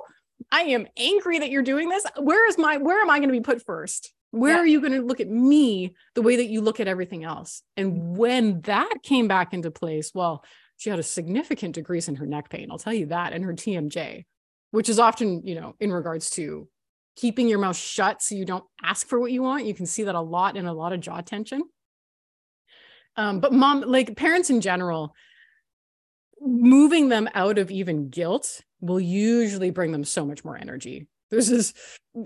I 0.51 0.61
am 0.63 0.87
angry 0.97 1.39
that 1.39 1.49
you're 1.49 1.63
doing 1.63 1.89
this. 1.89 2.05
Where 2.17 2.47
is 2.49 2.57
my 2.57 2.77
where 2.77 3.01
am 3.01 3.09
I 3.09 3.19
going 3.19 3.29
to 3.29 3.33
be 3.33 3.41
put 3.41 3.63
first? 3.63 4.13
Where 4.31 4.55
yeah. 4.55 4.59
are 4.59 4.65
you 4.65 4.81
going 4.81 4.93
to 4.93 5.01
look 5.01 5.19
at 5.19 5.29
me 5.29 5.95
the 6.13 6.21
way 6.21 6.37
that 6.37 6.47
you 6.47 6.61
look 6.61 6.79
at 6.79 6.87
everything 6.87 7.23
else? 7.23 7.63
And 7.75 8.17
when 8.17 8.61
that 8.61 8.95
came 9.03 9.27
back 9.27 9.53
into 9.53 9.71
place, 9.71 10.11
well, 10.13 10.43
she 10.77 10.89
had 10.89 10.99
a 10.99 11.03
significant 11.03 11.75
decrease 11.75 12.07
in 12.07 12.15
her 12.15 12.25
neck 12.25 12.49
pain. 12.49 12.67
I'll 12.69 12.77
tell 12.77 12.93
you 12.93 13.07
that, 13.07 13.33
and 13.33 13.43
her 13.43 13.53
TMJ, 13.53 14.25
which 14.71 14.89
is 14.89 14.99
often, 14.99 15.45
you 15.45 15.55
know, 15.55 15.75
in 15.79 15.91
regards 15.91 16.29
to 16.31 16.67
keeping 17.15 17.47
your 17.47 17.59
mouth 17.59 17.75
shut 17.75 18.21
so 18.21 18.35
you 18.35 18.45
don't 18.45 18.65
ask 18.83 19.07
for 19.07 19.19
what 19.19 19.31
you 19.31 19.41
want. 19.41 19.65
You 19.65 19.73
can 19.73 19.87
see 19.87 20.03
that 20.03 20.15
a 20.15 20.21
lot 20.21 20.55
in 20.55 20.67
a 20.67 20.73
lot 20.73 20.93
of 20.93 20.99
jaw 20.99 21.21
tension. 21.21 21.63
Um, 23.15 23.39
but 23.39 23.51
mom, 23.51 23.81
like 23.81 24.15
parents 24.15 24.51
in 24.51 24.61
general, 24.61 25.15
moving 26.39 27.09
them 27.09 27.27
out 27.33 27.57
of 27.57 27.71
even 27.71 28.09
guilt 28.09 28.61
will 28.79 28.99
usually 28.99 29.71
bring 29.71 29.91
them 29.91 30.03
so 30.03 30.23
much 30.25 30.45
more 30.45 30.55
energy 30.55 31.07
There's 31.29 31.47
this, 31.47 31.73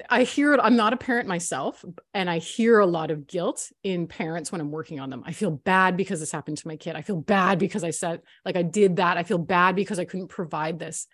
I 0.10 0.24
hear 0.24 0.54
it. 0.54 0.60
I'm 0.62 0.76
not 0.76 0.94
a 0.94 0.98
parent 0.98 1.28
myself, 1.28 1.84
and 2.14 2.30
I 2.30 2.38
hear 2.38 2.80
a 2.80 2.86
lot 2.86 3.10
of 3.12 3.28
guilt 3.28 3.72
in 3.84 4.08
parents 4.08 4.52
when 4.52 4.62
I'm 4.62 4.72
working 4.72 5.00
on 5.00 5.10
them. 5.10 5.24
I 5.26 5.34
feel 5.34 5.52
bad 5.52 5.98
because 5.98 6.20
this 6.20 6.32
happened 6.32 6.58
to 6.58 6.68
my 6.68 6.76
kid. 6.76 6.96
I 6.96 7.02
feel 7.02 7.18
bad 7.18 7.58
because 7.58 7.84
I 7.84 7.90
said, 7.90 8.22
like, 8.46 8.56
I 8.56 8.62
did 8.62 8.98
that. 8.98 9.18
I 9.18 9.24
feel 9.24 9.40
bad 9.40 9.76
because 9.76 9.98
I 9.98 10.06
couldn't 10.06 10.28
provide 10.28 10.78
this. 10.78 11.08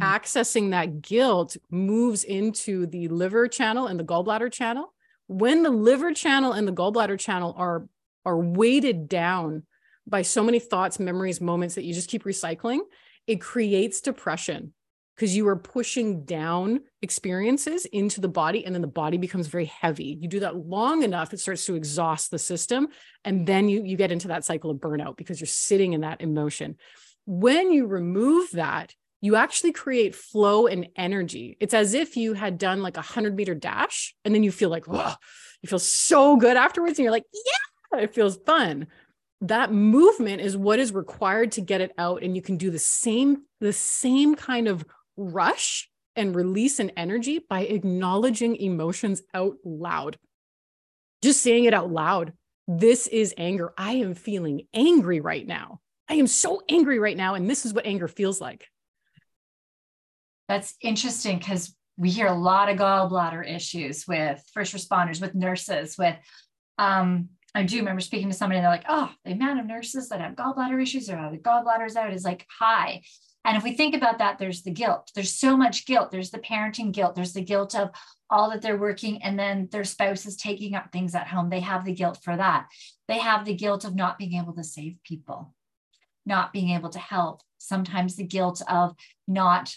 Mm-hmm. 0.00 0.14
Accessing 0.14 0.70
that 0.70 1.02
guilt 1.02 1.56
moves 1.70 2.24
into 2.24 2.86
the 2.86 3.08
liver 3.08 3.46
channel 3.46 3.86
and 3.86 4.00
the 4.00 4.04
gallbladder 4.04 4.50
channel. 4.50 4.94
When 5.26 5.62
the 5.62 5.70
liver 5.70 6.14
channel 6.14 6.52
and 6.52 6.66
the 6.66 6.72
gallbladder 6.72 7.18
channel 7.18 7.54
are 7.56 7.86
are 8.24 8.38
weighted 8.38 9.08
down 9.08 9.62
by 10.06 10.22
so 10.22 10.42
many 10.42 10.58
thoughts, 10.58 10.98
memories, 10.98 11.40
moments 11.40 11.76
that 11.76 11.84
you 11.84 11.94
just 11.94 12.10
keep 12.10 12.24
recycling, 12.24 12.80
it 13.26 13.40
creates 13.40 14.00
depression 14.00 14.72
because 15.18 15.36
you 15.36 15.48
are 15.48 15.56
pushing 15.56 16.24
down 16.24 16.78
experiences 17.02 17.86
into 17.86 18.20
the 18.20 18.28
body 18.28 18.64
and 18.64 18.72
then 18.72 18.82
the 18.82 18.86
body 18.86 19.18
becomes 19.18 19.48
very 19.48 19.64
heavy. 19.64 20.16
You 20.20 20.28
do 20.28 20.40
that 20.40 20.54
long 20.54 21.02
enough 21.02 21.32
it 21.32 21.40
starts 21.40 21.66
to 21.66 21.74
exhaust 21.74 22.30
the 22.30 22.38
system 22.38 22.86
and 23.24 23.44
then 23.44 23.68
you 23.68 23.82
you 23.82 23.96
get 23.96 24.12
into 24.12 24.28
that 24.28 24.44
cycle 24.44 24.70
of 24.70 24.76
burnout 24.76 25.16
because 25.16 25.40
you're 25.40 25.48
sitting 25.48 25.92
in 25.92 26.02
that 26.02 26.20
emotion. 26.20 26.76
When 27.26 27.72
you 27.72 27.86
remove 27.86 28.52
that 28.52 28.94
you 29.20 29.34
actually 29.34 29.72
create 29.72 30.14
flow 30.14 30.68
and 30.68 30.86
energy. 30.94 31.56
It's 31.58 31.74
as 31.74 31.92
if 31.92 32.16
you 32.16 32.34
had 32.34 32.56
done 32.56 32.82
like 32.82 32.96
a 32.96 33.00
100 33.00 33.34
meter 33.34 33.56
dash 33.56 34.14
and 34.24 34.32
then 34.32 34.44
you 34.44 34.52
feel 34.52 34.70
like 34.70 34.86
Whoa, 34.86 35.14
you 35.60 35.68
feel 35.68 35.80
so 35.80 36.36
good 36.36 36.56
afterwards 36.56 37.00
and 37.00 37.02
you're 37.02 37.12
like 37.12 37.26
yeah 37.34 38.00
it 38.00 38.14
feels 38.14 38.36
fun. 38.46 38.86
That 39.40 39.72
movement 39.72 40.42
is 40.42 40.56
what 40.56 40.78
is 40.78 40.92
required 40.92 41.52
to 41.52 41.60
get 41.60 41.80
it 41.80 41.90
out 41.98 42.22
and 42.22 42.36
you 42.36 42.42
can 42.42 42.56
do 42.56 42.70
the 42.70 42.78
same 42.78 43.42
the 43.60 43.72
same 43.72 44.36
kind 44.36 44.68
of 44.68 44.84
rush 45.18 45.90
and 46.16 46.34
release 46.34 46.78
an 46.78 46.90
energy 46.96 47.40
by 47.48 47.60
acknowledging 47.60 48.56
emotions 48.56 49.22
out 49.34 49.56
loud. 49.64 50.18
Just 51.22 51.42
saying 51.42 51.64
it 51.64 51.74
out 51.74 51.90
loud. 51.90 52.32
This 52.66 53.06
is 53.06 53.34
anger. 53.36 53.72
I 53.76 53.92
am 53.94 54.14
feeling 54.14 54.66
angry 54.72 55.20
right 55.20 55.46
now. 55.46 55.80
I 56.08 56.14
am 56.14 56.26
so 56.26 56.62
angry 56.68 56.98
right 56.98 57.16
now. 57.16 57.34
And 57.34 57.48
this 57.48 57.66
is 57.66 57.74
what 57.74 57.86
anger 57.86 58.08
feels 58.08 58.40
like. 58.40 58.66
That's 60.48 60.74
interesting 60.80 61.38
because 61.38 61.74
we 61.96 62.10
hear 62.10 62.26
a 62.26 62.34
lot 62.34 62.68
of 62.68 62.78
gallbladder 62.78 63.46
issues 63.46 64.06
with 64.06 64.42
first 64.54 64.74
responders, 64.74 65.20
with 65.20 65.34
nurses, 65.34 65.96
with, 65.98 66.16
um, 66.78 67.28
I 67.54 67.64
do 67.64 67.78
remember 67.78 68.00
speaking 68.00 68.30
to 68.30 68.36
somebody 68.36 68.58
and 68.58 68.64
they're 68.64 68.72
like, 68.72 68.86
oh, 68.88 69.10
the 69.24 69.32
amount 69.32 69.60
of 69.60 69.66
nurses 69.66 70.08
that 70.08 70.20
have 70.20 70.36
gallbladder 70.36 70.80
issues 70.80 71.10
or 71.10 71.16
have 71.16 71.32
the 71.32 71.38
gallbladders 71.38 71.96
out 71.96 72.12
is 72.12 72.24
like 72.24 72.46
high. 72.58 73.02
And 73.48 73.56
if 73.56 73.64
we 73.64 73.72
think 73.72 73.94
about 73.94 74.18
that, 74.18 74.38
there's 74.38 74.60
the 74.60 74.70
guilt. 74.70 75.10
There's 75.14 75.32
so 75.32 75.56
much 75.56 75.86
guilt. 75.86 76.10
There's 76.10 76.30
the 76.30 76.38
parenting 76.38 76.92
guilt. 76.92 77.14
There's 77.14 77.32
the 77.32 77.40
guilt 77.40 77.74
of 77.74 77.88
all 78.28 78.50
that 78.50 78.60
they're 78.60 78.76
working 78.76 79.22
and 79.22 79.38
then 79.38 79.70
their 79.72 79.84
spouse 79.84 80.26
is 80.26 80.36
taking 80.36 80.74
up 80.74 80.92
things 80.92 81.14
at 81.14 81.28
home. 81.28 81.48
They 81.48 81.60
have 81.60 81.86
the 81.86 81.94
guilt 81.94 82.18
for 82.22 82.36
that. 82.36 82.66
They 83.08 83.16
have 83.16 83.46
the 83.46 83.54
guilt 83.54 83.86
of 83.86 83.94
not 83.94 84.18
being 84.18 84.34
able 84.34 84.52
to 84.52 84.62
save 84.62 84.98
people, 85.02 85.54
not 86.26 86.52
being 86.52 86.76
able 86.76 86.90
to 86.90 86.98
help. 86.98 87.40
Sometimes 87.56 88.16
the 88.16 88.26
guilt 88.26 88.60
of 88.68 88.94
not 89.26 89.74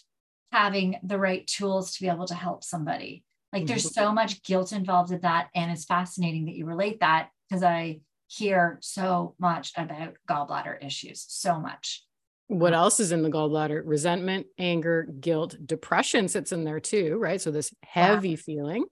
having 0.51 0.97
the 1.01 1.17
right 1.17 1.47
tools 1.47 1.93
to 1.93 2.01
be 2.01 2.09
able 2.09 2.27
to 2.27 2.35
help 2.35 2.65
somebody. 2.65 3.23
Like 3.53 3.67
there's 3.67 3.85
mm-hmm. 3.85 4.01
so 4.01 4.11
much 4.11 4.43
guilt 4.43 4.73
involved 4.73 5.13
in 5.13 5.21
that. 5.21 5.47
And 5.55 5.71
it's 5.71 5.85
fascinating 5.85 6.43
that 6.47 6.55
you 6.55 6.65
relate 6.65 6.99
that 6.99 7.29
because 7.49 7.63
I 7.63 8.01
hear 8.27 8.79
so 8.81 9.35
much 9.39 9.71
about 9.77 10.15
gallbladder 10.29 10.85
issues, 10.85 11.25
so 11.29 11.57
much 11.57 12.03
what 12.51 12.73
else 12.73 12.99
is 12.99 13.13
in 13.13 13.21
the 13.21 13.29
gallbladder? 13.29 13.81
Resentment, 13.85 14.45
anger, 14.57 15.07
guilt, 15.21 15.55
depression 15.65 16.27
sits 16.27 16.51
in 16.51 16.65
there 16.65 16.81
too, 16.81 17.17
right? 17.17 17.39
So 17.39 17.49
this 17.49 17.73
heavy 17.81 18.35
feeling. 18.35 18.83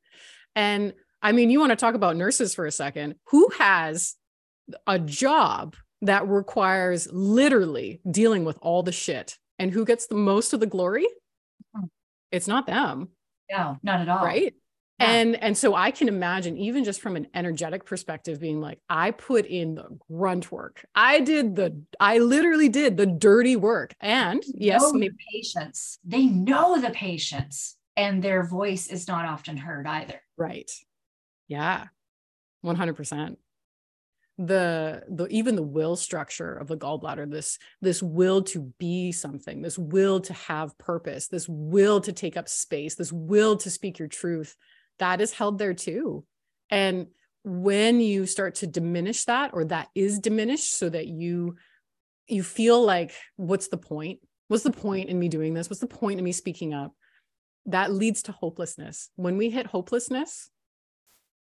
And 0.55 0.93
I 1.21 1.33
mean, 1.33 1.49
you 1.49 1.59
want 1.59 1.71
to 1.71 1.75
talk 1.75 1.93
about 1.93 2.15
nurses 2.15 2.55
for 2.55 2.65
a 2.65 2.71
second. 2.71 3.15
Who 3.31 3.49
has 3.57 4.15
a 4.87 4.97
job 4.97 5.75
that 6.03 6.25
requires 6.29 7.09
literally 7.11 7.99
dealing 8.09 8.45
with 8.45 8.57
all 8.61 8.81
the 8.81 8.93
shit? 8.93 9.37
And 9.57 9.71
who 9.71 9.83
gets 9.83 10.07
the 10.07 10.15
most 10.15 10.53
of 10.53 10.61
the 10.61 10.65
glory? 10.65 11.07
Hmm. 11.75 11.87
It's 12.31 12.47
not 12.47 12.65
them. 12.65 13.09
No, 13.51 13.77
not 13.83 13.99
at 13.99 14.07
all. 14.07 14.23
Right 14.23 14.53
and 14.99 15.35
and 15.41 15.57
so 15.57 15.75
i 15.75 15.91
can 15.91 16.07
imagine 16.07 16.57
even 16.57 16.83
just 16.83 17.01
from 17.01 17.15
an 17.15 17.27
energetic 17.33 17.85
perspective 17.85 18.39
being 18.39 18.59
like 18.59 18.79
i 18.89 19.11
put 19.11 19.45
in 19.45 19.75
the 19.75 19.87
grunt 20.11 20.51
work. 20.51 20.85
I 20.95 21.19
did 21.21 21.55
the 21.55 21.81
i 21.99 22.17
literally 22.17 22.69
did 22.69 22.97
the 22.97 23.05
dirty 23.05 23.55
work. 23.55 23.95
And 23.99 24.43
yes 24.47 24.83
maybe 24.93 25.15
patients 25.33 25.99
they 26.03 26.25
know 26.25 26.79
the 26.79 26.91
patients 26.91 27.77
and 27.95 28.23
their 28.23 28.43
voice 28.43 28.87
is 28.87 29.07
not 29.07 29.25
often 29.25 29.57
heard 29.57 29.85
either. 29.85 30.21
Right. 30.37 30.71
Yeah. 31.47 31.87
100% 32.65 33.35
the 34.39 35.03
the 35.09 35.27
even 35.27 35.57
the 35.57 35.61
will 35.61 35.97
structure 35.97 36.53
of 36.53 36.67
the 36.67 36.77
gallbladder 36.77 37.29
this 37.29 37.59
this 37.81 38.01
will 38.01 38.41
to 38.41 38.73
be 38.79 39.11
something 39.11 39.61
this 39.61 39.77
will 39.77 40.21
to 40.21 40.31
have 40.31 40.77
purpose 40.77 41.27
this 41.27 41.45
will 41.49 41.99
to 41.99 42.13
take 42.13 42.37
up 42.37 42.47
space 42.47 42.95
this 42.95 43.11
will 43.11 43.57
to 43.57 43.69
speak 43.69 43.99
your 43.99 44.07
truth 44.07 44.55
that 44.99 45.21
is 45.21 45.33
held 45.33 45.57
there 45.57 45.73
too. 45.73 46.25
And 46.69 47.07
when 47.43 47.99
you 47.99 48.25
start 48.25 48.55
to 48.55 48.67
diminish 48.67 49.25
that 49.25 49.51
or 49.53 49.65
that 49.65 49.87
is 49.95 50.19
diminished 50.19 50.77
so 50.77 50.89
that 50.89 51.07
you 51.07 51.55
you 52.27 52.43
feel 52.43 52.83
like 52.83 53.13
what's 53.37 53.69
the 53.69 53.77
point? 53.77 54.19
What's 54.49 54.63
the 54.63 54.71
point 54.71 55.09
in 55.09 55.17
me 55.17 55.29
doing 55.29 55.53
this? 55.53 55.69
What's 55.69 55.81
the 55.81 55.87
point 55.87 56.19
in 56.19 56.25
me 56.25 56.31
speaking 56.31 56.73
up? 56.73 56.93
That 57.65 57.91
leads 57.91 58.23
to 58.23 58.31
hopelessness. 58.31 59.09
When 59.15 59.37
we 59.37 59.49
hit 59.49 59.65
hopelessness, 59.65 60.49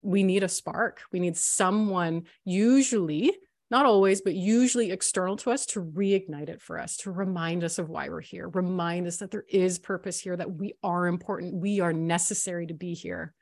we 0.02 0.24
need 0.24 0.44
a 0.44 0.50
spark. 0.50 1.02
We 1.12 1.20
need 1.20 1.36
someone, 1.36 2.24
usually, 2.46 3.34
not 3.70 3.86
always, 3.86 4.22
but 4.22 4.36
usually 4.36 4.92
external 4.92 5.36
to 5.38 5.52
us 5.52 5.66
to 5.68 5.84
reignite 5.84 6.50
it 6.50 6.62
for 6.62 6.80
us, 6.80 6.98
to 6.98 7.12
remind 7.12 7.64
us 7.64 7.78
of 7.78 7.90
why 7.90 8.10
we're 8.10 8.22
here, 8.22 8.48
remind 8.48 9.06
us 9.06 9.18
that 9.18 9.32
there 9.32 9.46
is 9.50 9.80
purpose 9.80 10.20
here, 10.20 10.36
that 10.36 10.52
we 10.52 10.74
are 10.82 11.08
important, 11.08 11.56
we 11.56 11.80
are 11.80 11.94
necessary 11.94 12.68
to 12.68 12.74
be 12.74 12.94
here 12.94 13.34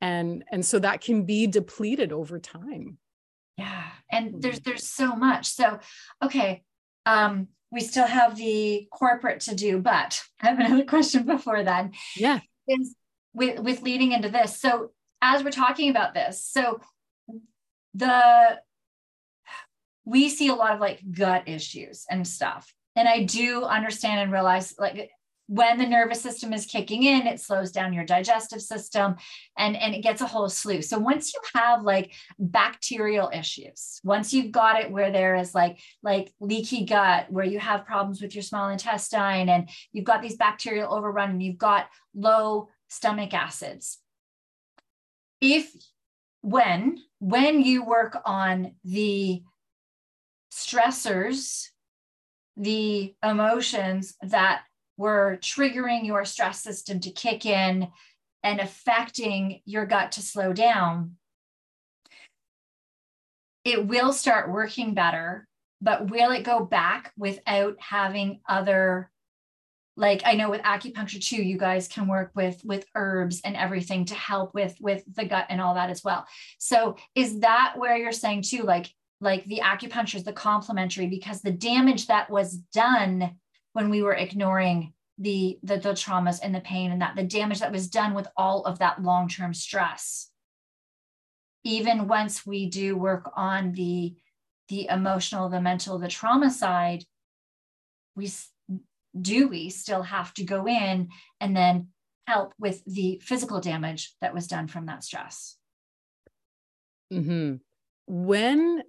and 0.00 0.44
and 0.50 0.64
so 0.64 0.78
that 0.78 1.00
can 1.00 1.24
be 1.24 1.46
depleted 1.46 2.12
over 2.12 2.38
time. 2.38 2.98
Yeah 3.56 3.84
and 4.10 4.42
there's 4.42 4.60
there's 4.60 4.88
so 4.88 5.14
much. 5.14 5.46
So 5.46 5.78
okay 6.22 6.62
um 7.04 7.48
we 7.70 7.80
still 7.80 8.06
have 8.06 8.36
the 8.36 8.86
corporate 8.92 9.40
to 9.40 9.54
do 9.54 9.78
but 9.78 10.22
i 10.42 10.46
have 10.46 10.58
another 10.58 10.84
question 10.84 11.24
before 11.24 11.62
then. 11.62 11.92
Yeah. 12.16 12.40
Is 12.68 12.94
with 13.32 13.60
with 13.60 13.82
leading 13.82 14.12
into 14.12 14.28
this 14.28 14.60
so 14.60 14.90
as 15.22 15.42
we're 15.44 15.50
talking 15.50 15.90
about 15.90 16.14
this 16.14 16.44
so 16.44 16.80
the 17.94 18.60
we 20.04 20.28
see 20.28 20.48
a 20.48 20.54
lot 20.54 20.72
of 20.72 20.80
like 20.80 21.00
gut 21.10 21.48
issues 21.48 22.06
and 22.10 22.26
stuff. 22.26 22.72
And 22.96 23.08
i 23.08 23.24
do 23.24 23.64
understand 23.64 24.20
and 24.20 24.32
realize 24.32 24.74
like 24.78 25.10
when 25.48 25.78
the 25.78 25.86
nervous 25.86 26.20
system 26.20 26.52
is 26.52 26.66
kicking 26.66 27.04
in 27.04 27.26
it 27.26 27.40
slows 27.40 27.70
down 27.70 27.92
your 27.92 28.04
digestive 28.04 28.60
system 28.60 29.16
and 29.56 29.76
and 29.76 29.94
it 29.94 30.02
gets 30.02 30.20
a 30.20 30.26
whole 30.26 30.48
slew. 30.48 30.82
So 30.82 30.98
once 30.98 31.32
you 31.32 31.40
have 31.54 31.82
like 31.82 32.12
bacterial 32.38 33.30
issues 33.32 34.00
once 34.02 34.32
you've 34.32 34.52
got 34.52 34.80
it 34.80 34.90
where 34.90 35.10
there 35.10 35.36
is 35.36 35.54
like 35.54 35.78
like 36.02 36.32
leaky 36.40 36.84
gut 36.84 37.30
where 37.30 37.44
you 37.44 37.58
have 37.58 37.86
problems 37.86 38.20
with 38.20 38.34
your 38.34 38.42
small 38.42 38.68
intestine 38.68 39.48
and 39.48 39.68
you've 39.92 40.04
got 40.04 40.22
these 40.22 40.36
bacterial 40.36 40.92
overrun 40.92 41.30
and 41.30 41.42
you've 41.42 41.58
got 41.58 41.86
low 42.14 42.68
stomach 42.88 43.34
acids 43.34 43.98
if 45.40 45.72
when 46.40 46.98
when 47.18 47.60
you 47.60 47.84
work 47.84 48.18
on 48.24 48.72
the 48.84 49.42
stressors 50.52 51.68
the 52.56 53.14
emotions 53.22 54.14
that 54.22 54.62
were 54.96 55.38
triggering 55.40 56.06
your 56.06 56.24
stress 56.24 56.62
system 56.62 57.00
to 57.00 57.10
kick 57.10 57.46
in 57.46 57.88
and 58.42 58.60
affecting 58.60 59.60
your 59.64 59.86
gut 59.86 60.12
to 60.12 60.22
slow 60.22 60.52
down, 60.52 61.16
it 63.64 63.86
will 63.86 64.12
start 64.12 64.50
working 64.50 64.94
better. 64.94 65.48
But 65.82 66.10
will 66.10 66.30
it 66.30 66.44
go 66.44 66.64
back 66.64 67.12
without 67.18 67.76
having 67.80 68.40
other? 68.48 69.10
Like 69.96 70.22
I 70.24 70.34
know 70.34 70.50
with 70.50 70.62
acupuncture 70.62 71.22
too, 71.22 71.42
you 71.42 71.58
guys 71.58 71.88
can 71.88 72.06
work 72.06 72.30
with 72.34 72.60
with 72.64 72.86
herbs 72.94 73.40
and 73.44 73.56
everything 73.56 74.04
to 74.06 74.14
help 74.14 74.54
with 74.54 74.76
with 74.80 75.02
the 75.14 75.24
gut 75.24 75.46
and 75.48 75.60
all 75.60 75.74
that 75.74 75.90
as 75.90 76.04
well. 76.04 76.26
So 76.58 76.96
is 77.14 77.40
that 77.40 77.74
where 77.76 77.96
you're 77.96 78.12
saying 78.12 78.42
too, 78.42 78.62
like 78.62 78.90
like 79.20 79.44
the 79.46 79.60
acupuncture 79.64 80.16
is 80.16 80.24
the 80.24 80.32
complementary 80.32 81.08
because 81.08 81.42
the 81.42 81.50
damage 81.50 82.06
that 82.06 82.30
was 82.30 82.56
done 82.72 83.36
when 83.76 83.90
we 83.90 84.02
were 84.02 84.14
ignoring 84.14 84.92
the, 85.18 85.58
the 85.62 85.76
the 85.76 85.90
traumas 85.92 86.40
and 86.42 86.54
the 86.54 86.60
pain 86.60 86.90
and 86.90 87.00
that 87.00 87.16
the 87.16 87.22
damage 87.22 87.60
that 87.60 87.72
was 87.72 87.88
done 87.88 88.12
with 88.14 88.28
all 88.36 88.64
of 88.64 88.78
that 88.80 89.02
long-term 89.02 89.54
stress 89.54 90.30
even 91.64 92.06
once 92.06 92.46
we 92.46 92.68
do 92.68 92.96
work 92.96 93.30
on 93.34 93.72
the 93.72 94.14
the 94.68 94.88
emotional 94.88 95.48
the 95.48 95.60
mental 95.60 95.98
the 95.98 96.08
trauma 96.08 96.50
side 96.50 97.04
we 98.14 98.30
do 99.20 99.48
we 99.48 99.70
still 99.70 100.02
have 100.02 100.32
to 100.34 100.44
go 100.44 100.66
in 100.66 101.08
and 101.40 101.56
then 101.56 101.88
help 102.26 102.52
with 102.58 102.84
the 102.84 103.20
physical 103.24 103.60
damage 103.60 104.14
that 104.20 104.34
was 104.34 104.46
done 104.46 104.66
from 104.66 104.86
that 104.86 105.04
stress? 105.04 105.56
Mm-hmm. 107.12 107.56
When 108.06 108.82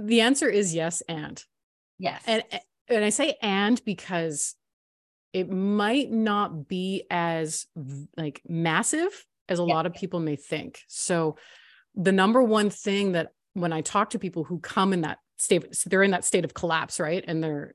the 0.00 0.20
answer 0.20 0.48
is 0.48 0.74
yes, 0.74 1.02
and 1.08 1.42
yes, 1.98 2.22
and 2.26 2.44
and 2.88 3.04
I 3.04 3.10
say 3.10 3.36
and 3.42 3.82
because 3.84 4.54
it 5.32 5.50
might 5.50 6.10
not 6.10 6.68
be 6.68 7.04
as 7.10 7.66
like 8.16 8.42
massive 8.48 9.26
as 9.48 9.58
a 9.58 9.64
yeah. 9.64 9.74
lot 9.74 9.86
of 9.86 9.94
people 9.94 10.20
may 10.20 10.36
think. 10.36 10.82
So 10.88 11.36
the 11.94 12.12
number 12.12 12.42
one 12.42 12.70
thing 12.70 13.12
that 13.12 13.32
when 13.54 13.72
I 13.72 13.80
talk 13.80 14.10
to 14.10 14.18
people 14.18 14.44
who 14.44 14.60
come 14.60 14.92
in 14.92 15.02
that 15.02 15.18
state, 15.38 15.64
they're 15.86 16.02
in 16.02 16.10
that 16.12 16.24
state 16.24 16.44
of 16.44 16.54
collapse, 16.54 17.00
right? 17.00 17.24
And 17.26 17.42
their 17.42 17.74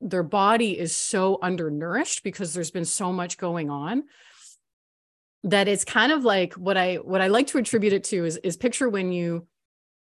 their 0.00 0.22
body 0.22 0.78
is 0.78 0.94
so 0.94 1.38
undernourished 1.42 2.22
because 2.22 2.52
there's 2.52 2.70
been 2.70 2.84
so 2.84 3.12
much 3.12 3.38
going 3.38 3.70
on 3.70 4.04
that 5.44 5.68
it's 5.68 5.84
kind 5.84 6.12
of 6.12 6.24
like 6.24 6.54
what 6.54 6.76
I 6.76 6.96
what 6.96 7.20
I 7.20 7.28
like 7.28 7.46
to 7.48 7.58
attribute 7.58 7.92
it 7.92 8.04
to 8.04 8.24
is 8.24 8.36
is 8.38 8.56
picture 8.56 8.88
when 8.88 9.12
you 9.12 9.46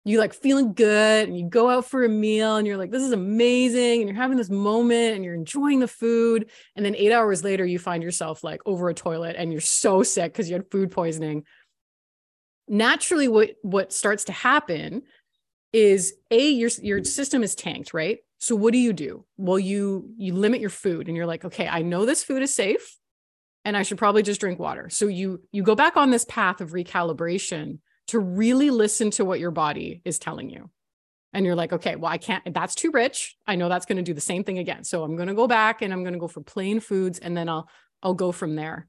you 0.04 0.18
like 0.18 0.34
feeling 0.34 0.74
good 0.74 1.28
and 1.28 1.36
you 1.36 1.48
go 1.48 1.70
out 1.70 1.86
for 1.86 2.04
a 2.04 2.08
meal 2.08 2.56
and 2.56 2.66
you're 2.66 2.76
like 2.76 2.90
this 2.90 3.02
is 3.02 3.12
amazing 3.12 4.00
and 4.00 4.08
you're 4.08 4.16
having 4.16 4.36
this 4.36 4.50
moment 4.50 5.16
and 5.16 5.24
you're 5.24 5.34
enjoying 5.34 5.80
the 5.80 5.88
food 5.88 6.50
and 6.76 6.84
then 6.84 6.94
8 6.94 7.12
hours 7.12 7.42
later 7.42 7.64
you 7.64 7.78
find 7.78 8.02
yourself 8.02 8.44
like 8.44 8.60
over 8.66 8.88
a 8.88 8.94
toilet 8.94 9.36
and 9.38 9.50
you're 9.50 9.60
so 9.60 10.02
sick 10.02 10.32
because 10.32 10.48
you 10.48 10.54
had 10.54 10.70
food 10.70 10.90
poisoning. 10.90 11.44
Naturally 12.68 13.28
what 13.28 13.52
what 13.62 13.92
starts 13.92 14.24
to 14.24 14.32
happen 14.32 15.02
is 15.72 16.14
a 16.30 16.50
your 16.50 16.70
your 16.82 17.02
system 17.04 17.42
is 17.42 17.54
tanked 17.54 17.94
right? 17.94 18.18
So 18.38 18.54
what 18.54 18.72
do 18.72 18.78
you 18.78 18.92
do? 18.92 19.24
Well 19.38 19.58
you 19.58 20.10
you 20.18 20.34
limit 20.34 20.60
your 20.60 20.70
food 20.70 21.08
and 21.08 21.16
you're 21.16 21.26
like 21.26 21.46
okay 21.46 21.66
i 21.66 21.82
know 21.82 22.04
this 22.04 22.22
food 22.22 22.42
is 22.42 22.54
safe 22.54 22.98
and 23.64 23.74
i 23.74 23.82
should 23.82 23.96
probably 23.96 24.22
just 24.22 24.40
drink 24.40 24.58
water. 24.58 24.90
So 24.90 25.06
you 25.06 25.42
you 25.50 25.62
go 25.62 25.74
back 25.74 25.96
on 25.96 26.10
this 26.10 26.26
path 26.26 26.60
of 26.60 26.72
recalibration 26.72 27.78
to 28.08 28.18
really 28.18 28.70
listen 28.70 29.10
to 29.12 29.24
what 29.24 29.40
your 29.40 29.50
body 29.50 30.02
is 30.04 30.18
telling 30.18 30.50
you. 30.50 30.70
And 31.32 31.44
you're 31.44 31.56
like 31.56 31.72
okay 31.72 31.96
well 31.96 32.12
i 32.12 32.18
can't 32.18 32.54
that's 32.54 32.74
too 32.74 32.90
rich. 32.92 33.36
I 33.46 33.56
know 33.56 33.68
that's 33.68 33.86
going 33.86 33.96
to 33.96 34.02
do 34.02 34.14
the 34.14 34.20
same 34.20 34.44
thing 34.44 34.58
again. 34.58 34.84
So 34.84 35.02
i'm 35.02 35.16
going 35.16 35.28
to 35.28 35.34
go 35.34 35.48
back 35.48 35.82
and 35.82 35.92
i'm 35.92 36.02
going 36.02 36.12
to 36.12 36.20
go 36.20 36.28
for 36.28 36.42
plain 36.42 36.80
foods 36.80 37.18
and 37.18 37.36
then 37.36 37.48
i'll 37.48 37.68
i'll 38.02 38.14
go 38.14 38.32
from 38.32 38.54
there. 38.54 38.86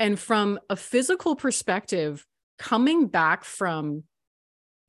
And 0.00 0.18
from 0.18 0.58
a 0.70 0.76
physical 0.76 1.36
perspective 1.36 2.26
coming 2.58 3.06
back 3.06 3.44
from 3.44 4.04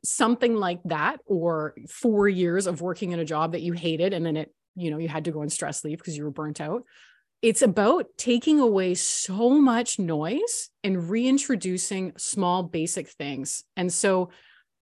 something 0.04 0.56
like 0.56 0.80
that 0.86 1.20
or 1.26 1.76
4 1.90 2.30
years 2.30 2.68
of 2.68 2.82
working 2.82 3.12
in 3.12 3.20
a 3.20 3.26
job 3.26 3.52
that 3.52 3.62
you 3.62 3.74
hated 3.74 4.14
and 4.14 4.26
then 4.26 4.38
it 4.38 4.54
you 4.76 4.92
know 4.92 4.98
you 4.98 5.10
had 5.10 5.26
to 5.26 5.32
go 5.32 5.42
on 5.42 5.50
stress 5.50 5.84
leave 5.84 5.98
because 5.98 6.16
you 6.18 6.24
were 6.24 6.32
burnt 6.32 6.62
out 6.62 6.84
it's 7.42 7.62
about 7.62 8.06
taking 8.18 8.60
away 8.60 8.96
so 8.96 9.50
much 9.50 9.98
noise 9.98 10.70
and 10.84 11.10
reintroducing 11.10 12.14
small 12.18 12.64
basic 12.64 13.08
things 13.08 13.64
and 13.76 13.92
so 13.92 14.30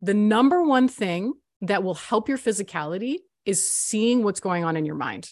the 0.02 0.14
number 0.14 0.64
one 0.64 0.88
thing 0.88 1.34
that 1.62 1.84
will 1.84 1.94
help 1.94 2.28
your 2.28 2.38
physicality 2.38 3.18
is 3.46 3.68
seeing 3.68 4.24
what's 4.24 4.40
going 4.40 4.64
on 4.64 4.76
in 4.76 4.86
your 4.86 4.96
mind 4.96 5.30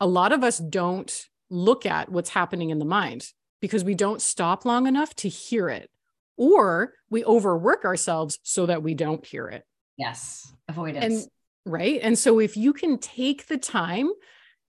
a 0.00 0.06
lot 0.06 0.32
of 0.32 0.42
us 0.42 0.58
don't 0.58 1.28
look 1.50 1.86
at 1.86 2.10
what's 2.10 2.30
happening 2.30 2.70
in 2.70 2.78
the 2.78 2.84
mind 2.84 3.32
because 3.60 3.84
we 3.84 3.94
don't 3.94 4.20
stop 4.20 4.64
long 4.64 4.86
enough 4.86 5.14
to 5.14 5.28
hear 5.28 5.68
it 5.68 5.90
or 6.36 6.94
we 7.10 7.24
overwork 7.24 7.84
ourselves 7.84 8.38
so 8.42 8.66
that 8.66 8.82
we 8.82 8.94
don't 8.94 9.24
hear 9.24 9.46
it. 9.46 9.64
Yes, 9.96 10.52
avoidance. 10.68 11.04
And 11.04 11.72
right. 11.72 12.00
And 12.02 12.18
so 12.18 12.40
if 12.40 12.56
you 12.56 12.72
can 12.72 12.98
take 12.98 13.46
the 13.46 13.58
time 13.58 14.10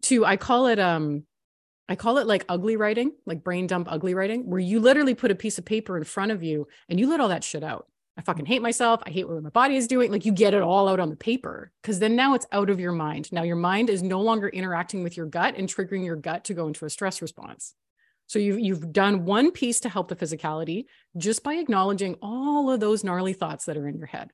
to, 0.03 0.25
I 0.25 0.37
call 0.37 0.67
it, 0.67 0.79
um, 0.79 1.23
I 1.89 1.95
call 1.95 2.17
it 2.17 2.27
like 2.27 2.45
ugly 2.47 2.77
writing, 2.77 3.11
like 3.25 3.43
brain 3.43 3.67
dump 3.67 3.87
ugly 3.91 4.13
writing, 4.13 4.49
where 4.49 4.59
you 4.59 4.79
literally 4.79 5.15
put 5.15 5.31
a 5.31 5.35
piece 5.35 5.57
of 5.57 5.65
paper 5.65 5.97
in 5.97 6.03
front 6.03 6.31
of 6.31 6.41
you 6.41 6.67
and 6.87 6.99
you 6.99 7.09
let 7.09 7.19
all 7.19 7.29
that 7.29 7.43
shit 7.43 7.63
out. 7.63 7.87
I 8.17 8.21
fucking 8.21 8.45
hate 8.45 8.61
myself. 8.61 9.01
I 9.05 9.09
hate 9.09 9.27
what 9.27 9.41
my 9.41 9.49
body 9.49 9.75
is 9.75 9.87
doing. 9.87 10.11
Like 10.11 10.23
you 10.23 10.31
get 10.31 10.53
it 10.53 10.61
all 10.61 10.87
out 10.87 10.99
on 10.99 11.09
the 11.09 11.15
paper 11.15 11.71
because 11.81 11.99
then 11.99 12.15
now 12.15 12.35
it's 12.35 12.45
out 12.51 12.69
of 12.69 12.79
your 12.79 12.91
mind. 12.91 13.31
Now 13.31 13.43
your 13.43 13.55
mind 13.55 13.89
is 13.89 14.03
no 14.03 14.21
longer 14.21 14.47
interacting 14.47 15.03
with 15.03 15.17
your 15.17 15.25
gut 15.25 15.55
and 15.57 15.67
triggering 15.67 16.05
your 16.05 16.15
gut 16.15 16.43
to 16.45 16.53
go 16.53 16.67
into 16.67 16.85
a 16.85 16.89
stress 16.89 17.21
response. 17.21 17.73
So 18.27 18.39
you've 18.39 18.59
you've 18.59 18.93
done 18.93 19.25
one 19.25 19.51
piece 19.51 19.79
to 19.81 19.89
help 19.89 20.07
the 20.07 20.15
physicality 20.15 20.85
just 21.17 21.43
by 21.43 21.55
acknowledging 21.55 22.15
all 22.21 22.71
of 22.71 22.79
those 22.79 23.03
gnarly 23.03 23.33
thoughts 23.33 23.65
that 23.65 23.77
are 23.77 23.87
in 23.87 23.97
your 23.97 24.07
head. 24.07 24.31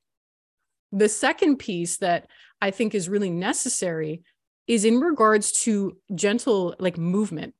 The 0.92 1.08
second 1.08 1.56
piece 1.56 1.98
that 1.98 2.28
I 2.60 2.70
think 2.72 2.94
is 2.94 3.08
really 3.08 3.30
necessary 3.30 4.22
is 4.70 4.84
in 4.84 5.00
regards 5.00 5.50
to 5.50 5.96
gentle 6.14 6.76
like 6.78 6.96
movement. 6.96 7.54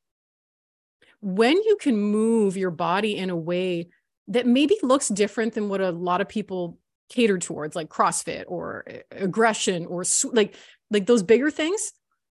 When 1.21 1.57
you 1.57 1.77
can 1.81 1.97
move 1.97 2.57
your 2.57 2.71
body 2.71 3.17
in 3.17 3.31
a 3.31 3.37
way 3.37 3.89
that 4.29 4.47
maybe 4.47 4.77
looks 4.85 5.09
different 5.09 5.55
than 5.55 5.69
what 5.69 5.81
a 5.81 5.91
lot 5.91 6.21
of 6.21 6.29
people 6.29 6.79
cater 7.09 7.37
towards 7.37 7.75
like 7.75 7.89
CrossFit 7.89 8.45
or 8.47 8.85
aggression 9.11 9.87
or 9.87 10.05
like 10.33 10.55
like 10.93 11.07
those 11.07 11.25
bigger 11.25 11.51
things, 11.51 11.93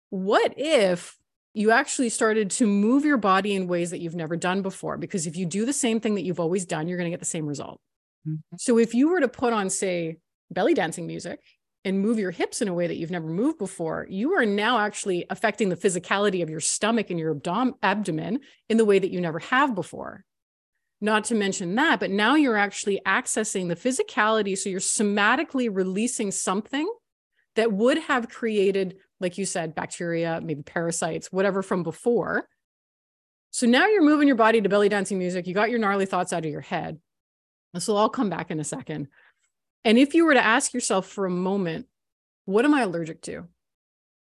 what 0.09 0.53
if 0.55 1.17
you 1.53 1.71
actually 1.71 2.07
started 2.07 2.49
to 2.51 2.65
move 2.65 3.03
your 3.03 3.17
body 3.17 3.53
in 3.53 3.67
ways 3.67 3.89
that 3.89 3.99
you've 3.99 4.15
never 4.15 4.37
done 4.37 4.61
before. 4.61 4.97
Because 4.97 5.27
if 5.27 5.35
you 5.35 5.45
do 5.45 5.65
the 5.65 5.73
same 5.73 5.99
thing 5.99 6.15
that 6.15 6.21
you've 6.21 6.39
always 6.39 6.65
done, 6.65 6.87
you're 6.87 6.97
going 6.97 7.11
to 7.11 7.13
get 7.13 7.19
the 7.19 7.25
same 7.25 7.45
result. 7.45 7.81
Mm-hmm. 8.25 8.55
So 8.57 8.77
if 8.77 8.93
you 8.93 9.09
were 9.09 9.19
to 9.19 9.27
put 9.27 9.51
on, 9.51 9.69
say, 9.69 10.19
belly 10.49 10.73
dancing 10.73 11.07
music 11.07 11.41
and 11.83 11.99
move 11.99 12.19
your 12.19 12.31
hips 12.31 12.61
in 12.61 12.67
a 12.67 12.73
way 12.73 12.87
that 12.87 12.97
you've 12.97 13.11
never 13.11 13.27
moved 13.27 13.57
before, 13.57 14.05
you 14.09 14.33
are 14.33 14.45
now 14.45 14.79
actually 14.79 15.25
affecting 15.29 15.69
the 15.69 15.75
physicality 15.75 16.43
of 16.43 16.49
your 16.49 16.59
stomach 16.59 17.09
and 17.09 17.19
your 17.19 17.31
abdom- 17.31 17.75
abdomen 17.81 18.39
in 18.69 18.77
the 18.77 18.85
way 18.85 18.99
that 18.99 19.11
you 19.11 19.19
never 19.19 19.39
have 19.39 19.73
before. 19.73 20.23
Not 20.99 21.23
to 21.25 21.35
mention 21.35 21.73
that, 21.75 21.99
but 21.99 22.11
now 22.11 22.35
you're 22.35 22.57
actually 22.57 23.01
accessing 23.07 23.67
the 23.67 23.75
physicality. 23.75 24.55
So 24.55 24.69
you're 24.69 24.79
somatically 24.79 25.69
releasing 25.71 26.29
something 26.29 26.87
that 27.55 27.71
would 27.73 27.97
have 27.97 28.29
created 28.29 28.97
like 29.21 29.37
you 29.37 29.45
said, 29.45 29.75
bacteria, 29.75 30.41
maybe 30.43 30.63
parasites, 30.63 31.31
whatever 31.31 31.61
from 31.61 31.83
before. 31.83 32.47
So 33.51 33.67
now 33.67 33.85
you're 33.85 34.03
moving 34.03 34.27
your 34.27 34.35
body 34.35 34.59
to 34.59 34.69
belly 34.69 34.89
dancing 34.89 35.19
music. 35.19 35.47
You 35.47 35.53
got 35.53 35.69
your 35.69 35.79
gnarly 35.79 36.05
thoughts 36.05 36.33
out 36.33 36.43
of 36.45 36.51
your 36.51 36.61
head. 36.61 36.99
This 37.73 37.87
will 37.87 37.97
all 37.97 38.09
come 38.09 38.29
back 38.29 38.51
in 38.51 38.59
a 38.59 38.63
second. 38.63 39.07
And 39.83 39.97
if 39.97 40.13
you 40.13 40.25
were 40.25 40.33
to 40.33 40.43
ask 40.43 40.73
yourself 40.73 41.07
for 41.07 41.25
a 41.25 41.29
moment, 41.29 41.87
what 42.45 42.65
am 42.65 42.73
I 42.73 42.81
allergic 42.81 43.21
to? 43.23 43.47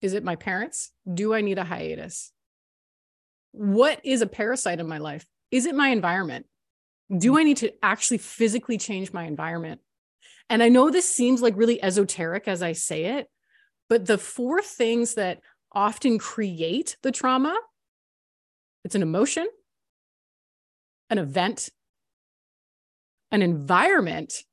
Is 0.01 0.13
it 0.13 0.23
my 0.23 0.35
parents? 0.35 0.91
Do 1.11 1.33
I 1.33 1.41
need 1.41 1.57
a 1.57 1.63
hiatus? 1.63 2.31
What 3.51 3.99
is 4.03 4.21
a 4.21 4.27
parasite 4.27 4.79
in 4.79 4.87
my 4.87 4.97
life? 4.97 5.25
Is 5.51 5.65
it 5.65 5.75
my 5.75 5.89
environment? 5.89 6.45
Do 7.15 7.33
mm. 7.33 7.39
I 7.39 7.43
need 7.43 7.57
to 7.57 7.73
actually 7.83 8.19
physically 8.19 8.77
change 8.77 9.11
my 9.11 9.25
environment? 9.25 9.81
And 10.49 10.63
I 10.63 10.69
know 10.69 10.89
this 10.89 11.07
seems 11.07 11.41
like 11.41 11.57
really 11.57 11.83
esoteric 11.83 12.47
as 12.47 12.63
I 12.63 12.73
say 12.73 13.17
it, 13.17 13.27
but 13.89 14.05
the 14.05 14.17
four 14.17 14.61
things 14.61 15.15
that 15.15 15.39
often 15.73 16.17
create 16.17 16.97
the 17.03 17.11
trauma 17.11 17.57
it's 18.83 18.95
an 18.95 19.01
emotion, 19.01 19.47
an 21.09 21.17
event, 21.17 21.69
an 23.31 23.41
environment. 23.41 24.43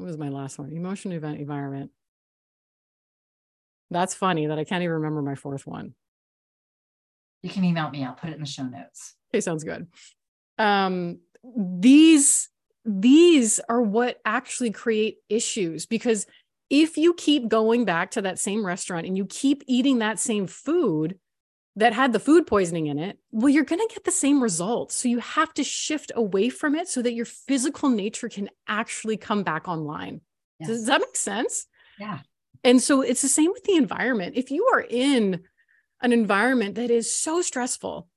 What 0.00 0.06
was 0.06 0.16
my 0.16 0.30
last 0.30 0.58
one? 0.58 0.72
Emotion, 0.72 1.12
event, 1.12 1.40
environment. 1.40 1.90
That's 3.90 4.14
funny 4.14 4.46
that 4.46 4.58
I 4.58 4.64
can't 4.64 4.82
even 4.82 4.94
remember 4.94 5.20
my 5.20 5.34
fourth 5.34 5.66
one. 5.66 5.94
You 7.42 7.50
can 7.50 7.64
email 7.64 7.90
me. 7.90 8.02
I'll 8.02 8.14
put 8.14 8.30
it 8.30 8.34
in 8.34 8.40
the 8.40 8.46
show 8.46 8.62
notes. 8.62 9.16
Okay, 9.30 9.42
sounds 9.42 9.62
good. 9.62 9.88
Um, 10.56 11.18
these 11.44 12.48
these 12.86 13.60
are 13.68 13.82
what 13.82 14.22
actually 14.24 14.70
create 14.70 15.18
issues 15.28 15.84
because 15.84 16.26
if 16.70 16.96
you 16.96 17.12
keep 17.12 17.48
going 17.48 17.84
back 17.84 18.12
to 18.12 18.22
that 18.22 18.38
same 18.38 18.64
restaurant 18.64 19.06
and 19.06 19.18
you 19.18 19.26
keep 19.26 19.62
eating 19.66 19.98
that 19.98 20.18
same 20.18 20.46
food 20.46 21.18
that 21.76 21.92
had 21.92 22.12
the 22.12 22.20
food 22.20 22.46
poisoning 22.46 22.86
in 22.86 22.98
it, 22.98 23.18
well, 23.30 23.48
you're 23.48 23.64
going 23.64 23.80
to 23.80 23.94
get 23.94 24.04
the 24.04 24.10
same 24.10 24.42
results. 24.42 24.96
So 24.96 25.08
you 25.08 25.20
have 25.20 25.54
to 25.54 25.64
shift 25.64 26.12
away 26.14 26.48
from 26.48 26.74
it 26.74 26.88
so 26.88 27.00
that 27.02 27.14
your 27.14 27.26
physical 27.26 27.88
nature 27.88 28.28
can 28.28 28.48
actually 28.66 29.16
come 29.16 29.42
back 29.42 29.68
online. 29.68 30.20
Yes. 30.58 30.68
Does 30.68 30.86
that 30.86 31.00
make 31.00 31.16
sense? 31.16 31.66
Yeah. 31.98 32.18
And 32.64 32.82
so 32.82 33.02
it's 33.02 33.22
the 33.22 33.28
same 33.28 33.52
with 33.52 33.64
the 33.64 33.76
environment. 33.76 34.34
If 34.36 34.50
you 34.50 34.70
are 34.74 34.80
in 34.80 35.42
an 36.02 36.12
environment 36.12 36.74
that 36.74 36.90
is 36.90 37.12
so 37.12 37.40
stressful 37.40 38.08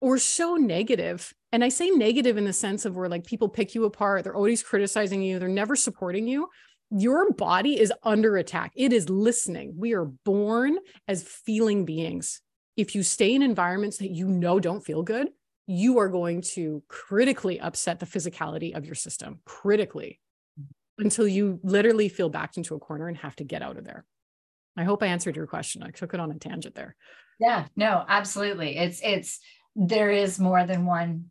or 0.00 0.18
so 0.18 0.54
negative, 0.54 1.32
and 1.50 1.64
I 1.64 1.70
say 1.70 1.90
negative 1.90 2.36
in 2.36 2.44
the 2.44 2.52
sense 2.52 2.84
of 2.84 2.94
where 2.94 3.08
like 3.08 3.26
people 3.26 3.48
pick 3.48 3.74
you 3.74 3.84
apart, 3.84 4.22
they're 4.22 4.34
always 4.34 4.62
criticizing 4.62 5.22
you, 5.22 5.38
they're 5.38 5.48
never 5.48 5.74
supporting 5.74 6.28
you 6.28 6.48
your 6.90 7.32
body 7.32 7.78
is 7.78 7.92
under 8.02 8.36
attack. 8.36 8.72
It 8.74 8.92
is 8.92 9.10
listening. 9.10 9.74
We 9.76 9.94
are 9.94 10.06
born 10.06 10.78
as 11.06 11.22
feeling 11.22 11.84
beings. 11.84 12.40
If 12.78 12.94
you 12.94 13.02
stay 13.02 13.34
in 13.34 13.42
environments 13.42 13.98
that 13.98 14.10
you 14.10 14.26
know 14.26 14.58
don't 14.58 14.84
feel 14.84 15.02
good, 15.02 15.28
you 15.66 15.98
are 15.98 16.08
going 16.08 16.40
to 16.54 16.82
critically 16.88 17.60
upset 17.60 18.00
the 18.00 18.06
physicality 18.06 18.74
of 18.74 18.86
your 18.86 18.94
system, 18.94 19.40
critically, 19.44 20.18
until 20.96 21.28
you 21.28 21.60
literally 21.62 22.08
feel 22.08 22.30
backed 22.30 22.56
into 22.56 22.74
a 22.74 22.78
corner 22.78 23.08
and 23.08 23.18
have 23.18 23.36
to 23.36 23.44
get 23.44 23.60
out 23.60 23.76
of 23.76 23.84
there. 23.84 24.06
I 24.78 24.84
hope 24.84 25.02
I 25.02 25.08
answered 25.08 25.36
your 25.36 25.46
question. 25.46 25.82
I 25.82 25.90
took 25.90 26.14
it 26.14 26.20
on 26.20 26.30
a 26.30 26.38
tangent 26.38 26.74
there. 26.74 26.96
Yeah, 27.38 27.66
no, 27.76 28.02
absolutely. 28.08 28.78
It's, 28.78 29.00
it's, 29.04 29.40
there 29.74 30.10
is 30.10 30.40
more 30.40 30.64
than 30.64 30.86
one 30.86 31.26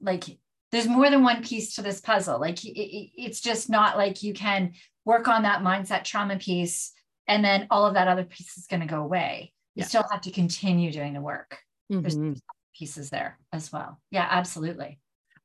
like 0.00 0.24
there's 0.70 0.88
more 0.88 1.10
than 1.10 1.22
one 1.22 1.42
piece 1.42 1.74
to 1.74 1.82
this 1.82 2.00
puzzle 2.00 2.40
like 2.40 2.64
it, 2.64 3.10
it's 3.16 3.40
just 3.40 3.68
not 3.68 3.96
like 3.96 4.22
you 4.22 4.32
can 4.32 4.72
work 5.04 5.28
on 5.28 5.42
that 5.42 5.62
mindset 5.62 6.04
trauma 6.04 6.38
piece 6.38 6.92
and 7.28 7.44
then 7.44 7.66
all 7.70 7.86
of 7.86 7.94
that 7.94 8.08
other 8.08 8.24
piece 8.24 8.56
is 8.56 8.66
going 8.66 8.80
to 8.80 8.86
go 8.86 9.02
away 9.02 9.52
you 9.74 9.80
yeah. 9.80 9.86
still 9.86 10.04
have 10.10 10.20
to 10.22 10.30
continue 10.30 10.92
doing 10.92 11.12
the 11.14 11.20
work. 11.20 11.58
Mm-hmm. 11.92 12.02
there's 12.02 12.40
pieces 12.76 13.10
there 13.10 13.38
as 13.52 13.72
well. 13.72 14.00
Yeah 14.10 14.26
absolutely. 14.30 14.98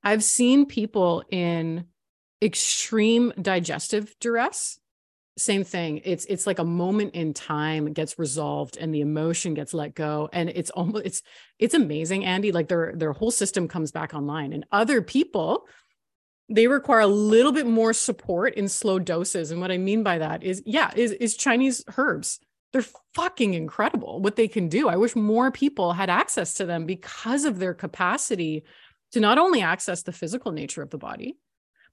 I've 0.04 0.24
seen 0.24 0.66
people 0.66 1.24
in 1.30 1.86
extreme 2.42 3.34
digestive 3.42 4.16
duress. 4.20 4.80
Same 5.38 5.64
thing. 5.64 6.02
It's 6.04 6.26
it's 6.26 6.48
like 6.48 6.60
a 6.60 6.66
moment 6.66 7.16
in 7.16 7.34
time 7.34 7.94
gets 7.94 8.20
resolved 8.20 8.78
and 8.78 8.94
the 8.94 9.02
emotion 9.02 9.54
gets 9.54 9.74
let 9.74 9.96
go. 9.96 10.30
And 10.34 10.50
it's 10.50 10.70
almost 10.70 11.06
it's 11.06 11.22
it's 11.60 11.74
amazing 11.74 12.24
Andi 12.24 12.54
like 12.54 12.68
their 12.68 12.94
their 12.96 13.14
whole 13.14 13.32
system 13.32 13.68
comes 13.68 13.92
back 13.92 14.14
online 14.14 14.54
and 14.54 14.66
other 14.72 15.02
people 15.02 15.66
they 16.52 16.68
require 16.68 17.02
a 17.02 17.08
little 17.08 17.52
bit 17.52 17.68
more 17.68 17.94
support 17.94 18.56
in 18.56 18.68
slow 18.68 19.00
doses. 19.00 19.52
And 19.52 19.62
what 19.62 19.72
i 19.72 19.78
mean 19.78 20.04
by 20.04 20.18
that 20.18 20.44
is 20.44 20.64
yeah 20.66 20.92
is 20.96 21.12
is 21.12 21.38
chinese 21.38 21.84
herbs 21.98 22.40
they're 22.72 22.86
fucking 23.16 23.54
incredible 23.54 24.22
what 24.22 24.36
they 24.36 24.48
can 24.48 24.70
do 24.70 24.88
i 24.88 24.96
wish 24.96 25.16
more 25.16 25.52
people 25.52 25.94
had 25.94 26.10
access 26.10 26.54
to 26.56 26.66
them 26.66 26.86
because 26.86 27.46
of 27.46 27.60
their 27.60 27.74
capacity 27.74 28.64
to 29.12 29.20
not 29.20 29.38
only 29.38 29.62
access 29.62 30.04
the 30.04 30.12
physical 30.12 30.52
nature 30.52 30.82
of 30.82 30.90
the 30.90 30.98
body 30.98 31.36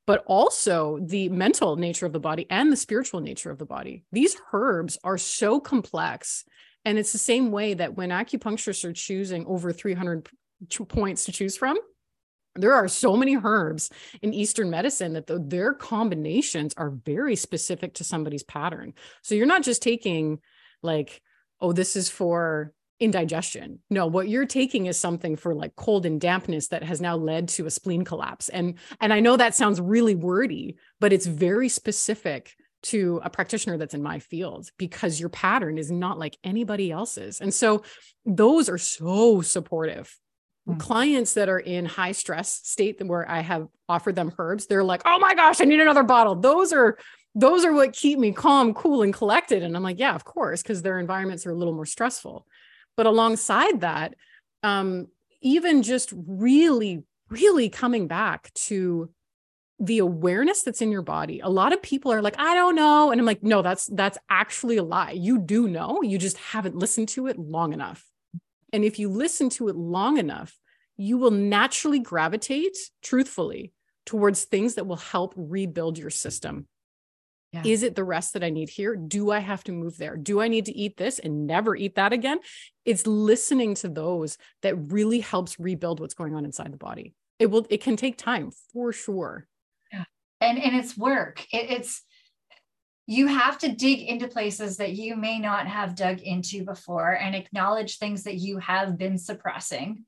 but 0.07 0.23
also 0.27 0.99
the 1.03 1.29
mental 1.29 1.77
nature 1.77 2.07
of 2.07 2.13
the 2.13 2.21
body 2.21 2.47
and 2.49 2.73
the 2.73 2.77
spiritual 2.77 3.21
nature 3.21 3.51
of 3.51 3.59
the 3.59 3.67
body. 3.67 4.05
These 4.13 4.37
herbs 4.53 4.99
are 5.03 5.19
so 5.19 5.61
complex. 5.61 6.45
And 6.85 6.97
it's 6.97 7.13
the 7.13 7.19
same 7.19 7.51
way 7.51 7.75
that 7.75 7.97
when 7.97 8.11
acupuncturists 8.11 8.85
are 8.85 8.93
choosing 8.93 9.45
over 9.47 9.73
300 9.73 10.29
points 10.89 11.25
to 11.25 11.33
choose 11.33 11.57
from, 11.57 11.77
there 12.55 12.73
are 12.73 12.89
so 12.89 13.17
many 13.17 13.37
herbs 13.37 13.91
in 14.23 14.33
Eastern 14.33 14.71
medicine 14.71 15.13
that 15.15 15.27
the, 15.27 15.41
their 15.45 15.75
combinations 15.75 16.73
are 16.77 16.91
very 16.91 17.37
specific 17.37 17.95
to 17.95 18.05
somebody's 18.05 18.45
pattern. 18.45 18.95
So 19.23 19.35
you're 19.35 19.47
not 19.47 19.65
just 19.65 19.83
taking 19.83 20.39
like, 20.87 21.21
oh, 21.61 21.73
this 21.73 21.97
is 21.97 22.09
for 22.09 22.73
indigestion. 22.99 23.81
No, 23.91 24.07
what 24.07 24.29
you're 24.29 24.47
taking 24.47 24.87
is 24.87 24.99
something 24.99 25.37
for 25.37 25.55
like 25.55 25.77
cold 25.77 26.07
and 26.07 26.21
dampness 26.21 26.69
that 26.69 26.83
has 26.83 27.01
now 27.01 27.17
led 27.17 27.49
to 27.49 27.67
a 27.67 27.71
spleen 27.71 28.05
collapse. 28.05 28.49
And 28.49 28.75
and 29.01 29.13
I 29.13 29.21
know 29.21 29.37
that 29.37 29.55
sounds 29.55 29.81
really 29.81 30.15
wordy, 30.15 30.77
but 31.01 31.13
it's 31.13 31.27
very 31.27 31.69
specific 31.69 32.55
to 32.85 33.21
a 33.25 33.31
practitioner 33.31 33.77
that's 33.77 33.95
in 33.95 34.03
my 34.03 34.19
field 34.19 34.71
because 34.79 35.19
your 35.19 35.29
pattern 35.29 35.77
is 35.77 35.91
not 35.91 36.19
like 36.19 36.39
anybody 36.45 36.91
else's. 36.91 37.41
And 37.41 37.53
so 37.53 37.83
those 38.25 38.69
are 38.69 38.79
so 38.79 39.41
supportive. 39.41 40.17
Mm-hmm. 40.69 40.79
Clients 40.79 41.35
that 41.35 41.49
are 41.49 41.59
in 41.59 41.85
high 41.85 42.13
stress 42.13 42.61
state 42.65 43.05
where 43.05 43.29
I 43.29 43.41
have 43.41 43.69
offered 43.89 44.17
them 44.17 44.33
herbs, 44.39 44.67
they're 44.67 44.85
like, 44.85 45.03
"Oh 45.05 45.19
my 45.19 45.35
gosh, 45.35 45.61
I 45.61 45.65
need 45.65 45.81
another 45.81 46.03
bottle." 46.03 46.35
Those 46.35 46.73
are 46.73 46.99
those 47.37 47.67
are 47.67 47.73
what 47.73 47.93
keep 47.93 48.19
me 48.19 48.33
calm, 48.33 48.73
cool, 48.73 49.03
and 49.03 49.13
collected. 49.13 49.63
And 49.63 49.77
I'm 49.77 49.83
like, 49.83 49.99
yeah, 49.99 50.15
of 50.15 50.25
course, 50.25 50.63
because 50.63 50.81
their 50.81 50.99
environments 50.99 51.47
are 51.47 51.51
a 51.51 51.55
little 51.55 51.75
more 51.75 51.85
stressful. 51.85 52.47
But 52.97 53.05
alongside 53.05 53.83
that, 53.83 54.15
um, 54.63 55.09
even 55.43 55.83
just 55.83 56.15
really, 56.17 57.05
really 57.29 57.69
coming 57.69 58.09
back 58.09 58.53
to 58.55 59.11
the 59.79 59.99
awareness 59.99 60.63
that's 60.63 60.81
in 60.81 60.91
your 60.91 61.03
body 61.03 61.41
a 61.41 61.51
lot 61.51 61.71
of 61.71 61.83
people 61.83 62.11
are 62.11 62.23
like 62.23 62.39
i 62.39 62.55
don't 62.55 62.77
know. 62.77 63.11
And 63.11 63.21
i'm 63.21 63.27
like 63.27 63.43
no 63.43 63.61
that's 63.61 63.85
that's 63.89 64.17
actually 64.31 64.79
a 64.79 64.83
lie. 64.83 65.11
You 65.11 65.39
do 65.39 65.69
know. 65.69 66.01
You 66.01 66.17
just 66.17 66.39
haven't 66.39 66.75
listened 66.75 67.11
to 67.11 67.27
it 67.27 67.39
long 67.39 67.75
enough. 67.75 68.03
And 68.73 68.85
if 68.85 68.99
you 68.99 69.11
listen 69.11 69.51
to 69.51 69.69
it 69.69 69.77
long 69.77 70.17
enough 70.17 70.59
you 70.97 71.19
will 71.19 71.31
naturally 71.31 71.99
gravitate 71.99 72.79
truthfully 73.03 73.75
towards 74.07 74.45
things 74.45 74.77
that 74.77 74.87
will 74.87 74.97
help 74.97 75.35
rebuild 75.37 75.99
your 75.99 76.09
system 76.09 76.67
yeah. 77.57 77.73
Is 77.73 77.83
it 77.83 77.95
the 77.95 78.05
rest 78.05 78.35
that 78.35 78.45
I 78.45 78.51
need 78.51 78.69
here? 78.69 78.97
Do 78.97 79.31
I 79.31 79.39
have 79.39 79.65
to 79.65 79.73
move 79.73 79.97
there? 79.97 80.17
Do 80.17 80.41
I 80.41 80.49
need 80.49 80.67
to 80.67 80.77
eat 80.77 80.97
this 80.97 81.19
and 81.19 81.47
never 81.47 81.75
eat 81.75 81.95
that 81.95 82.13
again? 82.13 82.39
It's 82.85 83.07
listening 83.07 83.75
to 83.77 83.89
those 83.89 84.37
that 84.63 84.77
really 84.93 85.21
helps 85.21 85.59
rebuild 85.59 86.01
what's 86.01 86.15
going 86.15 86.35
on 86.35 86.45
inside 86.45 86.73
the 86.73 86.77
body. 86.77 87.15
It 87.39 87.47
will, 87.47 87.67
it 87.71 87.83
can 87.83 87.97
take 87.97 88.19
time 88.19 88.51
for 88.73 88.93
sure. 88.93 89.47
Yeah. 89.93 90.05
And 90.41 90.59
and 90.59 90.77
it's 90.77 90.97
work. 90.97 91.45
It, 91.53 91.71
it's 91.71 92.03
you 93.07 93.29
have 93.29 93.59
to 93.59 93.69
dig 93.73 94.01
into 94.01 94.27
places 94.27 94.79
that 94.79 94.93
you 94.93 95.17
may 95.17 95.39
not 95.39 95.69
have 95.69 95.95
dug 95.95 96.21
into 96.21 96.65
before 96.65 97.13
and 97.13 97.35
acknowledge 97.35 97.99
things 97.99 98.25
that 98.25 98.37
you 98.37 98.59
have 98.59 98.99
been 98.99 99.17
suppressing 99.17 100.05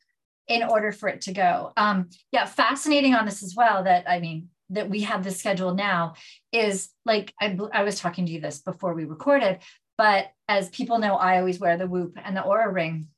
in 0.48 0.64
order 0.64 0.90
for 0.90 1.08
it 1.08 1.20
to 1.22 1.32
go. 1.32 1.72
Um, 1.76 2.08
yeah, 2.32 2.46
fascinating 2.46 3.14
on 3.14 3.24
this 3.24 3.42
as 3.42 3.54
well. 3.56 3.84
That 3.84 4.08
I 4.08 4.18
mean, 4.18 4.48
that 4.70 4.90
we 4.90 5.02
have 5.02 5.24
this 5.24 5.38
schedule 5.38 5.74
now 5.74 6.14
is 6.52 6.90
like 7.04 7.32
I, 7.40 7.58
I 7.72 7.82
was 7.82 7.98
talking 7.98 8.26
to 8.26 8.32
you 8.32 8.40
this 8.40 8.60
before 8.60 8.94
we 8.94 9.04
recorded 9.04 9.60
but 9.96 10.30
as 10.48 10.68
people 10.70 10.98
know 10.98 11.16
i 11.16 11.38
always 11.38 11.58
wear 11.58 11.76
the 11.76 11.86
whoop 11.86 12.16
and 12.22 12.36
the 12.36 12.42
Oura 12.42 12.72
ring. 12.72 13.08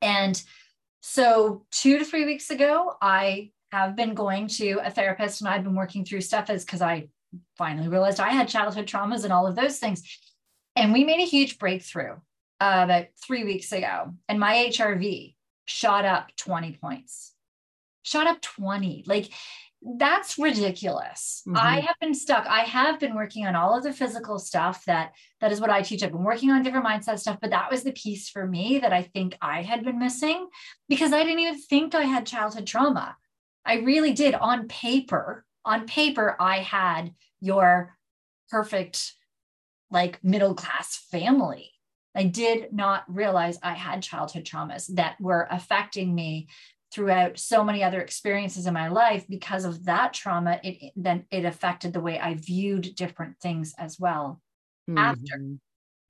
And 0.00 0.40
so 1.00 1.64
two 1.70 1.98
to 1.98 2.04
three 2.04 2.24
weeks 2.24 2.50
ago 2.50 2.94
i 3.00 3.50
have 3.72 3.96
been 3.96 4.14
going 4.14 4.46
to 4.46 4.80
a 4.82 4.90
therapist 4.90 5.40
and 5.40 5.48
i've 5.48 5.64
been 5.64 5.74
working 5.74 6.04
through 6.04 6.20
stuff 6.20 6.50
as 6.50 6.64
because 6.64 6.82
i 6.82 7.08
finally 7.58 7.88
realized 7.88 8.20
i 8.20 8.30
had 8.30 8.48
childhood 8.48 8.86
traumas 8.86 9.24
and 9.24 9.32
all 9.32 9.46
of 9.46 9.56
those 9.56 9.78
things. 9.78 10.02
And 10.76 10.92
we 10.92 11.04
made 11.04 11.20
a 11.20 11.26
huge 11.26 11.58
breakthrough 11.58 12.14
uh, 12.60 12.80
about 12.84 13.06
three 13.24 13.44
weeks 13.44 13.72
ago. 13.72 14.14
And 14.28 14.40
my 14.40 14.70
hrv 14.72 15.34
shot 15.66 16.04
up 16.04 16.34
20 16.36 16.78
points. 16.80 17.32
Shot 18.02 18.26
up 18.26 18.40
20 18.40 19.04
like 19.06 19.30
that's 19.98 20.38
ridiculous. 20.38 21.42
Mm-hmm. 21.46 21.56
i 21.58 21.80
have 21.80 21.96
been 22.00 22.14
stuck 22.14 22.46
i 22.46 22.60
have 22.60 22.98
been 22.98 23.14
working 23.14 23.46
on 23.46 23.54
all 23.54 23.76
of 23.76 23.84
the 23.84 23.92
physical 23.92 24.38
stuff 24.38 24.84
that 24.86 25.12
that 25.40 25.52
is 25.52 25.60
what 25.60 25.70
i 25.70 25.82
teach. 25.82 26.02
I've 26.02 26.12
been 26.12 26.24
working 26.24 26.50
on 26.50 26.62
different 26.62 26.86
mindset 26.86 27.18
stuff 27.18 27.38
but 27.40 27.50
that 27.50 27.70
was 27.70 27.82
the 27.82 27.92
piece 27.92 28.28
for 28.28 28.46
me 28.46 28.78
that 28.78 28.92
i 28.92 29.02
think 29.02 29.36
i 29.42 29.62
had 29.62 29.84
been 29.84 29.98
missing 29.98 30.48
because 30.88 31.12
i 31.12 31.22
didn't 31.22 31.40
even 31.40 31.60
think 31.60 31.94
i 31.94 32.04
had 32.04 32.26
childhood 32.26 32.66
trauma. 32.66 33.16
I 33.66 33.76
really 33.76 34.12
did. 34.12 34.34
On 34.34 34.68
paper 34.68 35.44
on 35.64 35.86
paper 35.86 36.36
i 36.40 36.58
had 36.58 37.14
your 37.40 37.96
perfect 38.50 39.14
like 39.90 40.22
middle 40.22 40.54
class 40.54 40.96
family. 41.10 41.70
I 42.14 42.24
did 42.24 42.72
not 42.72 43.04
realize 43.08 43.58
I 43.62 43.74
had 43.74 44.02
childhood 44.02 44.44
traumas 44.44 44.86
that 44.94 45.20
were 45.20 45.48
affecting 45.50 46.14
me 46.14 46.48
throughout 46.94 47.38
so 47.38 47.64
many 47.64 47.82
other 47.82 48.00
experiences 48.00 48.66
in 48.66 48.72
my 48.72 48.88
life 48.88 49.26
because 49.28 49.64
of 49.64 49.84
that 49.84 50.12
trauma 50.14 50.60
it 50.62 50.92
then 50.94 51.24
it 51.32 51.44
affected 51.44 51.92
the 51.92 52.00
way 52.00 52.20
i 52.20 52.34
viewed 52.34 52.94
different 52.94 53.36
things 53.40 53.74
as 53.76 53.98
well. 53.98 54.40
Mm-hmm. 54.88 54.98
after 54.98 55.42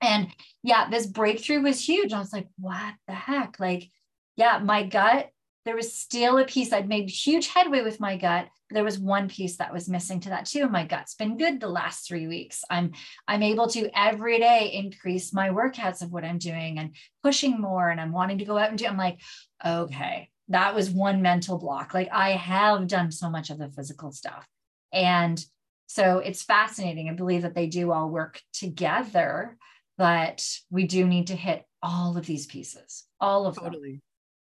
and 0.01 0.27
yeah 0.63 0.89
this 0.89 1.07
breakthrough 1.07 1.61
was 1.61 1.87
huge. 1.87 2.13
I 2.13 2.19
was 2.19 2.33
like 2.33 2.47
what 2.57 2.93
the 3.07 3.13
heck? 3.13 3.59
Like 3.59 3.89
yeah 4.35 4.59
my 4.59 4.83
gut 4.83 5.29
there 5.65 5.75
was 5.75 5.93
still 5.93 6.37
a 6.37 6.45
piece 6.45 6.71
i'd 6.71 6.87
made 6.87 7.09
huge 7.09 7.47
headway 7.47 7.81
with 7.81 7.99
my 7.99 8.17
gut 8.17 8.47
there 8.71 8.83
was 8.83 8.99
one 8.99 9.29
piece 9.29 9.57
that 9.57 9.73
was 9.73 9.89
missing 9.89 10.19
to 10.19 10.29
that 10.29 10.45
too 10.45 10.67
my 10.67 10.85
gut's 10.85 11.15
been 11.15 11.37
good 11.37 11.59
the 11.59 11.67
last 11.67 12.07
three 12.07 12.27
weeks. 12.27 12.63
I'm 12.69 12.91
i'm 13.27 13.43
able 13.43 13.67
to 13.69 13.89
every 13.97 14.39
day 14.39 14.71
increase 14.73 15.33
my 15.33 15.49
workouts 15.49 16.01
of 16.01 16.11
what 16.11 16.25
i'm 16.25 16.37
doing 16.37 16.77
and 16.79 16.95
pushing 17.23 17.59
more 17.59 17.89
and 17.89 17.99
i'm 18.01 18.11
wanting 18.11 18.39
to 18.39 18.45
go 18.45 18.57
out 18.57 18.69
and 18.69 18.77
do 18.77 18.85
i'm 18.85 18.97
like 18.97 19.21
okay 19.65 20.29
that 20.49 20.75
was 20.75 20.89
one 20.89 21.21
mental 21.21 21.57
block. 21.57 21.93
Like 21.93 22.09
I 22.11 22.31
have 22.31 22.87
done 22.87 23.11
so 23.11 23.29
much 23.29 23.49
of 23.49 23.57
the 23.57 23.69
physical 23.69 24.11
stuff. 24.11 24.47
And 24.93 25.43
so 25.87 26.19
it's 26.19 26.43
fascinating. 26.43 27.09
I 27.09 27.13
believe 27.13 27.43
that 27.43 27.55
they 27.55 27.67
do 27.67 27.91
all 27.91 28.09
work 28.09 28.41
together, 28.53 29.57
but 29.97 30.47
we 30.69 30.85
do 30.85 31.05
need 31.05 31.27
to 31.27 31.35
hit 31.35 31.63
all 31.81 32.17
of 32.17 32.25
these 32.25 32.45
pieces, 32.45 33.05
all 33.19 33.45
of 33.45 33.55
totally. 33.55 34.01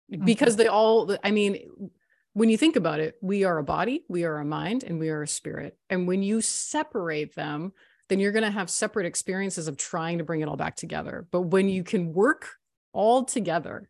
them. 0.09 0.19
Mm-hmm. 0.19 0.25
Because 0.25 0.55
they 0.55 0.67
all, 0.67 1.15
I 1.23 1.31
mean, 1.31 1.89
when 2.33 2.49
you 2.49 2.57
think 2.57 2.75
about 2.75 2.99
it, 2.99 3.15
we 3.21 3.43
are 3.43 3.57
a 3.57 3.63
body, 3.63 4.05
we 4.07 4.23
are 4.23 4.37
a 4.37 4.45
mind, 4.45 4.83
and 4.83 4.99
we 4.99 5.09
are 5.09 5.23
a 5.23 5.27
spirit. 5.27 5.77
And 5.89 6.07
when 6.07 6.23
you 6.23 6.41
separate 6.41 7.35
them, 7.35 7.73
then 8.09 8.19
you're 8.19 8.31
going 8.31 8.43
to 8.43 8.51
have 8.51 8.69
separate 8.69 9.05
experiences 9.05 9.67
of 9.67 9.77
trying 9.77 10.17
to 10.17 10.23
bring 10.23 10.41
it 10.41 10.47
all 10.47 10.57
back 10.57 10.75
together. 10.75 11.27
But 11.31 11.41
when 11.43 11.69
you 11.69 11.83
can 11.83 12.13
work 12.13 12.49
all 12.93 13.23
together 13.23 13.89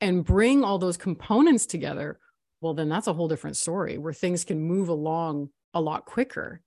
and 0.00 0.24
bring 0.24 0.64
all 0.64 0.78
those 0.78 0.96
components 0.96 1.66
together, 1.66 2.18
well, 2.60 2.74
then 2.74 2.88
that's 2.88 3.06
a 3.06 3.12
whole 3.12 3.28
different 3.28 3.56
story 3.56 3.98
where 3.98 4.12
things 4.12 4.44
can 4.44 4.60
move 4.60 4.88
along 4.88 5.50
a 5.74 5.80
lot 5.80 6.04
quicker. 6.04 6.60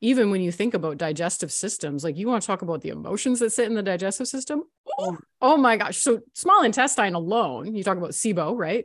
Even 0.00 0.30
when 0.30 0.42
you 0.42 0.52
think 0.52 0.74
about 0.74 0.98
digestive 0.98 1.50
systems, 1.50 2.04
like 2.04 2.16
you 2.16 2.28
want 2.28 2.42
to 2.42 2.46
talk 2.46 2.62
about 2.62 2.82
the 2.82 2.90
emotions 2.90 3.40
that 3.40 3.52
sit 3.52 3.66
in 3.66 3.74
the 3.74 3.82
digestive 3.82 4.28
system. 4.28 4.64
Oh, 4.98 5.16
oh 5.40 5.56
my 5.56 5.76
gosh. 5.76 5.98
So, 5.98 6.20
small 6.34 6.62
intestine 6.64 7.14
alone, 7.14 7.74
you 7.74 7.82
talk 7.82 7.96
about 7.96 8.10
SIBO, 8.10 8.56
right? 8.56 8.84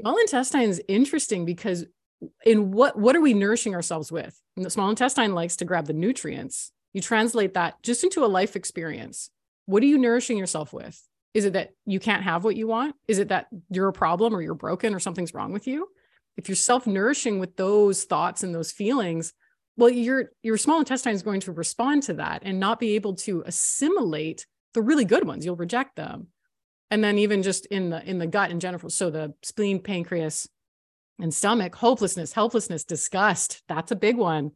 Small 0.00 0.16
intestine 0.18 0.70
is 0.70 0.82
interesting 0.88 1.44
because 1.44 1.84
in 2.46 2.70
what 2.70 2.98
what 2.98 3.16
are 3.16 3.20
we 3.20 3.34
nourishing 3.34 3.74
ourselves 3.74 4.10
with? 4.10 4.38
And 4.56 4.64
the 4.64 4.70
small 4.70 4.90
intestine 4.90 5.34
likes 5.34 5.56
to 5.56 5.64
grab 5.64 5.86
the 5.86 5.92
nutrients. 5.92 6.72
You 6.92 7.00
translate 7.00 7.54
that 7.54 7.82
just 7.82 8.04
into 8.04 8.24
a 8.24 8.26
life 8.26 8.56
experience. 8.56 9.30
What 9.66 9.82
are 9.82 9.86
you 9.86 9.98
nourishing 9.98 10.38
yourself 10.38 10.72
with? 10.72 11.00
Is 11.34 11.44
it 11.46 11.54
that 11.54 11.70
you 11.86 11.98
can't 11.98 12.22
have 12.22 12.44
what 12.44 12.56
you 12.56 12.66
want? 12.66 12.94
Is 13.08 13.18
it 13.18 13.28
that 13.28 13.46
you're 13.70 13.88
a 13.88 13.92
problem 13.92 14.34
or 14.34 14.42
you're 14.42 14.54
broken 14.54 14.94
or 14.94 15.00
something's 15.00 15.34
wrong 15.34 15.52
with 15.52 15.66
you? 15.66 15.88
If 16.36 16.48
you're 16.48 16.56
self-nourishing 16.56 17.38
with 17.38 17.56
those 17.56 18.04
thoughts 18.04 18.42
and 18.42 18.54
those 18.54 18.72
feelings, 18.72 19.32
well, 19.76 19.90
your 19.90 20.30
your 20.42 20.58
small 20.58 20.78
intestine 20.78 21.14
is 21.14 21.22
going 21.22 21.40
to 21.40 21.52
respond 21.52 22.02
to 22.04 22.14
that 22.14 22.42
and 22.44 22.60
not 22.60 22.78
be 22.78 22.94
able 22.94 23.14
to 23.16 23.42
assimilate 23.46 24.46
the 24.74 24.82
really 24.82 25.04
good 25.04 25.26
ones. 25.26 25.44
You'll 25.44 25.56
reject 25.56 25.96
them. 25.96 26.28
And 26.90 27.02
then 27.02 27.18
even 27.18 27.42
just 27.42 27.66
in 27.66 27.90
the 27.90 28.04
in 28.04 28.18
the 28.18 28.26
gut 28.26 28.50
in 28.50 28.60
general, 28.60 28.90
so 28.90 29.08
the 29.08 29.32
spleen, 29.42 29.80
pancreas, 29.80 30.46
and 31.18 31.32
stomach, 31.32 31.74
hopelessness, 31.74 32.32
helplessness, 32.32 32.84
disgust. 32.84 33.62
That's 33.68 33.92
a 33.92 33.96
big 33.96 34.16
one. 34.16 34.52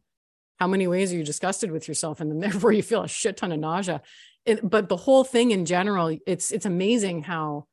How 0.59 0.67
many 0.67 0.87
ways 0.87 1.13
are 1.13 1.17
you 1.17 1.23
disgusted 1.23 1.71
with 1.71 1.87
yourself? 1.87 2.19
And 2.19 2.29
then 2.29 2.39
therefore 2.51 2.71
you 2.71 2.83
feel 2.83 3.03
a 3.03 3.07
shit 3.07 3.37
ton 3.37 3.51
of 3.51 3.59
nausea. 3.59 4.01
It, 4.47 4.67
but 4.67 4.89
the 4.89 4.97
whole 4.97 5.23
thing 5.23 5.51
in 5.51 5.65
general, 5.65 6.17
it's 6.25 6.51
it's 6.51 6.65
amazing 6.65 7.23
how 7.23 7.67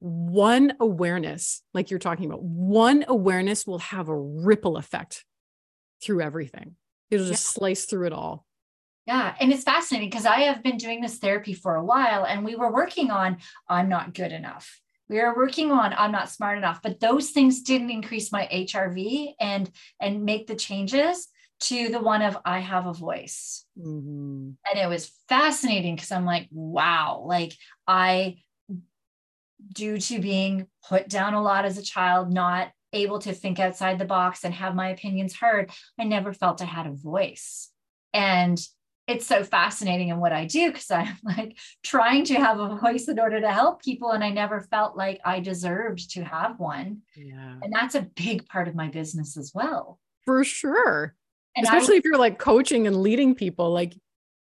one 0.00 0.74
awareness, 0.78 1.62
like 1.74 1.90
you're 1.90 1.98
talking 1.98 2.26
about, 2.26 2.42
one 2.42 3.04
awareness 3.08 3.66
will 3.66 3.78
have 3.78 4.08
a 4.08 4.16
ripple 4.16 4.76
effect 4.76 5.24
through 6.02 6.20
everything. 6.20 6.76
It'll 7.10 7.26
just 7.26 7.44
yeah. 7.44 7.58
slice 7.58 7.84
through 7.86 8.06
it 8.06 8.12
all. 8.12 8.46
Yeah. 9.06 9.34
And 9.40 9.52
it's 9.52 9.64
fascinating 9.64 10.08
because 10.08 10.26
I 10.26 10.40
have 10.40 10.62
been 10.62 10.76
doing 10.76 11.00
this 11.00 11.18
therapy 11.18 11.52
for 11.52 11.74
a 11.74 11.84
while 11.84 12.24
and 12.24 12.44
we 12.44 12.54
were 12.54 12.72
working 12.72 13.10
on 13.10 13.38
I'm 13.68 13.88
not 13.88 14.14
good 14.14 14.30
enough. 14.30 14.80
We 15.08 15.20
are 15.20 15.34
working 15.34 15.72
on 15.72 15.92
I'm 15.94 16.12
not 16.12 16.30
smart 16.30 16.58
enough, 16.58 16.80
but 16.82 17.00
those 17.00 17.30
things 17.30 17.62
didn't 17.62 17.90
increase 17.90 18.30
my 18.30 18.48
HRV 18.52 19.34
and 19.40 19.70
and 20.00 20.24
make 20.24 20.46
the 20.46 20.54
changes 20.54 21.28
to 21.60 21.88
the 21.88 22.00
one 22.00 22.22
of 22.22 22.38
I 22.44 22.60
have 22.60 22.86
a 22.86 22.92
voice. 22.92 23.64
Mm-hmm. 23.78 24.50
And 24.70 24.78
it 24.78 24.88
was 24.88 25.12
fascinating 25.28 25.94
because 25.94 26.12
I'm 26.12 26.24
like, 26.24 26.48
wow, 26.50 27.22
like 27.26 27.54
I 27.86 28.38
due 29.72 29.98
to 29.98 30.20
being 30.20 30.66
put 30.88 31.08
down 31.08 31.34
a 31.34 31.42
lot 31.42 31.64
as 31.64 31.78
a 31.78 31.82
child, 31.82 32.32
not 32.32 32.70
able 32.92 33.18
to 33.20 33.32
think 33.32 33.58
outside 33.58 33.98
the 33.98 34.04
box 34.04 34.44
and 34.44 34.54
have 34.54 34.74
my 34.74 34.88
opinions 34.88 35.36
heard, 35.36 35.70
I 35.98 36.04
never 36.04 36.32
felt 36.32 36.62
I 36.62 36.66
had 36.66 36.86
a 36.86 36.92
voice. 36.92 37.70
And 38.12 38.60
it's 39.06 39.26
so 39.26 39.42
fascinating 39.42 40.08
in 40.08 40.18
what 40.18 40.32
I 40.32 40.46
do 40.46 40.68
because 40.68 40.90
I'm 40.90 41.16
like 41.24 41.58
trying 41.82 42.24
to 42.26 42.34
have 42.34 42.58
a 42.58 42.76
voice 42.76 43.08
in 43.08 43.18
order 43.18 43.40
to 43.40 43.50
help 43.50 43.82
people. 43.82 44.10
And 44.10 44.24
I 44.24 44.30
never 44.30 44.60
felt 44.60 44.96
like 44.96 45.20
I 45.24 45.40
deserved 45.40 46.12
to 46.12 46.22
have 46.22 46.58
one. 46.58 47.02
Yeah. 47.16 47.56
And 47.62 47.72
that's 47.72 47.94
a 47.94 48.02
big 48.02 48.46
part 48.46 48.68
of 48.68 48.74
my 48.74 48.88
business 48.88 49.36
as 49.36 49.52
well. 49.54 49.98
For 50.24 50.44
sure. 50.44 51.14
And 51.60 51.66
Especially 51.66 51.96
I, 51.96 51.98
if 51.98 52.04
you're 52.04 52.18
like 52.18 52.38
coaching 52.38 52.86
and 52.86 52.96
leading 52.96 53.34
people, 53.34 53.70
like 53.70 53.94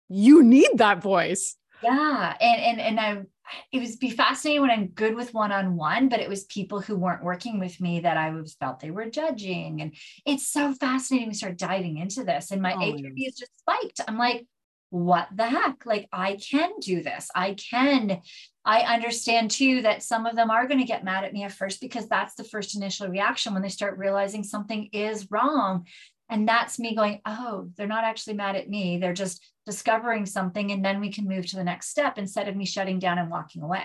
you 0.07 0.41
need 0.41 0.69
that 0.75 1.01
voice. 1.01 1.55
Yeah. 1.83 2.35
And 2.39 2.61
and 2.61 2.79
and 2.79 2.99
I 2.99 3.23
it 3.71 3.79
was 3.79 3.95
be 3.95 4.11
fascinating 4.11 4.61
when 4.61 4.69
I'm 4.69 4.87
good 4.87 5.15
with 5.15 5.33
one-on-one, 5.33 6.07
but 6.09 6.19
it 6.19 6.29
was 6.29 6.43
people 6.45 6.81
who 6.81 6.95
weren't 6.95 7.23
working 7.23 7.59
with 7.59 7.81
me 7.81 8.01
that 8.01 8.15
I 8.15 8.29
was 8.29 8.53
felt 8.53 8.79
they 8.79 8.91
were 8.91 9.09
judging. 9.09 9.81
And 9.81 9.95
it's 10.25 10.47
so 10.47 10.73
fascinating 10.73 11.31
to 11.31 11.37
start 11.37 11.57
diving 11.57 11.97
into 11.97 12.23
this. 12.23 12.51
And 12.51 12.61
my 12.61 12.73
oh, 12.73 12.79
HRV 12.79 13.27
is 13.27 13.35
just 13.35 13.59
spiked. 13.59 14.01
I'm 14.07 14.19
like, 14.19 14.45
what 14.91 15.27
the 15.33 15.47
heck? 15.47 15.85
Like 15.85 16.07
I 16.11 16.37
can 16.37 16.71
do 16.79 17.01
this. 17.03 17.29
I 17.35 17.53
can. 17.53 18.21
I 18.65 18.81
understand 18.81 19.51
too 19.51 19.81
that 19.83 20.03
some 20.03 20.25
of 20.25 20.35
them 20.35 20.51
are 20.51 20.67
going 20.67 20.79
to 20.79 20.85
get 20.85 21.03
mad 21.03 21.23
at 21.23 21.33
me 21.33 21.43
at 21.43 21.51
first 21.51 21.81
because 21.81 22.07
that's 22.07 22.35
the 22.35 22.43
first 22.43 22.75
initial 22.75 23.07
reaction 23.07 23.53
when 23.53 23.61
they 23.61 23.69
start 23.69 23.97
realizing 23.97 24.43
something 24.43 24.89
is 24.91 25.27
wrong. 25.31 25.85
And 26.29 26.47
that's 26.47 26.79
me 26.79 26.95
going, 26.95 27.21
oh, 27.25 27.69
they're 27.75 27.87
not 27.87 28.03
actually 28.03 28.35
mad 28.35 28.55
at 28.55 28.69
me. 28.69 28.97
They're 28.97 29.13
just 29.13 29.43
discovering 29.65 30.25
something. 30.25 30.71
And 30.71 30.83
then 30.85 30.99
we 30.99 31.11
can 31.11 31.27
move 31.27 31.47
to 31.47 31.55
the 31.55 31.63
next 31.63 31.89
step 31.89 32.17
instead 32.17 32.47
of 32.47 32.55
me 32.55 32.65
shutting 32.65 32.99
down 32.99 33.17
and 33.17 33.29
walking 33.29 33.63
away. 33.63 33.83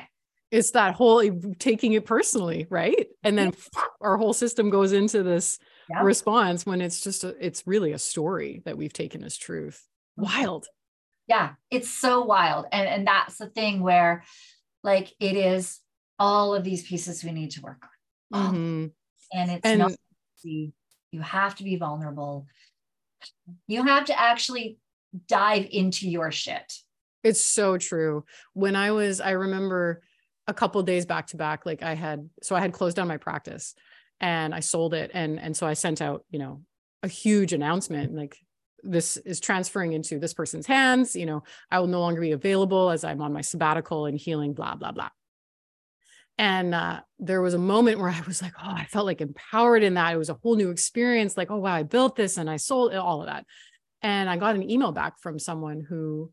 It's 0.51 0.73
that 0.73 0.95
whole 0.95 1.23
taking 1.59 1.95
it 1.95 2.05
personally, 2.05 2.67
right? 2.71 3.09
And 3.23 3.37
then 3.37 3.55
our 4.01 4.17
whole 4.17 4.35
system 4.35 4.71
goes 4.71 4.93
into 4.93 5.23
this 5.23 5.59
response 6.03 6.65
when 6.67 6.81
it's 6.81 7.01
just, 7.01 7.25
a, 7.25 7.35
it's 7.45 7.67
really 7.67 7.93
a 7.93 7.99
story 7.99 8.63
that 8.65 8.77
we've 8.77 8.93
taken 8.93 9.25
as 9.25 9.37
truth. 9.37 9.87
Mm-hmm. 10.19 10.33
Wild 10.33 10.67
yeah 11.27 11.51
it's 11.71 11.89
so 11.89 12.23
wild 12.23 12.67
and 12.73 12.89
and 12.89 13.07
that's 13.07 13.39
the 13.39 13.47
thing 13.47 13.81
where 13.81 14.25
like 14.83 15.13
it 15.21 15.37
is 15.37 15.81
all 16.19 16.55
of 16.55 16.65
these 16.65 16.87
pieces 16.87 17.25
we 17.25 17.33
need 17.33 17.51
to 17.51 17.61
work 17.63 17.83
on 18.33 18.55
mm-hmm. 18.55 19.39
and 19.39 19.51
it's 19.51 19.65
and, 19.65 19.79
not 19.79 19.93
easy 20.45 20.73
you 21.15 21.21
have 21.21 21.55
to 21.55 21.65
be 21.65 21.77
vulnerable. 21.77 22.49
You 23.69 23.85
have 23.85 24.07
to 24.07 24.21
actually 24.21 24.79
dive 25.29 25.69
into 25.71 26.11
your 26.11 26.33
shit. 26.33 26.73
It's 27.23 27.45
so 27.45 27.79
true. 27.79 28.25
When 28.53 28.75
i 28.75 28.91
was 28.91 29.21
i 29.21 29.31
remember 29.31 30.03
a 30.49 30.53
couple 30.53 30.83
days 30.83 31.07
back 31.07 31.29
to 31.29 31.37
back 31.37 31.65
like 31.65 31.83
i 31.83 31.95
had 31.95 32.29
so 32.43 32.57
i 32.57 32.61
had 32.61 32.73
closed 32.73 32.97
down 32.97 33.09
my 33.09 33.17
practice 33.17 33.75
and 34.21 34.53
i 34.53 34.61
sold 34.61 34.93
it. 34.93 35.13
And 35.15 35.39
and 35.39 35.57
so 35.57 35.69
i 35.69 35.75
sent 35.75 36.03
out 36.03 36.25
you 36.31 36.41
know 36.41 36.63
a 37.05 37.09
huge 37.09 37.53
announcement 37.53 38.13
like 38.13 38.37
this 38.83 39.17
is 39.19 39.41
transferring 39.41 39.93
into 39.93 40.19
this 40.19 40.35
person's 40.35 40.67
hands. 40.67 41.15
You 41.15 41.27
know 41.27 41.45
i 41.71 41.79
will 41.79 41.87
no 41.87 42.01
longer 42.01 42.21
be 42.21 42.33
available 42.33 42.91
as 42.91 43.05
i'm 43.05 43.23
on 43.23 43.33
my 43.33 43.41
sabbatical 43.41 44.07
and 44.07 44.19
healing 44.19 44.53
blah 44.53 44.75
blah 44.75 44.91
blah 44.91 45.11
and 46.39 46.75
uh, 46.75 47.01
there 47.19 47.41
was 47.41 47.55
a 47.55 47.59
moment 47.59 47.99
where 47.99 48.11
i 48.11 48.21
was 48.27 48.43
like 48.43 48.53
oh 48.63 48.73
i 48.73 48.85
felt 48.85 49.07
like 49.07 49.21
empowered 49.21 49.83
in 49.83 49.95
that 49.95 50.13
it 50.13 50.19
was 50.19 50.31
a 50.31 50.39
whole 50.43 50.57
new 50.57 50.71
experience 50.71 51.37
like 51.37 51.51
oh 51.51 51.59
wow 51.59 51.75
i 51.75 51.83
built 51.83 52.17
this 52.17 52.37
and 52.37 52.51
i 52.51 52.57
sold 52.57 52.93
it, 52.93 52.97
all 52.97 53.21
of 53.21 53.27
that 53.27 53.45
and 54.03 54.29
i 54.29 54.37
got 54.37 54.55
an 54.55 54.69
email 54.69 54.93
back 54.93 55.21
from 55.21 55.39
someone 55.39 55.85
who 55.89 56.31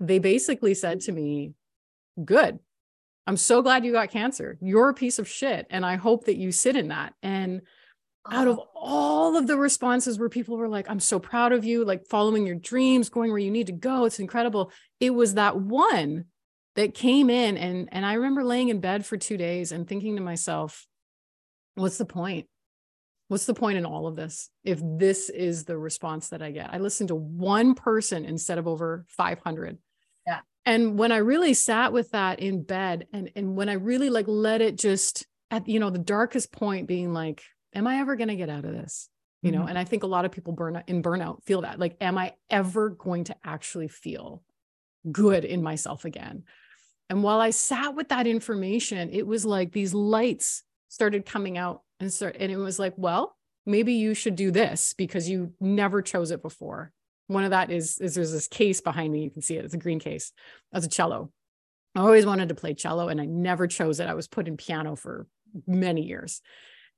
they 0.00 0.18
basically 0.18 0.74
said 0.74 1.00
to 1.00 1.12
me 1.12 1.52
good 2.24 2.58
i'm 3.26 3.36
so 3.36 3.62
glad 3.62 3.84
you 3.84 3.92
got 3.92 4.10
cancer 4.10 4.58
you're 4.60 4.88
a 4.88 4.94
piece 4.94 5.18
of 5.18 5.28
shit 5.28 5.66
and 5.70 5.86
i 5.86 5.96
hope 5.96 6.24
that 6.26 6.36
you 6.36 6.50
sit 6.50 6.76
in 6.76 6.88
that 6.88 7.14
and 7.22 7.62
out 8.30 8.48
of 8.48 8.58
oh. 8.58 8.68
all 8.74 9.36
of 9.36 9.46
the 9.46 9.56
responses 9.56 10.18
where 10.18 10.28
people 10.28 10.56
were 10.56 10.68
like, 10.68 10.88
I'm 10.88 11.00
so 11.00 11.18
proud 11.18 11.52
of 11.52 11.64
you, 11.64 11.84
like 11.84 12.06
following 12.06 12.46
your 12.46 12.56
dreams, 12.56 13.08
going 13.08 13.30
where 13.30 13.38
you 13.38 13.50
need 13.50 13.66
to 13.66 13.72
go. 13.72 14.04
It's 14.04 14.18
incredible. 14.18 14.72
It 15.00 15.10
was 15.10 15.34
that 15.34 15.56
one 15.60 16.26
that 16.76 16.94
came 16.94 17.30
in 17.30 17.56
and 17.56 17.88
and 17.92 18.04
I 18.04 18.14
remember 18.14 18.44
laying 18.44 18.68
in 18.68 18.80
bed 18.80 19.06
for 19.06 19.16
2 19.16 19.36
days 19.36 19.72
and 19.72 19.86
thinking 19.86 20.16
to 20.16 20.22
myself, 20.22 20.86
what's 21.74 21.98
the 21.98 22.04
point? 22.04 22.46
What's 23.28 23.46
the 23.46 23.54
point 23.54 23.78
in 23.78 23.86
all 23.86 24.06
of 24.06 24.16
this 24.16 24.50
if 24.64 24.80
this 24.82 25.30
is 25.30 25.64
the 25.64 25.78
response 25.78 26.28
that 26.28 26.42
I 26.42 26.50
get? 26.50 26.72
I 26.72 26.78
listened 26.78 27.08
to 27.08 27.14
one 27.14 27.74
person 27.74 28.24
instead 28.24 28.58
of 28.58 28.68
over 28.68 29.06
500. 29.08 29.78
Yeah. 30.26 30.40
And 30.66 30.98
when 30.98 31.12
I 31.12 31.18
really 31.18 31.54
sat 31.54 31.92
with 31.92 32.10
that 32.10 32.40
in 32.40 32.62
bed 32.62 33.06
and 33.12 33.30
and 33.34 33.56
when 33.56 33.68
I 33.68 33.74
really 33.74 34.10
like 34.10 34.26
let 34.28 34.60
it 34.60 34.76
just 34.76 35.26
at 35.50 35.68
you 35.68 35.80
know 35.80 35.90
the 35.90 35.98
darkest 35.98 36.52
point 36.52 36.88
being 36.88 37.12
like 37.12 37.42
am 37.74 37.86
I 37.86 37.98
ever 37.98 38.16
going 38.16 38.28
to 38.28 38.36
get 38.36 38.48
out 38.48 38.64
of 38.64 38.72
this? 38.72 39.08
You 39.42 39.52
know, 39.52 39.60
mm-hmm. 39.60 39.70
and 39.70 39.78
I 39.78 39.84
think 39.84 40.04
a 40.04 40.06
lot 40.08 40.24
of 40.24 40.32
people 40.32 40.54
burn 40.54 40.82
in 40.86 41.02
burnout 41.02 41.42
feel 41.44 41.62
that 41.62 41.78
like, 41.78 41.96
am 42.00 42.16
I 42.16 42.32
ever 42.48 42.88
going 42.88 43.24
to 43.24 43.36
actually 43.44 43.88
feel 43.88 44.42
good 45.10 45.44
in 45.44 45.62
myself 45.62 46.06
again? 46.06 46.44
And 47.10 47.22
while 47.22 47.40
I 47.40 47.50
sat 47.50 47.94
with 47.94 48.08
that 48.08 48.26
information, 48.26 49.10
it 49.10 49.26
was 49.26 49.44
like 49.44 49.72
these 49.72 49.94
lights 49.94 50.62
started 50.88 51.26
coming 51.26 51.58
out 51.58 51.82
and 52.00 52.12
start, 52.12 52.36
and 52.38 52.50
it 52.50 52.56
was 52.56 52.78
like, 52.78 52.94
well, 52.96 53.36
maybe 53.66 53.94
you 53.94 54.14
should 54.14 54.36
do 54.36 54.50
this 54.50 54.94
because 54.96 55.28
you 55.28 55.52
never 55.60 56.02
chose 56.02 56.30
it 56.30 56.42
before. 56.42 56.92
One 57.26 57.44
of 57.44 57.50
that 57.50 57.70
is, 57.70 57.98
is 57.98 58.14
there's 58.14 58.32
this 58.32 58.48
case 58.48 58.80
behind 58.80 59.12
me. 59.12 59.24
You 59.24 59.30
can 59.30 59.42
see 59.42 59.56
it. 59.56 59.64
It's 59.64 59.74
a 59.74 59.78
green 59.78 59.98
case. 59.98 60.32
That's 60.72 60.86
a 60.86 60.90
cello. 60.90 61.30
I 61.94 62.00
always 62.00 62.26
wanted 62.26 62.48
to 62.50 62.54
play 62.54 62.74
cello 62.74 63.08
and 63.08 63.20
I 63.20 63.24
never 63.24 63.66
chose 63.66 64.00
it. 64.00 64.08
I 64.08 64.14
was 64.14 64.28
put 64.28 64.48
in 64.48 64.56
piano 64.56 64.96
for 64.96 65.26
many 65.66 66.02
years. 66.02 66.42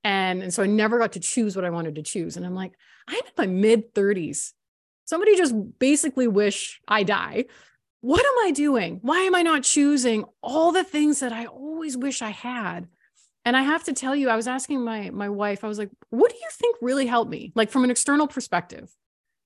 And, 0.02 0.42
and 0.42 0.52
so 0.52 0.62
I 0.62 0.66
never 0.66 0.98
got 0.98 1.12
to 1.12 1.20
choose 1.20 1.54
what 1.54 1.64
I 1.64 1.70
wanted 1.70 1.96
to 1.96 2.02
choose. 2.02 2.36
And 2.36 2.46
I'm 2.46 2.54
like, 2.54 2.72
I'm 3.06 3.16
in 3.16 3.32
my 3.36 3.46
mid 3.46 3.94
30s. 3.94 4.52
Somebody 5.04 5.36
just 5.36 5.54
basically 5.78 6.26
wish 6.26 6.80
I 6.88 7.02
die. 7.02 7.44
What 8.00 8.20
am 8.20 8.46
I 8.46 8.50
doing? 8.52 9.00
Why 9.02 9.20
am 9.20 9.34
I 9.34 9.42
not 9.42 9.62
choosing 9.62 10.24
all 10.42 10.72
the 10.72 10.84
things 10.84 11.20
that 11.20 11.32
I 11.32 11.46
always 11.46 11.96
wish 11.96 12.22
I 12.22 12.30
had? 12.30 12.88
And 13.44 13.56
I 13.56 13.62
have 13.62 13.84
to 13.84 13.92
tell 13.92 14.14
you, 14.14 14.28
I 14.28 14.36
was 14.36 14.48
asking 14.48 14.84
my 14.84 15.10
my 15.10 15.28
wife, 15.28 15.64
I 15.64 15.68
was 15.68 15.78
like, 15.78 15.90
what 16.10 16.30
do 16.30 16.36
you 16.36 16.48
think 16.52 16.76
really 16.80 17.06
helped 17.06 17.30
me? 17.30 17.52
Like 17.54 17.70
from 17.70 17.84
an 17.84 17.90
external 17.90 18.26
perspective. 18.26 18.92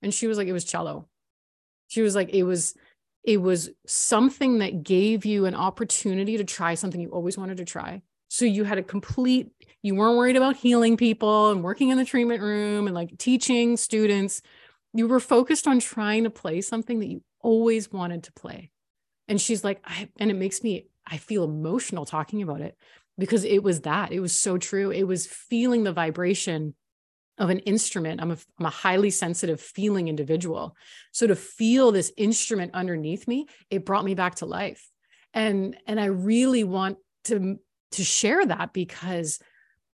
And 0.03 0.13
she 0.13 0.27
was 0.27 0.39
like, 0.39 0.49
it 0.49 0.53
was 0.53 0.65
cello. 0.65 1.09
She 1.89 2.03
was 2.03 2.15
like, 2.15 2.31
it 2.31 2.45
was, 2.45 2.75
it 3.25 3.39
was 3.39 3.71
something 3.87 4.59
that 4.59 4.83
gave 4.83 5.27
you 5.27 5.45
an 5.45 5.55
opportunity 5.55 6.37
to 6.39 6.45
try 6.45 6.75
something 6.75 7.01
you 7.01 7.11
always 7.11 7.37
wanted 7.37 7.59
to 7.59 7.65
try. 7.65 8.03
So 8.29 8.45
you 8.45 8.65
had 8.65 8.79
a 8.79 8.83
complete, 8.83 9.51
you 9.83 9.97
weren't 9.97 10.17
worried 10.17 10.37
about 10.37 10.57
healing 10.57 10.97
people 10.97 11.51
and 11.51 11.65
working 11.65 11.91
in 11.91 11.99
the 11.99 12.05
treatment 12.05 12.41
room 12.41 12.87
and 12.87 12.95
like 12.95 13.19
teaching 13.19 13.77
students. 13.77 14.41
You 14.95 15.09
were 15.09 15.21
focused 15.21 15.67
on 15.67 15.81
trying 15.81 16.25
to 16.25 16.31
play 16.31 16.61
something 16.61 17.01
that 17.01 17.07
you 17.07 17.23
always 17.41 17.93
wanted 17.93 18.25
to 18.25 18.33
play. 18.33 18.71
And 19.29 19.41
she's 19.41 19.63
like, 19.65 19.81
I, 19.85 20.09
and 20.19 20.31
it 20.31 20.35
makes 20.35 20.63
me, 20.63 20.89
I 21.07 21.17
feel 21.17 21.45
emotional 21.45 22.05
talking 22.05 22.43
about 22.43 22.61
it 22.61 22.77
because 23.19 23.45
it 23.45 23.63
was 23.63 23.81
that. 23.83 24.13
It 24.13 24.21
was 24.21 24.37
so 24.37 24.59
true. 24.59 24.91
It 24.91 25.05
was 25.05 25.27
feeling 25.27 25.85
the 25.85 25.93
vibration 25.93 26.75
of 27.39 27.49
an 27.51 27.61
instrument. 27.61 28.21
I'm 28.21 28.33
a, 28.33 28.37
I'm 28.59 28.67
a 28.67 28.71
highly 28.71 29.11
sensitive 29.11 29.61
feeling 29.61 30.09
individual. 30.09 30.77
So 31.13 31.27
to 31.27 31.37
feel 31.37 31.91
this 31.93 32.13
instrument 32.17 32.73
underneath 32.75 33.27
me, 33.27 33.47
it 33.71 33.87
brought 33.87 34.05
me 34.05 34.15
back 34.15 34.37
to 34.37 34.47
life. 34.47 34.91
and 35.35 35.77
and 35.87 36.01
i 36.01 36.07
really 36.07 36.65
want 36.65 36.99
to 37.25 37.59
to 37.93 38.05
share 38.05 38.45
that 38.47 38.73
because 38.73 39.39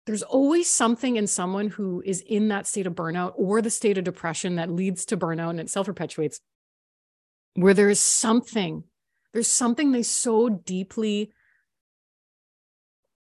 there's 0.05 0.23
always 0.23 0.67
something 0.67 1.15
in 1.15 1.27
someone 1.27 1.69
who 1.69 2.03
is 2.05 2.21
in 2.21 2.49
that 2.49 2.67
state 2.67 2.87
of 2.87 2.93
burnout 2.93 3.33
or 3.35 3.61
the 3.61 3.69
state 3.69 3.97
of 3.97 4.03
depression 4.03 4.55
that 4.57 4.69
leads 4.69 5.05
to 5.05 5.17
burnout 5.17 5.51
and 5.51 5.59
it 5.59 5.69
self 5.69 5.85
perpetuates 5.85 6.39
where 7.55 7.73
there 7.73 7.89
is 7.89 7.99
something 7.99 8.83
there's 9.33 9.47
something 9.47 9.91
they 9.91 10.03
so 10.03 10.47
deeply 10.47 11.31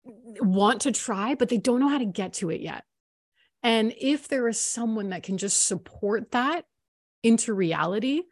want 0.04 0.82
to 0.82 0.92
try 0.92 1.34
but 1.34 1.48
they 1.48 1.58
don't 1.58 1.80
know 1.80 1.88
how 1.88 1.98
to 1.98 2.04
get 2.04 2.34
to 2.34 2.50
it 2.50 2.60
yet. 2.60 2.84
And 3.62 3.94
if 4.00 4.26
there 4.26 4.48
is 4.48 4.58
someone 4.58 5.10
that 5.10 5.22
can 5.22 5.38
just 5.38 5.66
support 5.66 6.32
that 6.32 6.64
into 7.22 7.54
reality 7.54 8.22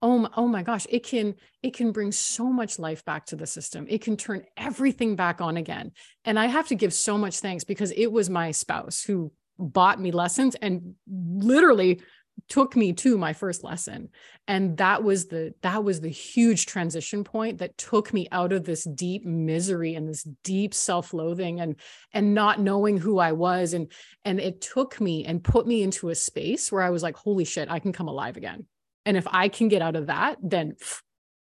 oh 0.00 0.18
my, 0.18 0.30
oh 0.36 0.48
my 0.48 0.62
gosh 0.62 0.86
it 0.90 1.04
can 1.04 1.34
it 1.62 1.74
can 1.74 1.92
bring 1.92 2.12
so 2.12 2.44
much 2.44 2.78
life 2.78 3.04
back 3.04 3.26
to 3.26 3.36
the 3.36 3.46
system. 3.46 3.86
It 3.88 4.02
can 4.02 4.16
turn 4.16 4.44
everything 4.56 5.16
back 5.16 5.40
on 5.40 5.56
again. 5.56 5.92
And 6.24 6.38
i 6.38 6.46
have 6.46 6.68
to 6.68 6.74
give 6.74 6.92
so 6.92 7.18
much 7.18 7.40
thanks 7.40 7.64
because 7.64 7.92
it 7.92 8.10
was 8.10 8.30
my 8.30 8.52
spouse 8.52 9.02
who 9.02 9.32
bought 9.58 10.00
me 10.00 10.12
lessons 10.12 10.54
and 10.56 10.94
literally 11.08 12.00
took 12.48 12.76
me 12.76 12.92
to 12.92 13.16
my 13.16 13.32
first 13.32 13.62
lesson 13.62 14.08
and 14.48 14.76
that 14.76 15.02
was 15.02 15.26
the 15.26 15.54
that 15.62 15.84
was 15.84 16.00
the 16.00 16.08
huge 16.08 16.66
transition 16.66 17.24
point 17.24 17.58
that 17.58 17.78
took 17.78 18.12
me 18.12 18.26
out 18.32 18.52
of 18.52 18.64
this 18.64 18.84
deep 18.84 19.24
misery 19.24 19.94
and 19.94 20.08
this 20.08 20.26
deep 20.42 20.74
self-loathing 20.74 21.60
and 21.60 21.76
and 22.12 22.34
not 22.34 22.60
knowing 22.60 22.98
who 22.98 23.18
I 23.18 23.32
was 23.32 23.74
and 23.74 23.90
and 24.24 24.40
it 24.40 24.60
took 24.60 25.00
me 25.00 25.24
and 25.24 25.42
put 25.42 25.66
me 25.66 25.82
into 25.82 26.08
a 26.08 26.14
space 26.14 26.72
where 26.72 26.82
I 26.82 26.90
was 26.90 27.02
like 27.02 27.16
holy 27.16 27.44
shit 27.44 27.70
I 27.70 27.78
can 27.78 27.92
come 27.92 28.08
alive 28.08 28.36
again 28.36 28.66
and 29.04 29.16
if 29.16 29.26
I 29.30 29.48
can 29.48 29.68
get 29.68 29.82
out 29.82 29.96
of 29.96 30.06
that, 30.06 30.38
then 30.42 30.76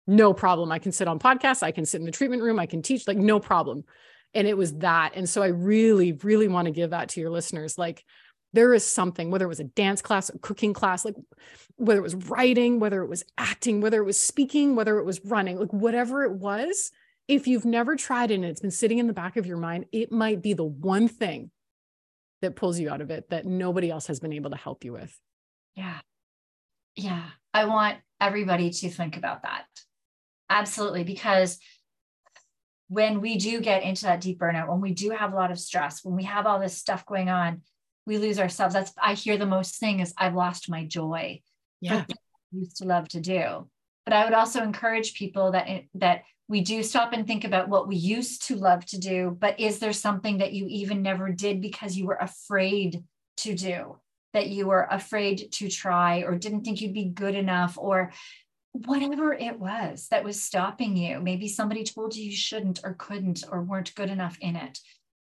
no 0.08 0.34
problem. 0.34 0.72
I 0.72 0.80
can 0.80 0.92
sit 0.92 1.08
on 1.08 1.20
podcasts, 1.20 1.64
I 1.64 1.72
can 1.72 1.86
sit 1.86 2.00
in 2.00 2.06
the 2.06 2.12
treatment 2.12 2.42
room, 2.42 2.60
I 2.60 2.66
can 2.66 2.82
teach, 2.82 3.08
like 3.08 3.18
no 3.18 3.40
problem. 3.40 3.84
And 4.34 4.48
it 4.48 4.58
was 4.58 4.74
that. 4.78 5.12
And 5.16 5.28
so 5.28 5.44
I 5.44 5.48
really, 5.48 6.14
really 6.14 6.48
want 6.48 6.66
to 6.66 6.72
give 6.72 6.92
that 6.92 7.10
to 7.10 7.20
your 7.20 7.30
listeners. 7.30 7.78
Like, 7.78 8.04
there 8.54 8.74
is 8.74 8.86
something, 8.86 9.32
whether 9.32 9.46
it 9.46 9.50
was 9.50 9.60
a 9.60 9.66
dance 9.66 10.02
class, 10.02 10.30
a 10.30 10.38
cooking 10.40 10.74
class, 10.74 11.06
like 11.06 11.16
whether 11.78 12.00
it 12.00 12.04
was 12.04 12.16
writing, 12.16 12.80
whether 12.80 13.02
it 13.02 13.10
was 13.10 13.24
acting, 13.38 13.82
whether 13.82 14.02
it 14.02 14.06
was 14.06 14.20
speaking, 14.20 14.76
whether 14.76 15.00
it 15.00 15.06
was 15.06 15.24
running, 15.26 15.58
like 15.58 15.72
whatever 15.72 16.24
it 16.24 16.34
was, 16.34 16.92
if 17.28 17.48
you've 17.48 17.66
never 17.66 17.96
tried 17.96 18.32
it 18.32 18.36
and 18.36 18.46
it's 18.46 18.62
been 18.62 18.72
sitting 18.72 18.98
in 18.98 19.08
the 19.08 19.14
back 19.14 19.38
of 19.38 19.46
your 19.46 19.58
mind, 19.58 19.86
it 19.92 20.12
might 20.12 20.42
be 20.42 20.54
the 20.54 20.66
one 20.66 21.08
thing 21.08 21.50
that 22.42 22.56
pulls 22.56 22.80
you 22.80 22.90
out 22.90 23.02
of 23.02 23.10
it 23.10 23.30
that 23.30 23.46
nobody 23.46 23.90
else 23.90 24.08
has 24.08 24.20
been 24.20 24.34
able 24.34 24.50
to 24.50 24.58
help 24.58 24.84
you 24.84 24.94
with. 24.94 25.18
Yeah. 25.76 26.00
Yeah. 26.96 27.24
I 27.54 27.66
want 27.66 28.00
everybody 28.20 28.70
to 28.70 28.90
think 28.90 29.16
about 29.16 29.44
that. 29.44 29.66
Absolutely. 30.50 31.04
Because 31.04 31.58
when 32.90 33.22
we 33.22 33.38
do 33.38 33.62
get 33.62 33.84
into 33.84 34.04
that 34.04 34.20
deep 34.20 34.40
burnout, 34.40 34.68
when 34.68 34.82
we 34.82 34.94
do 34.94 35.12
have 35.12 35.32
a 35.32 35.36
lot 35.36 35.52
of 35.52 35.60
stress, 35.60 36.04
when 36.04 36.16
we 36.16 36.24
have 36.24 36.46
all 36.46 36.60
this 36.60 36.78
stuff 36.78 37.06
going 37.06 37.30
on, 37.30 37.62
we 38.12 38.18
lose 38.18 38.40
ourselves. 38.40 38.74
That's 38.74 38.94
I 39.02 39.14
hear 39.14 39.38
the 39.38 39.46
most 39.46 39.80
thing 39.80 40.00
is 40.00 40.14
I've 40.18 40.36
lost 40.36 40.70
my 40.70 40.86
joy. 40.86 41.42
Yeah. 41.80 42.06
used 42.52 42.78
to 42.78 42.86
love 42.86 43.08
to 43.10 43.22
do. 43.22 43.70
But 44.06 44.14
I 44.14 44.26
would 44.26 44.34
also 44.34 44.62
encourage 44.62 45.14
people 45.14 45.54
that 45.54 45.70
it, 45.70 45.86
that 45.96 46.24
we 46.48 46.62
do 46.62 46.84
stop 46.84 47.14
and 47.14 47.26
think 47.26 47.46
about 47.46 47.70
what 47.70 47.88
we 47.88 47.96
used 47.96 48.48
to 48.48 48.56
love 48.56 48.86
to 48.88 49.00
do, 49.00 49.36
but 49.40 49.60
is 49.60 49.80
there 49.80 49.94
something 49.94 50.40
that 50.40 50.52
you 50.54 50.66
even 50.68 51.02
never 51.02 51.32
did 51.32 51.62
because 51.62 51.96
you 51.96 52.06
were 52.06 52.20
afraid 52.20 53.04
to 53.38 53.56
do? 53.56 53.96
that 54.34 54.48
you 54.48 54.68
were 54.68 54.88
afraid 54.90 55.52
to 55.52 55.70
try 55.70 56.20
or 56.20 56.38
didn't 56.38 56.64
think 56.64 56.82
you'd 56.82 56.94
be 56.94 57.06
good 57.06 57.36
enough 57.36 57.78
or 57.78 58.12
whatever 58.72 59.34
it 59.34 59.60
was 59.60 60.08
that 60.10 60.24
was 60.24 60.42
stopping 60.42 60.96
you. 60.96 61.20
Maybe 61.20 61.48
somebody 61.48 61.84
told 61.84 62.16
you 62.16 62.26
you 62.26 62.36
shouldn't 62.36 62.80
or 62.84 62.94
couldn't 62.94 63.44
or 63.52 63.62
weren't 63.62 63.96
good 63.96 64.10
enough 64.10 64.38
in 64.40 64.56
it. 64.56 64.80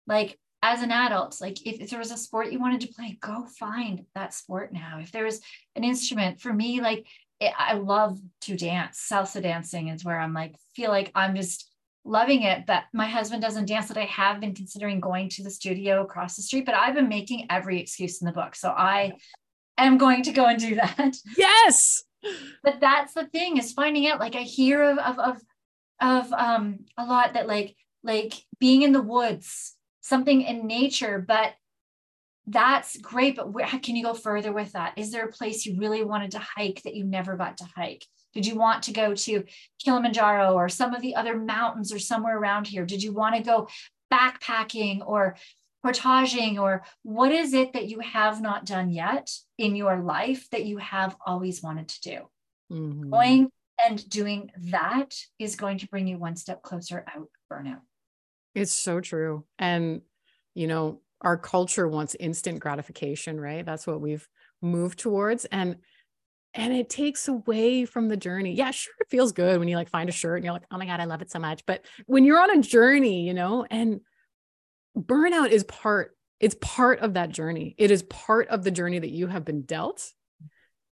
Like 0.06 0.38
as 0.62 0.82
an 0.82 0.92
adult, 0.92 1.40
like 1.40 1.66
if, 1.66 1.80
if 1.80 1.90
there 1.90 1.98
was 1.98 2.12
a 2.12 2.16
sport 2.16 2.52
you 2.52 2.60
wanted 2.60 2.80
to 2.82 2.92
play, 2.94 3.18
go 3.20 3.44
find 3.58 4.04
that 4.14 4.32
sport 4.32 4.72
now. 4.72 4.98
If 5.00 5.10
there 5.10 5.24
was 5.24 5.40
an 5.74 5.82
instrument 5.84 6.40
for 6.40 6.52
me, 6.52 6.80
like 6.80 7.06
it, 7.40 7.52
I 7.58 7.74
love 7.74 8.20
to 8.42 8.56
dance. 8.56 9.04
Salsa 9.10 9.42
dancing 9.42 9.88
is 9.88 10.04
where 10.04 10.18
I'm 10.18 10.32
like, 10.32 10.54
feel 10.74 10.90
like 10.90 11.10
I'm 11.14 11.34
just 11.34 11.68
loving 12.04 12.42
it 12.42 12.66
But 12.66 12.84
my 12.92 13.06
husband 13.06 13.42
doesn't 13.42 13.66
dance 13.66 13.88
that 13.88 13.96
i 13.96 14.06
have 14.06 14.40
been 14.40 14.54
considering 14.54 15.00
going 15.00 15.28
to 15.30 15.44
the 15.44 15.50
studio 15.50 16.02
across 16.02 16.34
the 16.34 16.42
street 16.42 16.66
but 16.66 16.74
i've 16.74 16.94
been 16.94 17.08
making 17.08 17.46
every 17.48 17.80
excuse 17.80 18.20
in 18.20 18.26
the 18.26 18.32
book 18.32 18.56
so 18.56 18.70
i 18.70 19.12
am 19.78 19.98
going 19.98 20.24
to 20.24 20.32
go 20.32 20.46
and 20.46 20.58
do 20.58 20.74
that 20.74 21.16
yes 21.36 22.02
but 22.64 22.80
that's 22.80 23.14
the 23.14 23.26
thing 23.26 23.56
is 23.56 23.72
finding 23.72 24.08
out 24.08 24.18
like 24.18 24.34
i 24.34 24.42
hear 24.42 24.82
of 24.82 24.98
of 24.98 25.18
of, 25.18 25.36
of 26.00 26.32
um 26.32 26.80
a 26.98 27.04
lot 27.04 27.34
that 27.34 27.46
like 27.46 27.76
like 28.02 28.34
being 28.58 28.82
in 28.82 28.90
the 28.90 29.02
woods 29.02 29.76
something 30.02 30.42
in 30.42 30.66
nature 30.66 31.24
but 31.26 31.54
that's 32.46 32.96
great 32.98 33.36
but 33.36 33.52
where 33.52 33.66
can 33.66 33.96
you 33.96 34.02
go 34.02 34.14
further 34.14 34.52
with 34.52 34.72
that 34.72 34.92
is 34.96 35.10
there 35.10 35.24
a 35.24 35.32
place 35.32 35.64
you 35.64 35.78
really 35.78 36.02
wanted 36.04 36.32
to 36.32 36.38
hike 36.38 36.82
that 36.82 36.94
you 36.94 37.04
never 37.04 37.36
got 37.36 37.56
to 37.56 37.64
hike 37.76 38.04
did 38.32 38.46
you 38.46 38.54
want 38.54 38.84
to 38.84 38.92
go 38.92 39.14
to 39.14 39.44
Kilimanjaro 39.84 40.54
or 40.54 40.68
some 40.68 40.94
of 40.94 41.02
the 41.02 41.14
other 41.14 41.38
mountains 41.38 41.92
or 41.92 41.98
somewhere 41.98 42.38
around 42.38 42.66
here? 42.66 42.86
Did 42.86 43.02
you 43.02 43.12
want 43.12 43.36
to 43.36 43.42
go 43.42 43.68
backpacking 44.12 45.06
or 45.06 45.36
portaging 45.82 46.58
or 46.58 46.84
what 47.02 47.32
is 47.32 47.54
it 47.54 47.72
that 47.72 47.88
you 47.88 48.00
have 48.00 48.40
not 48.40 48.64
done 48.64 48.90
yet 48.90 49.30
in 49.58 49.74
your 49.74 50.00
life 50.00 50.48
that 50.50 50.64
you 50.64 50.78
have 50.78 51.16
always 51.26 51.62
wanted 51.62 51.88
to 51.88 52.00
do? 52.00 52.18
Mm-hmm. 52.72 53.10
Going 53.10 53.50
and 53.84 54.08
doing 54.08 54.50
that 54.70 55.14
is 55.38 55.56
going 55.56 55.78
to 55.78 55.88
bring 55.88 56.06
you 56.06 56.18
one 56.18 56.36
step 56.36 56.62
closer 56.62 57.04
out 57.14 57.28
burnout. 57.52 57.80
It's 58.54 58.72
so 58.72 59.00
true. 59.00 59.44
And, 59.58 60.02
you 60.54 60.66
know, 60.66 61.00
our 61.20 61.36
culture 61.36 61.88
wants 61.88 62.16
instant 62.18 62.60
gratification, 62.60 63.40
right? 63.40 63.64
That's 63.64 63.86
what 63.86 64.00
we've 64.00 64.28
moved 64.60 64.98
towards. 64.98 65.44
And 65.46 65.76
and 66.54 66.74
it 66.74 66.90
takes 66.90 67.28
away 67.28 67.86
from 67.86 68.08
the 68.08 68.16
journey. 68.16 68.52
Yeah, 68.52 68.72
sure, 68.72 68.92
it 69.00 69.08
feels 69.08 69.32
good 69.32 69.58
when 69.58 69.68
you 69.68 69.76
like 69.76 69.88
find 69.88 70.08
a 70.08 70.12
shirt 70.12 70.36
and 70.36 70.44
you're 70.44 70.52
like, 70.52 70.66
oh 70.70 70.76
my 70.76 70.84
God, 70.84 71.00
I 71.00 71.06
love 71.06 71.22
it 71.22 71.30
so 71.30 71.38
much. 71.38 71.64
But 71.66 71.86
when 72.06 72.24
you're 72.24 72.42
on 72.42 72.58
a 72.58 72.60
journey, 72.60 73.26
you 73.26 73.32
know, 73.32 73.66
and 73.70 74.00
burnout 74.94 75.48
is 75.48 75.64
part, 75.64 76.14
it's 76.40 76.56
part 76.60 77.00
of 77.00 77.14
that 77.14 77.30
journey. 77.30 77.74
It 77.78 77.90
is 77.90 78.02
part 78.02 78.48
of 78.48 78.64
the 78.64 78.70
journey 78.70 78.98
that 78.98 79.10
you 79.10 79.28
have 79.28 79.44
been 79.46 79.62
dealt. 79.62 80.12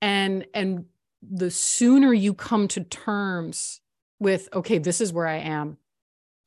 And 0.01 0.47
and 0.55 0.87
the 1.23 1.51
sooner 1.51 2.15
you 2.15 2.33
come 2.33 2.69
to 2.69 2.83
terms 2.83 3.81
with, 4.19 4.49
okay, 4.55 4.79
this 4.79 5.03
is 5.03 5.13
where 5.13 5.27
I 5.27 5.39
am. 5.39 5.77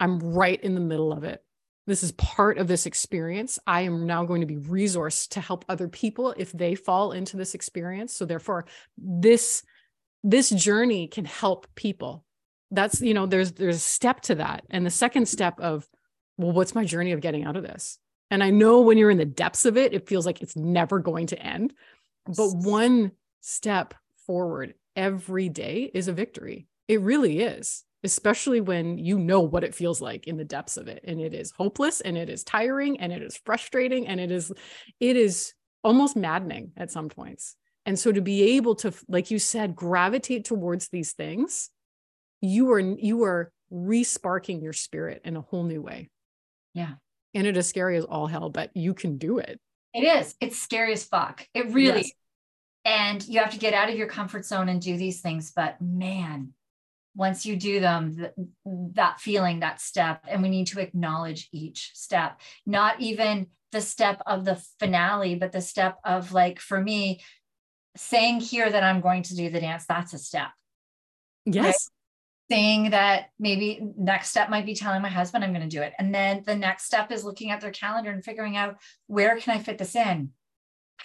I'm 0.03 0.19
right 0.19 0.61
in 0.61 0.75
the 0.75 0.81
middle 0.81 1.13
of 1.13 1.23
it 1.23 1.43
this 1.85 2.03
is 2.03 2.11
part 2.13 2.57
of 2.57 2.67
this 2.67 2.85
experience. 2.85 3.59
I 3.67 3.81
am 3.81 4.05
now 4.05 4.23
going 4.23 4.41
to 4.41 4.47
be 4.47 4.55
resourced 4.55 5.29
to 5.29 5.41
help 5.41 5.65
other 5.67 5.87
people 5.87 6.33
if 6.37 6.51
they 6.51 6.75
fall 6.75 7.11
into 7.11 7.35
this 7.35 7.55
experience. 7.55 8.13
So 8.13 8.25
therefore, 8.25 8.65
this 8.97 9.63
this 10.23 10.49
journey 10.49 11.07
can 11.07 11.25
help 11.25 11.67
people. 11.75 12.23
That's 12.71 13.01
you 13.01 13.13
know 13.13 13.25
there's 13.25 13.51
there's 13.53 13.77
a 13.77 13.79
step 13.79 14.21
to 14.21 14.35
that, 14.35 14.63
and 14.69 14.85
the 14.85 14.91
second 14.91 15.27
step 15.27 15.59
of 15.59 15.87
well, 16.37 16.53
what's 16.53 16.73
my 16.73 16.85
journey 16.85 17.11
of 17.11 17.21
getting 17.21 17.43
out 17.43 17.57
of 17.57 17.63
this? 17.63 17.99
And 18.31 18.43
I 18.43 18.49
know 18.49 18.81
when 18.81 18.97
you're 18.97 19.11
in 19.11 19.17
the 19.17 19.25
depths 19.25 19.65
of 19.65 19.77
it, 19.77 19.93
it 19.93 20.07
feels 20.07 20.25
like 20.25 20.41
it's 20.41 20.55
never 20.55 20.99
going 20.99 21.27
to 21.27 21.39
end. 21.39 21.73
But 22.25 22.53
one 22.53 23.11
step 23.41 23.93
forward 24.25 24.73
every 24.95 25.49
day 25.49 25.91
is 25.93 26.07
a 26.07 26.13
victory. 26.13 26.67
It 26.87 27.01
really 27.01 27.41
is 27.41 27.83
especially 28.03 28.59
when 28.59 28.97
you 28.97 29.17
know 29.17 29.39
what 29.39 29.63
it 29.63 29.73
feels 29.73 30.01
like 30.01 30.27
in 30.27 30.37
the 30.37 30.43
depths 30.43 30.77
of 30.77 30.87
it 30.87 31.03
and 31.05 31.21
it 31.21 31.33
is 31.33 31.51
hopeless 31.51 32.01
and 32.01 32.17
it 32.17 32.29
is 32.29 32.43
tiring 32.43 32.99
and 32.99 33.13
it 33.13 33.21
is 33.21 33.39
frustrating 33.45 34.07
and 34.07 34.19
it 34.19 34.31
is 34.31 34.51
it 34.99 35.15
is 35.15 35.53
almost 35.83 36.15
maddening 36.15 36.71
at 36.77 36.91
some 36.91 37.09
points. 37.09 37.55
And 37.85 37.99
so 37.99 38.11
to 38.11 38.21
be 38.21 38.55
able 38.55 38.75
to 38.75 38.93
like 39.07 39.31
you 39.31 39.39
said 39.39 39.75
gravitate 39.75 40.45
towards 40.45 40.89
these 40.89 41.13
things 41.13 41.69
you 42.41 42.71
are 42.71 42.79
you 42.79 43.23
are 43.23 43.51
resparking 43.71 44.61
your 44.61 44.73
spirit 44.73 45.21
in 45.23 45.37
a 45.37 45.41
whole 45.41 45.63
new 45.63 45.81
way. 45.81 46.09
Yeah. 46.73 46.93
And 47.33 47.47
it 47.47 47.57
is 47.57 47.67
scary 47.67 47.97
as 47.97 48.05
all 48.05 48.27
hell 48.27 48.49
but 48.49 48.71
you 48.75 48.93
can 48.93 49.17
do 49.17 49.39
it. 49.39 49.59
It 49.93 50.03
is. 50.03 50.35
It's 50.41 50.59
scary 50.59 50.93
as 50.93 51.03
fuck. 51.03 51.47
It 51.53 51.71
really 51.71 52.01
yes. 52.01 52.11
and 52.83 53.27
you 53.27 53.39
have 53.39 53.51
to 53.51 53.59
get 53.59 53.73
out 53.73 53.89
of 53.89 53.95
your 53.95 54.07
comfort 54.07 54.45
zone 54.45 54.67
and 54.67 54.81
do 54.81 54.97
these 54.97 55.21
things 55.21 55.53
but 55.55 55.81
man 55.81 56.53
once 57.15 57.45
you 57.45 57.55
do 57.55 57.79
them 57.79 58.15
th- 58.15 58.31
that 58.65 59.19
feeling 59.19 59.59
that 59.59 59.79
step 59.79 60.23
and 60.27 60.41
we 60.41 60.49
need 60.49 60.67
to 60.67 60.79
acknowledge 60.79 61.49
each 61.51 61.91
step. 61.93 62.39
Not 62.65 62.99
even 62.99 63.47
the 63.73 63.81
step 63.81 64.21
of 64.25 64.45
the 64.45 64.63
finale 64.79 65.35
but 65.35 65.51
the 65.51 65.61
step 65.61 65.97
of 66.05 66.31
like 66.31 66.59
for 66.59 66.79
me 66.79 67.19
saying 67.97 68.39
here 68.39 68.69
that 68.69 68.83
i'm 68.83 69.01
going 69.01 69.23
to 69.23 69.35
do 69.35 69.49
the 69.49 69.59
dance 69.59 69.85
that's 69.85 70.13
a 70.13 70.17
step. 70.17 70.49
Yes. 71.45 71.65
Right? 71.65 71.75
saying 72.51 72.89
that 72.91 73.29
maybe 73.39 73.81
next 73.97 74.29
step 74.29 74.49
might 74.49 74.65
be 74.65 74.75
telling 74.75 75.01
my 75.01 75.09
husband 75.09 75.43
i'm 75.43 75.53
going 75.53 75.67
to 75.67 75.75
do 75.75 75.81
it 75.81 75.93
and 75.97 76.13
then 76.13 76.43
the 76.45 76.55
next 76.55 76.83
step 76.85 77.11
is 77.11 77.23
looking 77.23 77.49
at 77.51 77.61
their 77.61 77.71
calendar 77.71 78.11
and 78.11 78.23
figuring 78.23 78.55
out 78.57 78.77
where 79.07 79.37
can 79.37 79.57
i 79.57 79.61
fit 79.61 79.77
this 79.77 79.95
in? 79.95 80.29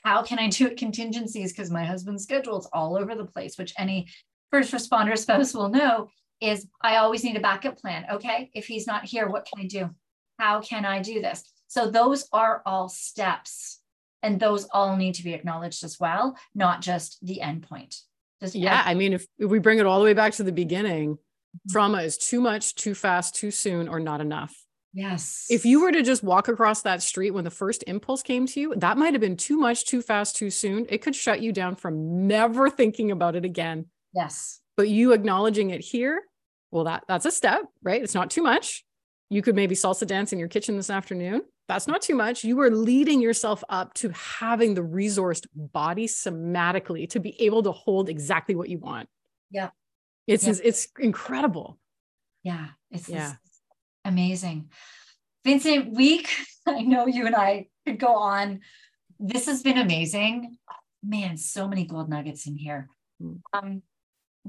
How 0.05 0.23
can 0.23 0.39
i 0.39 0.49
do 0.49 0.67
it 0.67 0.77
contingencies? 0.77 1.53
Because 1.53 1.71
my 1.71 1.85
husband's 1.85 2.23
schedule 2.23 2.59
is 2.59 2.69
all 2.73 2.97
over 2.97 3.15
the 3.15 3.25
place 3.25 3.57
which 3.57 3.73
any 3.79 4.09
first 4.51 4.73
responder 4.73 5.17
spouse 5.17 5.55
will 5.55 5.69
know 5.69 6.11
is 6.41 6.67
I 6.81 6.97
always 6.97 7.25
need 7.25 7.37
a 7.37 7.41
backup 7.41 7.79
plan. 7.79 8.07
Okay. 8.13 8.51
If 8.55 8.67
he's 8.67 8.87
not 8.87 9.05
here, 9.05 9.29
what 9.29 9.47
can 9.47 9.65
I 9.65 9.67
do? 9.67 9.91
How 10.39 10.61
can 10.61 10.85
I 10.85 11.03
do 11.03 11.21
this? 11.21 11.45
So 11.67 11.91
those 11.91 12.29
are 12.33 12.63
all 12.65 12.89
steps 12.89 13.81
and 14.23 14.41
those 14.41 14.67
all 14.73 14.97
need 14.97 15.15
to 15.15 15.25
be 15.25 15.35
acknowledged 15.35 15.85
as 15.85 15.99
well, 15.99 16.37
not 16.55 16.81
just 16.81 17.19
the 17.23 17.41
end 17.41 17.69
point. 17.69 17.97
Just 18.41 18.55
yeah. 18.55 18.83
I 18.85 18.95
mean, 18.95 19.13
if, 19.13 19.27
if 19.39 19.51
we 19.51 19.59
bring 19.59 19.79
it 19.79 19.87
all 19.87 19.99
the 19.99 20.05
way 20.05 20.15
back 20.15 20.33
to 20.35 20.45
the 20.45 20.53
beginning, 20.53 21.15
mm-hmm. 21.15 21.73
trauma 21.73 22.03
is 22.03 22.17
too 22.17 22.41
much, 22.41 22.75
too 22.75 22.95
fast, 22.95 23.35
too 23.35 23.51
soon, 23.51 23.89
or 23.89 24.01
not 24.01 24.21
enough. 24.21 24.55
Yes. 24.95 25.47
If 25.51 25.65
you 25.65 25.83
were 25.83 25.93
to 25.93 26.03
just 26.03 26.23
walk 26.23 26.49
across 26.49 26.83
that 26.83 27.03
street 27.03 27.33
when 27.33 27.45
the 27.45 27.51
first 27.51 27.85
impulse 27.87 28.23
came 28.23 28.47
to 28.47 28.61
you, 28.61 28.75
that 28.77 28.97
might 28.97 29.13
have 29.13 29.21
been 29.21 29.37
too 29.37 29.57
much, 29.57 29.85
too 29.85 30.03
fast, 30.03 30.37
too 30.37 30.51
soon. 30.51 30.87
It 30.89 31.03
could 31.03 31.15
shut 31.15 31.43
you 31.43 31.53
down 31.53 31.77
from 31.77 32.27
never 32.27 32.71
thinking 32.81 33.11
about 33.11 33.37
it 33.37 33.45
again. 33.45 33.87
Yes. 34.15 34.61
But 34.77 34.89
you 34.89 35.13
acknowledging 35.13 35.71
it 35.71 35.81
here, 35.81 36.23
well, 36.71 36.85
that 36.85 37.05
that's 37.09 37.27
a 37.27 37.31
step, 37.31 37.63
right? 37.83 38.03
It's 38.03 38.15
not 38.15 38.31
too 38.31 38.43
much. 38.43 38.85
You 39.31 39.43
could 39.43 39.55
maybe 39.55 39.75
salsa 39.75 40.07
dance 40.07 40.33
in 40.33 40.39
your 40.39 40.49
kitchen 40.49 40.77
this 40.77 40.91
afternoon. 40.91 41.43
That's 41.69 41.87
not 41.87 42.01
too 42.01 42.15
much. 42.15 42.45
You 42.45 42.59
are 42.61 42.71
leading 42.71 43.21
yourself 43.21 43.63
up 43.69 43.93
to 43.95 44.09
having 44.11 44.73
the 44.73 44.81
resourced 44.81 45.47
body 45.55 46.07
somatically 46.07 47.09
to 47.11 47.21
be 47.21 47.41
able 47.43 47.63
to 47.65 47.73
hold 47.73 48.09
exactly 48.09 48.55
what 48.55 48.71
you 48.71 48.79
want. 48.79 49.09
Yeah. 49.51 49.71
It's 50.27 50.47
yeah. 50.47 50.55
it's 50.65 50.89
incredible. 50.99 51.79
Yeah. 52.43 52.69
It's 52.91 53.09
yeah. 53.09 53.35
amazing. 54.05 54.71
Vincent, 55.45 55.95
week, 55.95 56.31
I 56.67 56.81
know 56.83 57.07
you 57.07 57.27
and 57.27 57.37
I 57.37 57.67
could 57.87 57.99
go 57.99 58.15
on. 58.15 58.61
This 59.21 59.47
has 59.47 59.63
been 59.63 59.79
amazing. 59.79 60.57
Man, 61.03 61.37
so 61.37 61.69
many 61.69 61.85
gold 61.87 62.09
nuggets 62.09 62.47
in 62.47 62.57
here. 62.57 62.89
Mm. 63.23 63.41
Um, 63.53 63.83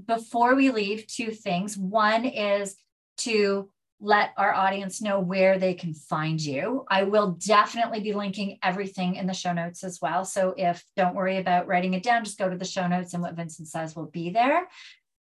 before 0.06 0.56
we 0.56 0.72
leave, 0.72 1.08
two 1.08 1.32
things. 1.32 1.78
One 1.78 2.26
is 2.26 2.76
to 3.18 3.70
let 4.02 4.32
our 4.38 4.54
audience 4.54 5.02
know 5.02 5.20
where 5.20 5.60
they 5.60 5.74
can 5.74 5.94
find 5.94 6.40
you. 6.40 6.86
I 6.90 7.04
will 7.04 7.32
definitely 7.32 8.00
be 8.00 8.14
linking 8.14 8.58
everything 8.64 9.16
in 9.16 9.28
the 9.28 9.34
show 9.34 9.52
notes 9.52 9.84
as 9.84 10.00
well. 10.02 10.24
So 10.24 10.54
if 10.58 10.84
don't 10.96 11.16
worry 11.16 11.38
about 11.38 11.68
writing 11.68 11.94
it 11.94 12.04
down, 12.04 12.24
just 12.24 12.40
go 12.40 12.50
to 12.50 12.58
the 12.58 12.66
show 12.66 12.88
notes 12.88 13.14
and 13.14 13.22
what 13.22 13.36
Vincent 13.36 13.68
says 13.68 13.96
will 13.96 14.06
be 14.06 14.30
there. 14.30 14.70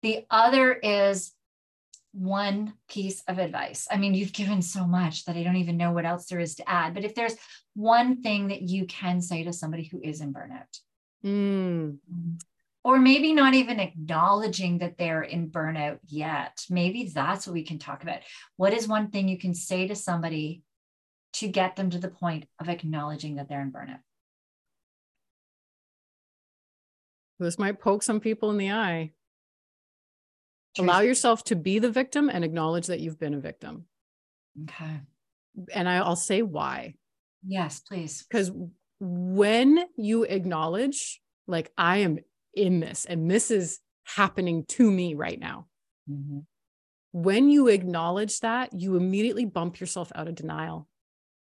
The 0.03 0.25
other 0.29 0.73
is 0.73 1.33
one 2.11 2.73
piece 2.87 3.23
of 3.27 3.39
advice. 3.39 3.87
I 3.89 3.97
mean, 3.97 4.13
you've 4.13 4.33
given 4.33 4.61
so 4.61 4.85
much 4.85 5.25
that 5.25 5.35
I 5.35 5.43
don't 5.43 5.55
even 5.57 5.77
know 5.77 5.91
what 5.91 6.05
else 6.05 6.27
there 6.27 6.39
is 6.39 6.55
to 6.55 6.69
add. 6.69 6.93
But 6.93 7.03
if 7.03 7.15
there's 7.15 7.35
one 7.73 8.21
thing 8.21 8.47
that 8.49 8.61
you 8.61 8.85
can 8.85 9.21
say 9.21 9.43
to 9.43 9.53
somebody 9.53 9.85
who 9.85 10.01
is 10.03 10.21
in 10.21 10.33
burnout, 10.33 10.79
mm 11.25 11.97
or 12.87 12.99
maybe 12.99 13.33
not 13.33 13.53
even 13.53 13.81
acknowledging 13.81 14.77
that 14.77 14.97
they're 14.97 15.21
in 15.21 15.49
burnout 15.49 15.99
yet. 16.07 16.63
Maybe 16.69 17.11
that's 17.13 17.45
what 17.45 17.53
we 17.53 17.63
can 17.63 17.79
talk 17.79 18.01
about. 18.01 18.19
What 18.55 18.71
is 18.71 18.87
one 18.87 19.09
thing 19.09 19.27
you 19.27 19.37
can 19.37 19.53
say 19.53 19.89
to 19.89 19.93
somebody 19.93 20.61
to 21.33 21.49
get 21.49 21.75
them 21.75 21.89
to 21.89 21.99
the 21.99 22.07
point 22.07 22.45
of 22.61 22.69
acknowledging 22.69 23.35
that 23.35 23.49
they're 23.49 23.61
in 23.61 23.73
burnout? 23.73 23.99
This 27.39 27.59
might 27.59 27.81
poke 27.81 28.03
some 28.03 28.21
people 28.21 28.51
in 28.51 28.57
the 28.57 28.71
eye. 28.71 29.11
Allow 30.79 31.01
yourself 31.01 31.43
to 31.45 31.57
be 31.57 31.79
the 31.79 31.91
victim 31.91 32.29
and 32.29 32.45
acknowledge 32.45 32.87
that 32.87 33.01
you've 33.01 33.19
been 33.19 33.33
a 33.33 33.39
victim. 33.41 33.83
Okay. 34.63 35.01
And 35.73 35.89
I, 35.89 35.97
I'll 35.97 36.15
say 36.15 36.41
why. 36.41 36.93
Yes, 37.45 37.81
please. 37.81 38.25
Because 38.29 38.49
when 39.01 39.77
you 39.97 40.23
acknowledge, 40.23 41.21
like, 41.47 41.69
I 41.77 41.97
am 41.97 42.19
in 42.57 42.79
this 42.79 43.05
and 43.05 43.29
this 43.29 43.51
is 43.51 43.79
happening 44.03 44.65
to 44.65 44.89
me 44.89 45.13
right 45.13 45.39
now. 45.39 45.67
Mm-hmm. 46.09 46.39
When 47.11 47.49
you 47.49 47.67
acknowledge 47.67 48.39
that, 48.41 48.73
you 48.73 48.95
immediately 48.95 49.45
bump 49.45 49.79
yourself 49.79 50.11
out 50.15 50.27
of 50.27 50.35
denial. 50.35 50.87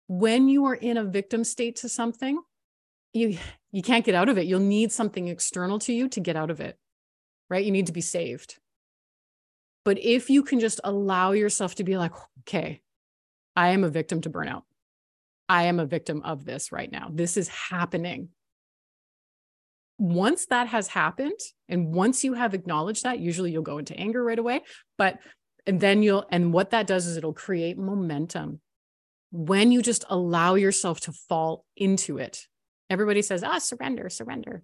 When 0.09 0.48
you 0.48 0.66
are 0.66 0.74
in 0.74 0.96
a 0.96 1.04
victim 1.04 1.44
state 1.44 1.76
to 1.76 1.88
something, 1.88 2.40
you 3.12 3.38
you 3.72 3.82
can't 3.82 4.04
get 4.04 4.14
out 4.14 4.28
of 4.28 4.38
it. 4.38 4.46
You'll 4.46 4.61
need 4.61 4.92
something 4.92 5.28
external 5.28 5.78
to 5.80 5.92
you 5.92 6.09
to 6.11 6.20
get 6.20 6.36
out 6.36 6.50
of 6.50 6.61
it. 6.61 6.78
Right? 7.50 7.64
You 7.64 7.72
need 7.72 7.86
to 7.86 7.92
be 7.92 8.00
saved. 8.00 8.59
But 9.84 9.98
if 9.98 10.30
you 10.30 10.42
can 10.42 10.61
just 10.61 10.80
allow 10.82 11.32
yourself 11.32 11.76
to 11.76 11.84
be 11.84 11.96
like, 11.96 12.12
okay, 12.40 12.80
I 13.54 13.68
am 13.68 13.84
a 13.84 13.88
victim 13.88 14.20
to 14.22 14.30
burnout. 14.30 14.62
I 15.48 15.64
am 15.64 15.78
a 15.78 15.86
victim 15.86 16.22
of 16.22 16.44
this 16.44 16.72
right 16.72 16.90
now. 16.90 17.09
This 17.12 17.36
is 17.36 17.48
happening 17.48 18.30
once 19.99 20.47
that 20.47 20.68
has 20.68 20.88
happened 20.88 21.38
and 21.68 21.94
once 21.94 22.22
you 22.22 22.34
have 22.34 22.55
acknowledged 22.55 23.05
that 23.05 23.18
usually 23.18 23.51
you'll 23.51 23.62
go 23.62 23.78
into 23.78 23.97
anger 23.97 24.22
right 24.22 24.38
away 24.38 24.61
but 24.99 25.18
and 25.66 25.80
then 25.80 26.03
you'll 26.03 26.24
and 26.30 26.53
what 26.53 26.70
that 26.70 26.86
does 26.86 27.07
is 27.07 27.16
it'll 27.16 27.32
create 27.32 27.76
momentum. 27.76 28.61
When 29.32 29.72
you 29.72 29.82
just 29.82 30.05
allow 30.09 30.55
yourself 30.55 31.01
to 31.01 31.12
fall 31.12 31.64
into 31.76 32.18
it 32.18 32.47
everybody 32.90 33.22
says 33.22 33.42
ah 33.42 33.59
surrender 33.59 34.09
surrender. 34.09 34.62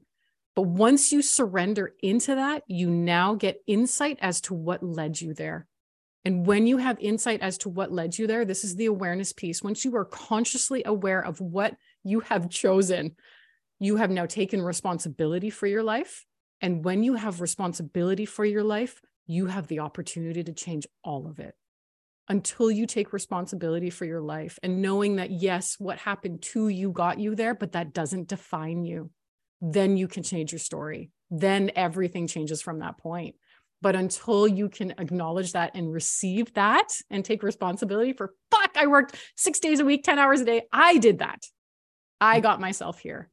But 0.55 0.63
once 0.63 1.13
you 1.13 1.23
surrender 1.23 1.95
into 2.03 2.35
that 2.35 2.63
you 2.67 2.91
now 2.91 3.35
get 3.35 3.63
insight 3.67 4.19
as 4.21 4.41
to 4.43 4.55
what 4.55 4.83
led 4.83 5.21
you 5.21 5.33
there. 5.33 5.67
And 6.25 6.47
when 6.47 6.67
you 6.69 6.77
have 6.77 7.01
insight 7.01 7.41
as 7.41 7.59
to 7.59 7.69
what 7.71 7.91
led 7.91 8.19
you 8.19 8.27
there 8.27 8.45
this 8.45 8.65
is 8.65 8.77
the 8.77 8.87
awareness 8.87 9.33
piece. 9.33 9.63
Once 9.63 9.85
you 9.85 9.97
are 9.97 10.05
consciously 10.05 10.83
aware 10.85 11.25
of 11.25 11.41
what 11.41 11.75
you 12.05 12.21
have 12.21 12.51
chosen 12.51 13.17
you 13.83 13.97
have 13.97 14.13
now 14.13 14.27
taken 14.27 14.63
responsibility 14.63 15.51
for 15.51 15.67
your 15.67 15.83
life. 15.83 16.25
And 16.61 16.85
when 16.85 17.03
you 17.03 17.15
have 17.15 17.41
responsibility 17.41 18.25
for 18.25 18.45
your 18.45 18.63
life, 18.63 19.01
you 19.27 19.47
have 19.47 19.67
the 19.67 19.81
opportunity 19.81 20.45
to 20.45 20.53
change 20.53 20.87
all 21.03 21.27
of 21.27 21.41
it 21.41 21.57
until 22.29 22.71
you 22.71 22.87
take 22.87 23.13
responsibility 23.13 23.91
for 23.91 24.05
your 24.05 24.21
life 24.21 24.57
and 24.63 24.81
knowing 24.81 25.17
that, 25.17 25.33
yes, 25.33 25.75
what 25.81 25.99
happened 25.99 26.43
to 26.43 26.69
you 26.69 26.93
got 26.93 27.19
you 27.19 27.35
there, 27.35 27.57
but 27.57 27.73
that 27.73 27.93
doesn't 27.93 28.29
define 28.29 28.85
you. 28.85 29.11
Then 29.61 29.97
you 29.97 30.07
can 30.07 30.23
change 30.23 30.53
your 30.53 30.61
story. 30.61 31.11
Then 31.29 31.73
everything 31.75 32.29
changes 32.29 32.63
from 32.63 32.79
that 32.79 32.99
point. 32.99 33.35
But 33.81 33.97
until 33.97 34.47
you 34.47 34.69
can 34.69 34.93
acknowledge 34.93 35.55
that 35.55 35.73
and 35.75 35.93
receive 35.93 36.55
that 36.55 36.87
and 37.11 37.25
take 37.25 37.43
responsibility 37.43 38.13
for, 38.13 38.33
fuck, 38.53 38.77
I 38.77 38.87
worked 38.87 39.17
six 39.37 39.59
days 39.59 39.81
a 39.81 39.85
week, 39.85 40.05
10 40.05 40.21
hours 40.21 40.41
a 40.41 40.45
day. 40.45 40.63
I 40.73 40.99
did 40.99 41.19
that. 41.19 41.43
I 42.21 42.39
got 42.39 42.61
myself 42.61 43.01
here 43.01 43.32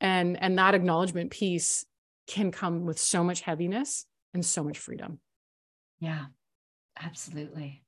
and 0.00 0.40
and 0.42 0.58
that 0.58 0.74
acknowledgement 0.74 1.30
piece 1.30 1.84
can 2.26 2.50
come 2.50 2.84
with 2.84 2.98
so 2.98 3.24
much 3.24 3.40
heaviness 3.40 4.06
and 4.34 4.44
so 4.44 4.62
much 4.62 4.78
freedom. 4.78 5.20
Yeah 6.00 6.26
absolutely. 7.02 7.82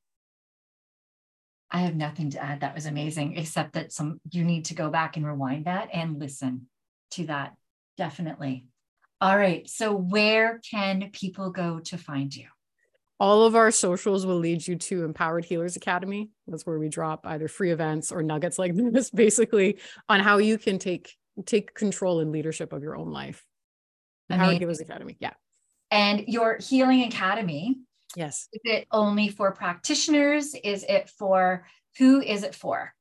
I 1.71 1.81
have 1.81 1.95
nothing 1.95 2.31
to 2.31 2.43
add. 2.43 2.61
That 2.61 2.75
was 2.75 2.87
amazing 2.87 3.37
except 3.37 3.75
that 3.75 3.93
some 3.93 4.21
you 4.31 4.45
need 4.45 4.67
to 4.67 4.75
go 4.75 4.91
back 4.91 5.17
and 5.17 5.27
rewind 5.27 5.67
that 5.67 5.89
and 5.93 6.19
listen 6.19 6.67
to 7.13 7.27
that 7.27 7.55
definitely. 7.97 8.67
All 9.21 9.37
right 9.37 9.69
so 9.69 9.95
where 9.95 10.61
can 10.69 11.11
people 11.13 11.51
go 11.51 11.81
to 11.81 11.99
find 11.99 12.35
you? 12.35 12.47
All 13.21 13.45
of 13.45 13.55
our 13.55 13.71
socials 13.71 14.25
will 14.25 14.39
lead 14.39 14.67
you 14.67 14.77
to 14.77 15.05
Empowered 15.05 15.45
Healers 15.45 15.77
Academy. 15.77 16.31
That's 16.49 16.65
where 16.65 16.79
we 16.79 16.89
drop 16.89 17.27
either 17.27 17.49
free 17.49 17.71
events 17.71 18.11
or 18.11 18.23
nuggets 18.23 18.59
like 18.59 18.73
this, 18.93 19.11
basically, 19.11 19.79
on 20.09 20.21
how 20.21 20.39
you 20.39 20.57
can 20.57 20.79
take 20.79 21.15
take 21.47 21.75
control 21.75 22.21
and 22.21 22.33
leadership 22.33 22.73
of 22.73 22.83
your 22.83 22.97
own 22.97 23.11
life. 23.11 23.45
Empowered 24.29 24.59
Healers 24.59 24.81
Academy. 24.81 25.17
Yeah. 25.21 25.33
And 25.91 26.25
your 26.29 26.59
Healing 26.59 27.05
Academy. 27.05 27.79
Yes. 28.17 28.49
Is 28.53 28.61
it 28.65 28.87
only 28.91 29.29
for 29.29 29.53
practitioners? 29.53 30.55
Is 30.63 30.85
it 30.89 31.11
for 31.11 31.67
who 31.99 32.21
is 32.21 32.43
it 32.43 32.55
for? 32.55 32.93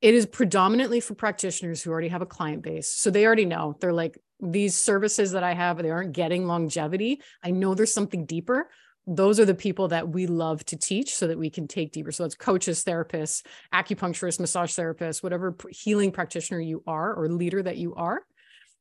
It 0.00 0.14
is 0.14 0.26
predominantly 0.26 1.00
for 1.00 1.14
practitioners 1.14 1.82
who 1.82 1.90
already 1.90 2.08
have 2.08 2.22
a 2.22 2.26
client 2.26 2.62
base. 2.62 2.88
So 2.88 3.10
they 3.10 3.26
already 3.26 3.44
know 3.44 3.76
they're 3.80 3.92
like, 3.92 4.18
these 4.40 4.74
services 4.74 5.32
that 5.32 5.44
I 5.44 5.52
have, 5.52 5.76
they 5.76 5.90
aren't 5.90 6.12
getting 6.12 6.46
longevity. 6.46 7.20
I 7.44 7.50
know 7.50 7.74
there's 7.74 7.92
something 7.92 8.24
deeper 8.24 8.70
those 9.06 9.40
are 9.40 9.44
the 9.44 9.54
people 9.54 9.88
that 9.88 10.08
we 10.08 10.26
love 10.26 10.64
to 10.66 10.76
teach 10.76 11.14
so 11.14 11.26
that 11.26 11.38
we 11.38 11.50
can 11.50 11.66
take 11.66 11.92
deeper. 11.92 12.12
So 12.12 12.24
it's 12.24 12.34
coaches, 12.34 12.84
therapists, 12.84 13.44
acupuncturists, 13.74 14.40
massage 14.40 14.78
therapists, 14.78 15.22
whatever 15.22 15.56
healing 15.70 16.12
practitioner 16.12 16.60
you 16.60 16.82
are 16.86 17.14
or 17.14 17.28
leader 17.28 17.62
that 17.62 17.76
you 17.76 17.94
are. 17.94 18.22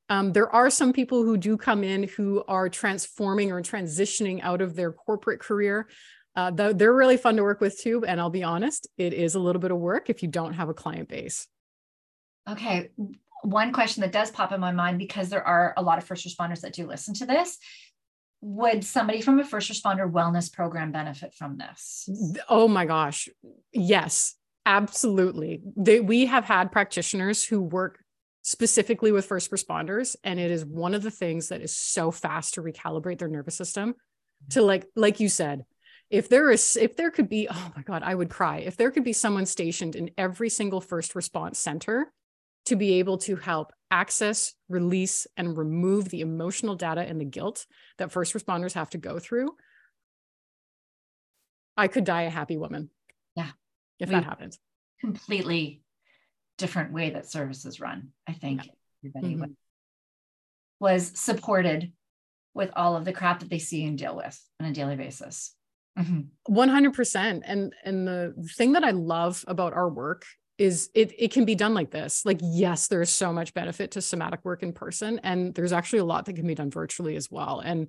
Um, 0.10 0.34
there 0.34 0.54
are 0.54 0.70
some 0.70 0.92
people 0.92 1.24
who 1.24 1.38
do 1.38 1.56
come 1.56 1.84
in 1.84 2.04
who 2.04 2.44
are 2.48 2.68
transforming 2.68 3.52
or 3.52 3.62
transitioning 3.62 4.42
out 4.42 4.62
of 4.62 4.76
their 4.76 4.92
corporate 4.92 5.40
career. 5.40 5.88
Uh, 6.36 6.52
they're 6.52 6.94
really 6.94 7.18
fun 7.18 7.36
to 7.36 7.44
work 7.44 7.62
with 7.62 7.80
too. 7.80 8.04
And 8.06 8.20
I'll 8.20 8.30
be 8.30 8.44
honest, 8.44 8.88
it 8.98 9.14
is 9.14 9.36
a 9.36 9.40
little 9.40 9.62
bit 9.62 9.72
of 9.72 9.78
work 9.78 10.10
if 10.10 10.24
you 10.24 10.30
don't 10.30 10.54
have 10.54 10.70
a 10.70 10.74
client 10.74 11.10
base. 11.10 11.48
Okay. 12.50 12.90
One 13.44 13.72
question 13.72 14.02
that 14.02 14.12
does 14.12 14.32
pop 14.32 14.52
in 14.52 14.60
my 14.60 14.72
mind 14.72 15.00
because 15.00 15.30
there 15.30 15.46
are 15.46 15.74
a 15.78 15.82
lot 15.82 15.98
of 15.98 16.04
first 16.04 16.28
responders 16.28 16.62
that 16.62 16.74
do 16.74 16.88
listen 16.88 17.14
to 17.16 17.26
this 17.26 17.58
would 18.42 18.84
somebody 18.86 19.22
from 19.22 19.40
a 19.40 19.44
first 19.44 19.72
responder 19.72 20.10
wellness 20.10 20.52
program 20.52 20.92
benefit 20.92 21.34
from 21.34 21.58
this? 21.58 22.10
Oh 22.48 22.68
my 22.68 22.86
gosh. 22.86 23.28
Yes, 23.74 24.36
absolutely. 24.66 25.62
They, 25.76 26.00
we 26.00 26.26
have 26.28 26.46
had 26.46 26.72
practitioners 26.72 27.44
who 27.44 27.62
work 27.62 28.00
specifically 28.42 29.12
with 29.12 29.26
first 29.26 29.52
responders, 29.52 30.16
and 30.24 30.40
it 30.40 30.52
is 30.52 30.66
one 30.66 30.94
of 30.94 31.04
the 31.04 31.12
things 31.12 31.50
that 31.50 31.62
is 31.62 31.76
so 31.76 32.12
fast 32.12 32.54
to 32.54 32.62
recalibrate 32.62 33.20
their 33.20 33.28
nervous 33.28 33.56
system. 33.56 33.96
Mm-hmm. 34.40 34.50
to 34.52 34.62
like 34.62 34.86
like 34.96 35.20
you 35.20 35.28
said 35.28 35.66
if 36.10 36.30
there 36.30 36.50
is 36.50 36.78
if 36.78 36.96
there 36.96 37.12
could 37.12 37.28
be 37.28 37.50
oh 37.52 37.72
my 37.76 37.82
god 37.82 38.04
i 38.04 38.16
would 38.16 38.30
cry 38.30 38.60
if 38.60 38.78
there 38.78 38.90
could 38.90 39.04
be 39.04 39.12
someone 39.12 39.46
stationed 39.46 39.98
in 39.98 40.12
every 40.18 40.50
single 40.50 40.80
first 40.80 41.14
response 41.14 41.60
center 41.60 42.10
to 42.66 42.78
be 42.78 43.00
able 43.00 43.18
to 43.18 43.36
help 43.36 43.74
access 43.92 44.54
release 44.68 45.28
and 45.38 45.58
remove 45.58 46.10
the 46.10 46.22
emotional 46.22 46.76
data 46.76 47.02
and 47.02 47.20
the 47.20 47.26
guilt 47.26 47.66
that 47.98 48.12
first 48.12 48.34
responders 48.34 48.74
have 48.74 48.90
to 48.90 48.98
go 48.98 49.20
through 49.20 49.50
i 51.76 51.88
could 51.88 52.04
die 52.04 52.24
a 52.24 52.30
happy 52.30 52.58
woman 52.58 52.90
yeah 53.36 53.50
if 54.00 54.10
we, 54.10 54.16
that 54.16 54.24
happens 54.24 54.60
completely 55.02 55.82
different 56.58 56.92
way 56.92 57.10
that 57.10 57.30
services 57.30 57.80
run 57.80 58.10
i 58.28 58.34
think 58.34 58.66
yeah. 58.66 58.72
everybody 59.04 59.36
mm-hmm. 59.36 59.52
was 60.80 61.12
supported 61.16 61.92
with 62.54 62.72
all 62.76 62.96
of 62.96 63.06
the 63.06 63.14
crap 63.14 63.40
that 63.40 63.50
they 63.50 63.60
see 63.60 63.86
and 63.86 63.98
deal 63.98 64.16
with 64.16 64.38
on 64.60 64.68
a 64.68 64.74
daily 64.74 64.96
basis. 64.96 65.56
Mm-hmm. 65.98 66.54
100% 66.54 67.42
and 67.46 67.74
and 67.84 68.08
the 68.08 68.34
thing 68.56 68.74
that 68.74 68.86
i 68.86 68.92
love 68.92 69.44
about 69.48 69.74
our 69.74 69.90
work 69.90 70.24
is 70.60 70.90
it 70.94 71.14
it 71.18 71.32
can 71.32 71.46
be 71.46 71.56
done 71.56 71.74
like 71.74 71.90
this 71.90 72.26
like 72.26 72.40
yes 72.44 72.88
there's 72.88 73.10
so 73.10 73.32
much 73.32 73.54
benefit 73.54 73.92
to 73.92 74.02
somatic 74.02 74.44
work 74.44 74.62
in 74.62 74.74
person 74.74 75.20
and 75.24 75.56
there's 75.56 75.72
actually 75.72 76.00
a 76.00 76.06
lot 76.06 76.26
that 76.26 76.36
can 76.36 76.46
be 76.46 76.54
done 76.54 76.70
virtually 76.70 77.16
as 77.16 77.32
well 77.32 77.62
and 77.62 77.88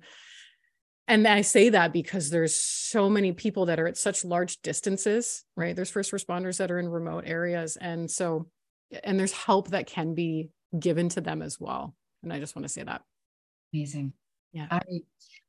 and 1.07 1.27
i 1.27 1.41
say 1.41 1.69
that 1.69 1.91
because 1.91 2.29
there's 2.29 2.55
so 2.55 3.09
many 3.09 3.33
people 3.33 3.65
that 3.65 3.79
are 3.79 3.87
at 3.87 3.97
such 3.97 4.25
large 4.25 4.61
distances 4.61 5.43
right? 5.57 5.75
There's 5.75 5.91
first 5.91 6.11
responders 6.11 6.57
that 6.57 6.71
are 6.71 6.79
in 6.79 6.87
remote 6.87 7.25
areas 7.27 7.75
and 7.75 8.09
so 8.09 8.47
and 9.03 9.19
there's 9.19 9.33
help 9.33 9.69
that 9.69 9.85
can 9.85 10.15
be 10.15 10.49
given 10.77 11.09
to 11.09 11.21
them 11.21 11.41
as 11.41 11.59
well 11.59 11.93
and 12.23 12.31
i 12.31 12.39
just 12.39 12.55
want 12.55 12.63
to 12.63 12.69
say 12.69 12.83
that. 12.83 13.01
Amazing 13.73 14.13
yeah. 14.53 14.67
All 14.71 14.79
right. 14.89 15.03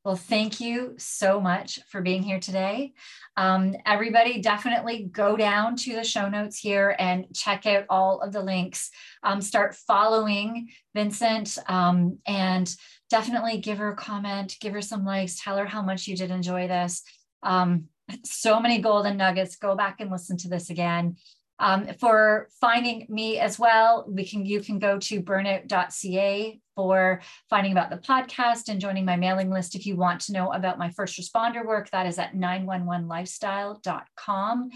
Well, 0.04 0.16
thank 0.16 0.60
you 0.60 0.94
so 0.98 1.40
much 1.40 1.78
for 1.88 2.00
being 2.00 2.24
here 2.24 2.40
today. 2.40 2.92
Um, 3.36 3.76
everybody, 3.86 4.40
definitely 4.42 5.04
go 5.04 5.36
down 5.36 5.76
to 5.76 5.94
the 5.94 6.02
show 6.02 6.28
notes 6.28 6.58
here 6.58 6.96
and 6.98 7.26
check 7.32 7.66
out 7.66 7.84
all 7.88 8.20
of 8.20 8.32
the 8.32 8.42
links. 8.42 8.90
Um, 9.22 9.40
start 9.40 9.76
following 9.76 10.70
Vincent 10.92 11.56
um, 11.68 12.18
and 12.26 12.74
definitely 13.10 13.58
give 13.58 13.78
her 13.78 13.92
a 13.92 13.96
comment, 13.96 14.56
give 14.60 14.72
her 14.72 14.82
some 14.82 15.04
likes, 15.04 15.40
tell 15.40 15.56
her 15.56 15.66
how 15.66 15.82
much 15.82 16.08
you 16.08 16.16
did 16.16 16.32
enjoy 16.32 16.66
this. 16.66 17.04
Um, 17.44 17.84
so 18.24 18.58
many 18.58 18.80
golden 18.80 19.16
nuggets. 19.16 19.56
Go 19.56 19.76
back 19.76 20.00
and 20.00 20.10
listen 20.10 20.36
to 20.38 20.48
this 20.48 20.68
again. 20.68 21.16
Um, 21.58 21.86
for 22.00 22.48
finding 22.60 23.06
me 23.08 23.38
as 23.38 23.58
well, 23.58 24.04
we 24.08 24.26
can 24.26 24.44
you 24.44 24.60
can 24.60 24.78
go 24.78 24.98
to 24.98 25.22
burnout.ca 25.22 26.60
for 26.74 27.20
finding 27.50 27.72
about 27.72 27.90
the 27.90 27.98
podcast 27.98 28.68
and 28.68 28.80
joining 28.80 29.04
my 29.04 29.16
mailing 29.16 29.50
list 29.50 29.74
if 29.74 29.84
you 29.86 29.96
want 29.96 30.20
to 30.22 30.32
know 30.32 30.50
about 30.52 30.78
my 30.78 30.88
first 30.90 31.20
responder 31.20 31.62
work. 31.64 31.90
That 31.90 32.06
is 32.06 32.18
at 32.18 32.34
911lifestyle.com. 32.34 34.70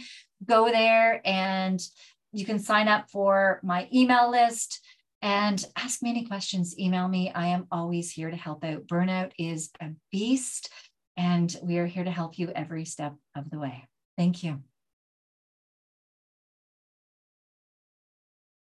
Go 0.45 0.71
there 0.71 1.23
and 1.25 1.81
you 2.33 2.45
can 2.45 2.59
sign 2.59 2.89
up 2.89 3.09
for 3.11 3.61
my 3.63 3.89
email 3.93 4.31
list 4.31 4.81
and 5.23 5.65
ask 5.77 6.03
me 6.03 6.11
any 6.11 6.27
questions. 6.27 6.79
Email 6.79 7.09
me. 7.09 7.33
I 7.33 7.47
am 7.49 7.67
always 7.71 8.13
here 8.13 8.31
to 8.31 8.37
help 8.37 8.65
out. 8.65 8.87
Burnout 8.87 9.33
is 9.39 9.71
a 9.81 9.91
beast, 10.13 10.71
and 11.17 11.57
we 11.63 11.79
are 11.79 11.87
here 11.87 12.05
to 12.05 12.11
help 12.11 12.39
you 12.39 12.51
every 12.55 12.85
step 12.85 13.15
of 13.35 13.49
the 13.51 13.59
way. 13.59 13.89
Thank 14.17 14.45
you. 14.45 14.63